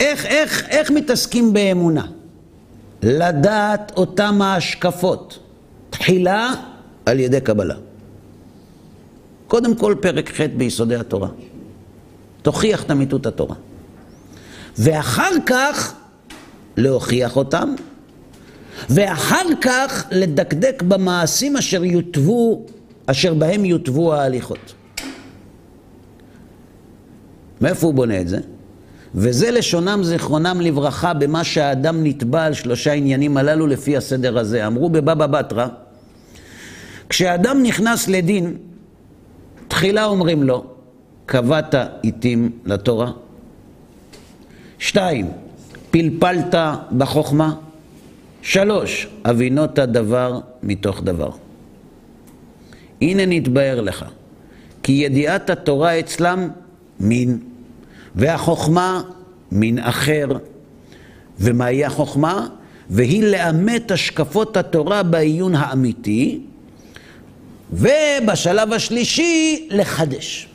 איך, 0.00 0.26
איך, 0.26 0.68
איך 0.68 0.90
מתעסקים 0.90 1.52
באמונה? 1.52 2.06
לדעת 3.02 3.92
אותם 3.96 4.42
ההשקפות. 4.42 5.38
תחילה 5.90 6.54
על 7.06 7.20
ידי 7.20 7.40
קבלה. 7.40 7.74
קודם 9.48 9.76
כל 9.76 9.94
פרק 10.00 10.30
ח' 10.30 10.40
ביסודי 10.56 10.96
התורה. 10.96 11.28
תוכיח 12.42 12.82
את 12.82 12.90
אמיתות 12.90 13.26
התורה. 13.26 13.56
ואחר 14.78 15.30
כך 15.46 15.94
להוכיח 16.76 17.36
אותם, 17.36 17.74
ואחר 18.90 19.46
כך 19.60 20.04
לדקדק 20.10 20.82
במעשים 20.88 21.56
אשר 21.56 21.84
יוטבו, 21.84 22.66
אשר 23.06 23.34
בהם 23.34 23.64
יוטבו 23.64 24.14
ההליכות. 24.14 24.74
מאיפה 27.60 27.86
הוא 27.86 27.94
בונה 27.94 28.20
את 28.20 28.28
זה? 28.28 28.38
וזה 29.14 29.50
לשונם 29.50 30.00
זיכרונם 30.02 30.60
לברכה 30.60 31.14
במה 31.14 31.44
שהאדם 31.44 32.04
נתבע 32.04 32.44
על 32.44 32.54
שלושה 32.54 32.92
עניינים 32.92 33.36
הללו 33.36 33.66
לפי 33.66 33.96
הסדר 33.96 34.38
הזה. 34.38 34.66
אמרו 34.66 34.90
בבבא 34.90 35.26
בתרא, 35.26 35.66
כשאדם 37.08 37.62
נכנס 37.62 38.08
לדין, 38.08 38.56
תחילה 39.68 40.04
אומרים 40.04 40.42
לו, 40.42 40.64
קבעת 41.26 41.74
עיתים 42.02 42.50
לתורה. 42.64 43.10
שתיים, 44.78 45.30
פלפלת 45.90 46.54
בחוכמה. 46.98 47.54
שלוש, 48.42 49.08
אבינות 49.24 49.78
דבר 49.78 50.40
מתוך 50.62 51.02
דבר. 51.02 51.30
הנה 53.02 53.26
נתבהר 53.26 53.80
לך, 53.80 54.04
כי 54.82 54.92
ידיעת 54.92 55.50
התורה 55.50 55.98
אצלם 55.98 56.48
מין, 57.00 57.38
והחוכמה 58.14 59.02
מן 59.52 59.78
אחר. 59.78 60.26
ומהי 61.38 61.84
החוכמה? 61.84 62.46
והיא 62.90 63.22
לאמת 63.22 63.90
השקפות 63.90 64.56
התורה 64.56 65.02
בעיון 65.02 65.54
האמיתי, 65.54 66.40
ובשלב 67.72 68.72
השלישי, 68.72 69.68
לחדש. 69.70 70.48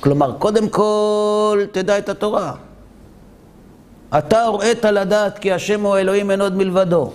כלומר, 0.00 0.32
קודם 0.38 0.68
כל, 0.68 1.62
תדע 1.72 1.98
את 1.98 2.08
התורה. 2.08 2.54
אתה 4.18 4.42
הוראת 4.42 4.84
לדעת 4.84 5.38
כי 5.38 5.52
השם 5.52 5.80
הוא 5.80 5.96
אלוהים 5.96 6.30
אין 6.30 6.40
עוד 6.40 6.56
מלבדו. 6.56 7.12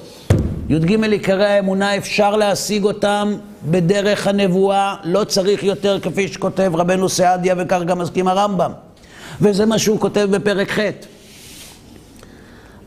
י"ג 0.69 1.03
עיקרי 1.03 1.45
האמונה 1.45 1.97
אפשר 1.97 2.35
להשיג 2.35 2.83
אותם 2.83 3.33
בדרך 3.65 4.27
הנבואה, 4.27 4.95
לא 5.03 5.23
צריך 5.23 5.63
יותר 5.63 5.99
כפי 5.99 6.27
שכותב 6.27 6.71
רבנו 6.75 7.09
סעדיה 7.09 7.55
וכך 7.57 7.81
גם 7.85 7.99
מסכים 7.99 8.27
הרמב"ם. 8.27 8.71
וזה 9.41 9.65
מה 9.65 9.79
שהוא 9.79 9.99
כותב 9.99 10.27
בפרק 10.31 10.71
ח'. 10.71 10.79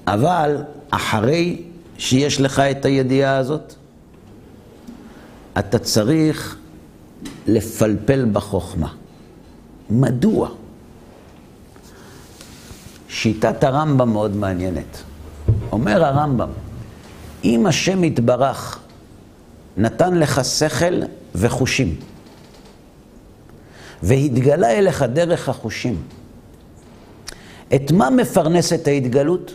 אבל 0.07 0.57
אחרי 0.91 1.63
שיש 1.99 2.41
לך 2.41 2.59
את 2.59 2.85
הידיעה 2.85 3.37
הזאת, 3.37 3.75
אתה 5.59 5.79
צריך 5.79 6.57
לפלפל 7.47 8.27
בחוכמה. 8.33 8.89
מדוע? 9.91 10.49
שיטת 13.11 13.65
הרמב"ם 13.65 14.13
מאוד 14.13 14.37
מעניינת. 14.37 15.03
אומר 15.73 16.05
הרמב"ם, 16.05 16.49
אם 17.45 17.67
השם 17.67 18.05
יתברך 18.05 18.79
נתן 19.77 20.15
לך 20.15 20.45
שכל 20.45 21.01
וחושים, 21.35 21.97
והתגלה 24.03 24.71
אליך 24.71 25.03
דרך 25.03 25.49
החושים, 25.49 26.03
את 27.75 27.93
מה 27.93 28.11
מפרנס 28.11 28.73
את 28.73 28.89
ההתגלות? 28.89 29.55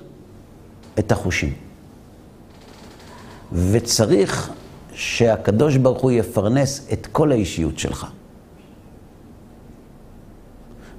את 0.99 1.11
החושים. 1.11 1.53
וצריך 3.53 4.51
שהקדוש 4.93 5.77
ברוך 5.77 6.01
הוא 6.01 6.11
יפרנס 6.11 6.87
את 6.93 7.07
כל 7.11 7.31
האישיות 7.31 7.79
שלך. 7.79 8.07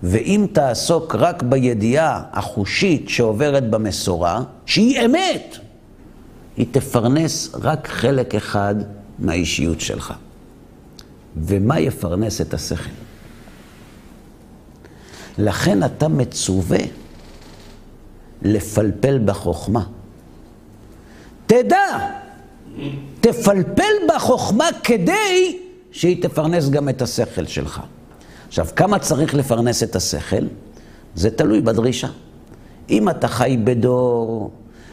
ואם 0.02 0.46
תעסוק 0.52 1.14
רק 1.14 1.42
בידיעה 1.42 2.22
החושית 2.32 3.08
שעוברת 3.08 3.70
במסורה, 3.70 4.42
שהיא 4.66 5.06
אמת, 5.06 5.56
היא 6.56 6.66
תפרנס 6.70 7.50
רק 7.54 7.88
חלק 7.88 8.34
אחד 8.34 8.74
מהאישיות 9.18 9.80
שלך. 9.80 10.14
ומה 11.36 11.80
יפרנס 11.80 12.40
את 12.40 12.54
השכל? 12.54 12.90
לכן 15.38 15.84
אתה 15.84 16.08
מצווה 16.08 16.78
לפלפל 18.42 19.18
בחוכמה. 19.24 19.84
תדע, 21.46 22.08
תפלפל 23.20 23.92
בחוכמה 24.08 24.68
כדי 24.84 25.58
שהיא 25.92 26.22
תפרנס 26.22 26.68
גם 26.68 26.88
את 26.88 27.02
השכל 27.02 27.46
שלך. 27.46 27.80
עכשיו, 28.48 28.66
כמה 28.76 28.98
צריך 28.98 29.34
לפרנס 29.34 29.82
את 29.82 29.96
השכל? 29.96 30.44
זה 31.14 31.30
תלוי 31.30 31.60
בדרישה. 31.60 32.08
אם 32.90 33.08
אתה 33.08 33.28
חי 33.28 33.56
בדור 33.64 34.50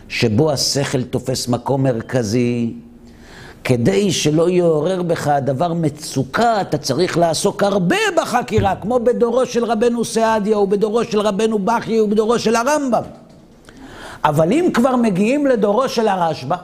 שבו 0.08 0.51
השכל 0.51 1.04
תופס 1.04 1.47
מקום 1.47 1.84
מרכזי, 1.84 2.74
כדי 3.64 4.12
שלא 4.12 4.49
יעורר 4.49 5.04
בך 5.04 5.28
הדבר 5.28 5.74
מצוקה, 5.74 6.62
אתה 6.62 6.78
צריך 6.78 7.18
לעסוק 7.18 7.64
הרבה 7.64 7.95
בחקירה, 8.18 8.76
כמו 8.76 8.99
בדורו 8.99 9.45
של 9.45 9.66
רבנו 9.66 10.06
סעדיה, 10.06 10.60
ובדורו 10.60 11.04
של 11.04 11.20
רבנו 11.20 11.60
בכי, 11.60 12.01
ובדורו 12.01 12.39
של 12.39 12.56
הרמב"ם. 12.56 13.04
אבל 14.24 14.51
אם 14.51 14.70
כבר 14.74 14.95
מגיעים 14.95 15.47
לדורו 15.47 15.89
של 15.89 16.08
הרשב"א, 16.08 16.56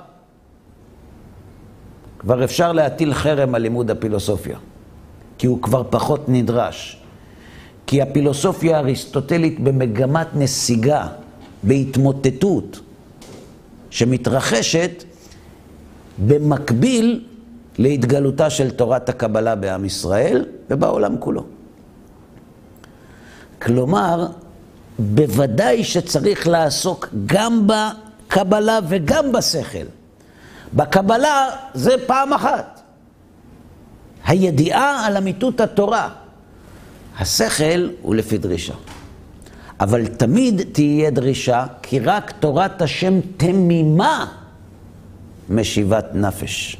כבר 2.19 2.43
אפשר 2.43 2.71
להטיל 2.71 3.13
חרם 3.13 3.55
על 3.55 3.61
לימוד 3.61 3.91
הפילוסופיה, 3.91 4.57
כי 5.39 5.47
הוא 5.47 5.61
כבר 5.61 5.83
פחות 5.89 6.25
נדרש. 6.27 7.01
כי 7.87 8.01
הפילוסופיה 8.01 8.77
האריסטוטלית 8.77 9.59
במגמת 9.59 10.27
נסיגה, 10.33 11.07
בהתמוטטות, 11.63 12.79
שמתרחשת 13.89 15.03
במקביל 16.27 17.23
להתגלותה 17.77 18.49
של 18.49 18.71
תורת 18.71 19.09
הקבלה 19.09 19.55
בעם 19.55 19.85
ישראל 19.85 20.45
ובעולם 20.69 21.17
כולו. 21.19 21.43
כלומר, 23.61 24.27
בוודאי 24.99 25.83
שצריך 25.83 26.47
לעסוק 26.47 27.07
גם 27.25 27.67
בקבלה 27.67 28.79
וגם 28.87 29.31
בשכל. 29.31 29.85
בקבלה 30.73 31.49
זה 31.73 31.95
פעם 32.07 32.33
אחת. 32.33 32.78
הידיעה 34.29 35.05
על 35.05 35.17
אמיתות 35.17 35.61
התורה. 35.61 36.09
השכל 37.19 37.89
הוא 38.01 38.15
לפי 38.15 38.37
דרישה. 38.37 38.73
אבל 39.79 40.07
תמיד 40.07 40.61
תהיה 40.71 41.09
דרישה, 41.09 41.65
כי 41.81 41.99
רק 41.99 42.31
תורת 42.39 42.81
השם 42.81 43.19
תמימה 43.37 44.25
משיבת 45.49 46.05
נפש. 46.13 46.77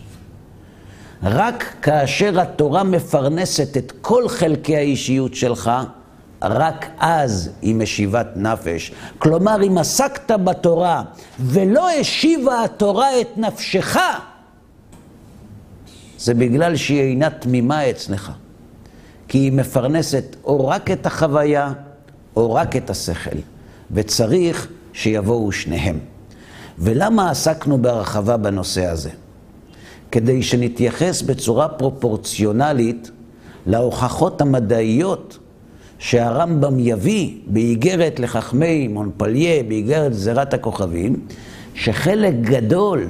רק 1.23 1.63
כאשר 1.81 2.41
התורה 2.41 2.83
מפרנסת 2.83 3.77
את 3.77 3.93
כל 4.01 4.29
חלקי 4.29 4.75
האישיות 4.77 5.35
שלך, 5.35 5.71
רק 6.41 6.85
אז 6.99 7.49
היא 7.61 7.75
משיבת 7.75 8.27
נפש. 8.35 8.91
כלומר, 9.17 9.63
אם 9.67 9.77
עסקת 9.77 10.31
בתורה 10.31 11.03
ולא 11.39 11.89
השיבה 11.89 12.63
התורה 12.63 13.21
את 13.21 13.37
נפשך, 13.37 13.97
זה 16.19 16.33
בגלל 16.33 16.75
שהיא 16.75 17.01
אינה 17.01 17.29
תמימה 17.29 17.89
אצלך. 17.89 18.31
כי 19.27 19.37
היא 19.37 19.51
מפרנסת 19.51 20.35
או 20.43 20.67
רק 20.67 20.91
את 20.91 21.05
החוויה, 21.05 21.73
או 22.35 22.53
רק 22.53 22.75
את 22.75 22.89
השכל. 22.89 23.37
וצריך 23.91 24.67
שיבואו 24.93 25.51
שניהם. 25.51 25.99
ולמה 26.79 27.31
עסקנו 27.31 27.77
בהרחבה 27.77 28.37
בנושא 28.37 28.85
הזה? 28.85 29.09
כדי 30.11 30.43
שנתייחס 30.43 31.21
בצורה 31.21 31.67
פרופורציונלית 31.67 33.11
להוכחות 33.65 34.41
המדעיות 34.41 35.37
שהרמב"ם 35.99 36.79
יביא 36.79 37.37
באיגרת 37.47 38.19
לחכמי 38.19 38.87
מונפליה, 38.87 39.63
באיגרת 39.63 40.13
זירת 40.13 40.53
הכוכבים, 40.53 41.19
שחלק 41.73 42.33
גדול 42.41 43.07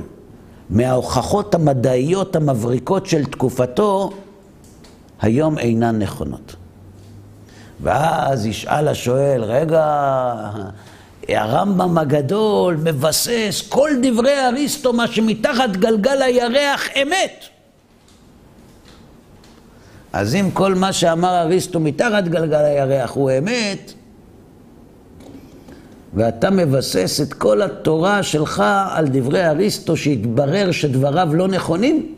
מההוכחות 0.70 1.56
המדעיות 1.56 2.36
המבריקות 2.36 3.06
של 3.06 3.26
תקופתו 3.26 4.12
היום 5.22 5.58
אינן 5.58 6.00
נכונות. 6.00 6.56
ואז 7.82 8.46
ישאל 8.46 8.88
השואל, 8.88 9.44
רגע, 9.44 9.86
הרמב"ם 11.30 11.98
הגדול 11.98 12.78
מבסס 12.84 13.64
כל 13.70 13.90
דברי 14.02 14.46
אריסטו, 14.48 14.94
מה 14.94 15.08
שמתחת 15.08 15.70
גלגל 15.70 16.22
הירח 16.22 16.88
אמת. 17.02 17.44
אז 20.14 20.36
אם 20.36 20.52
כל 20.54 20.76
מה 20.76 20.94
שאמר 20.94 21.42
אריסטו 21.42 21.80
מתחת 21.80 22.24
גלגל 22.24 22.64
הירח 22.64 23.12
הוא 23.12 23.32
אמת, 23.38 23.94
ואתה 26.14 26.50
מבסס 26.50 27.22
את 27.22 27.34
כל 27.34 27.62
התורה 27.62 28.24
שלך 28.24 28.64
על 28.90 29.08
דברי 29.08 29.48
אריסטו 29.48 29.98
שהתברר 29.98 30.72
שדבריו 30.72 31.36
לא 31.36 31.48
נכונים, 31.48 32.16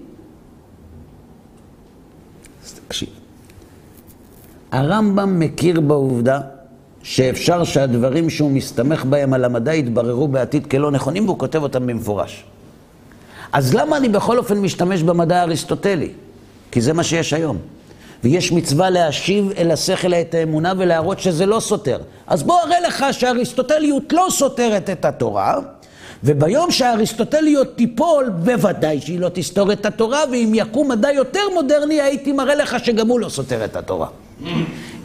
אז 2.65 2.73
תקשיב. 2.73 3.09
הרמב"ם 4.71 5.39
מכיר 5.39 5.81
בעובדה 5.81 6.41
שאפשר 7.03 7.63
שהדברים 7.63 8.29
שהוא 8.29 8.51
מסתמך 8.51 9.05
בהם 9.05 9.33
על 9.33 9.45
המדע 9.45 9.73
יתבררו 9.73 10.27
בעתיד 10.27 10.67
כלא 10.67 10.91
נכונים, 10.91 11.25
והוא 11.25 11.39
כותב 11.39 11.63
אותם 11.63 11.87
במפורש. 11.87 12.43
אז 13.51 13.73
למה 13.73 13.97
אני 13.97 14.09
בכל 14.09 14.37
אופן 14.37 14.57
משתמש 14.57 15.03
במדע 15.03 15.39
האריסטוטלי? 15.39 16.11
כי 16.71 16.81
זה 16.81 16.93
מה 16.93 17.03
שיש 17.03 17.33
היום. 17.33 17.57
ויש 18.24 18.51
מצווה 18.51 18.89
להשיב 18.89 19.49
אל 19.57 19.72
השכל 19.72 20.13
את 20.13 20.34
האמונה 20.34 20.74
ולהראות 20.78 21.19
שזה 21.19 21.45
לא 21.45 21.59
סותר. 21.59 21.99
אז 22.28 22.43
בוא 22.43 22.59
אראה 22.59 22.80
לך 22.80 23.05
שהאריסטוטליות 23.11 24.13
לא 24.13 24.28
סותרת 24.30 24.89
את 24.89 25.05
התורה, 25.05 25.59
וביום 26.24 26.72
שהאריסטוטליות 26.72 27.67
תיפול, 27.76 28.30
בוודאי 28.30 29.01
שהיא 29.01 29.19
לא 29.19 29.30
תסתור 29.34 29.72
את 29.72 29.86
התורה, 29.86 30.19
ואם 30.32 30.51
יקום 30.55 30.91
מדע 30.91 31.11
יותר 31.11 31.39
מודרני, 31.53 32.01
הייתי 32.01 32.32
מראה 32.32 32.55
לך 32.55 32.86
שגם 32.86 33.07
הוא 33.07 33.19
לא 33.19 33.30
סותר 33.30 33.65
את 33.65 33.76
התורה. 33.76 34.07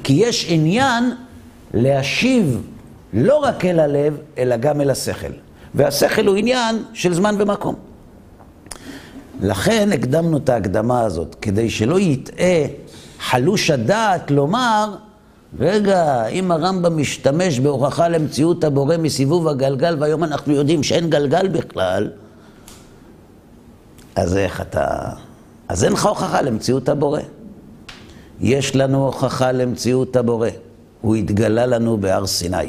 כי 0.05 0.13
יש 0.13 0.47
עניין 0.49 1.13
להשיב 1.75 2.63
לא 3.13 3.37
רק 3.37 3.65
אל 3.65 3.81
הלב, 3.81 4.17
אלא 4.39 4.57
גם 4.57 4.81
אל 4.81 4.91
השכל. 4.91 5.33
והשכל 5.75 6.27
הוא 6.27 6.37
עניין 6.37 6.83
של 6.93 7.15
זמן 7.15 7.35
ומקום. 7.39 7.75
לכן 9.41 9.89
הקדמנו 9.93 10.37
את 10.37 10.49
ההקדמה 10.49 11.01
הזאת, 11.01 11.37
כדי 11.43 11.71
שלא 11.71 12.01
יטעה 12.01 12.65
חלוש 13.21 13.71
הדעת 13.71 14.31
לומר, 14.31 14.97
רגע, 15.59 16.27
אם 16.27 16.51
הרמב"ם 16.51 16.97
משתמש 16.97 17.61
בהוכחה 17.61 18.09
למציאות 18.09 18.65
הבורא 18.65 18.97
מסיבוב 18.97 19.49
הגלגל, 19.49 19.97
והיום 20.01 20.25
אנחנו 20.25 20.53
יודעים 20.53 20.83
שאין 20.83 21.11
גלגל 21.11 21.49
בכלל, 21.49 22.11
אז 24.17 24.37
איך 24.37 24.61
אתה... 24.61 25.11
אז 25.69 25.85
אין 25.85 25.93
לך 25.93 26.07
הוכחה 26.07 26.43
למציאות 26.43 26.89
הבורא. 26.89 27.21
יש 28.41 28.77
לנו 28.77 29.07
הוכחה 29.07 29.53
למציאות 29.53 30.17
הבורא. 30.17 30.49
הוא 31.01 31.17
התגלה 31.17 31.67
לנו 31.67 31.99
בהר 31.99 32.27
סיני. 32.27 32.69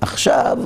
עכשיו, 0.00 0.58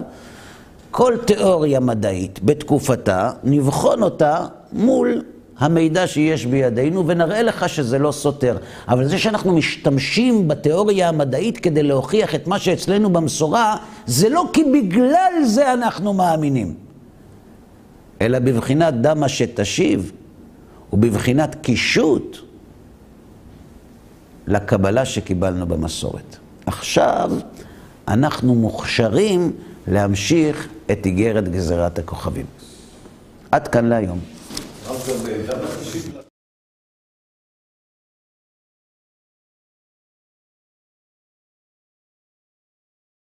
כל 0.90 1.14
תיאוריה 1.24 1.80
מדעית 1.80 2.40
בתקופתה, 2.42 3.30
נבחון 3.44 4.02
אותה 4.02 4.46
מול 4.72 5.22
המידע 5.58 6.06
שיש 6.06 6.46
בידינו 6.46 7.06
ונראה 7.06 7.42
לך 7.42 7.68
שזה 7.68 7.98
לא 7.98 8.12
סותר. 8.12 8.56
אבל 8.88 9.08
זה 9.08 9.18
שאנחנו 9.18 9.56
משתמשים 9.56 10.48
בתיאוריה 10.48 11.08
המדעית 11.08 11.58
כדי 11.58 11.82
להוכיח 11.82 12.34
את 12.34 12.46
מה 12.46 12.58
שאצלנו 12.58 13.12
במסורה, 13.12 13.76
זה 14.06 14.28
לא 14.28 14.50
כי 14.52 14.64
בגלל 14.64 15.32
זה 15.44 15.72
אנחנו 15.72 16.14
מאמינים, 16.14 16.74
אלא 18.20 18.38
בבחינת 18.38 18.94
דמה 18.94 19.28
שתשיב 19.28 20.12
ובבחינת 20.92 21.54
קישוט 21.62 22.38
לקבלה 24.46 25.04
שקיבלנו 25.04 25.66
במסורת. 25.66 26.36
עכשיו 26.66 27.32
אנחנו 28.08 28.54
מוכשרים 28.54 29.52
להמשיך 29.88 30.68
את 30.90 31.06
איגרת 31.06 31.48
גזירת 31.48 31.98
הכוכבים. 31.98 32.46
עד 33.50 33.68
כאן 33.68 33.84
להיום. 33.84 34.33
הרב 35.08 35.26
גם 35.26 35.56
דף 35.60 35.70
השלישי 35.70 36.23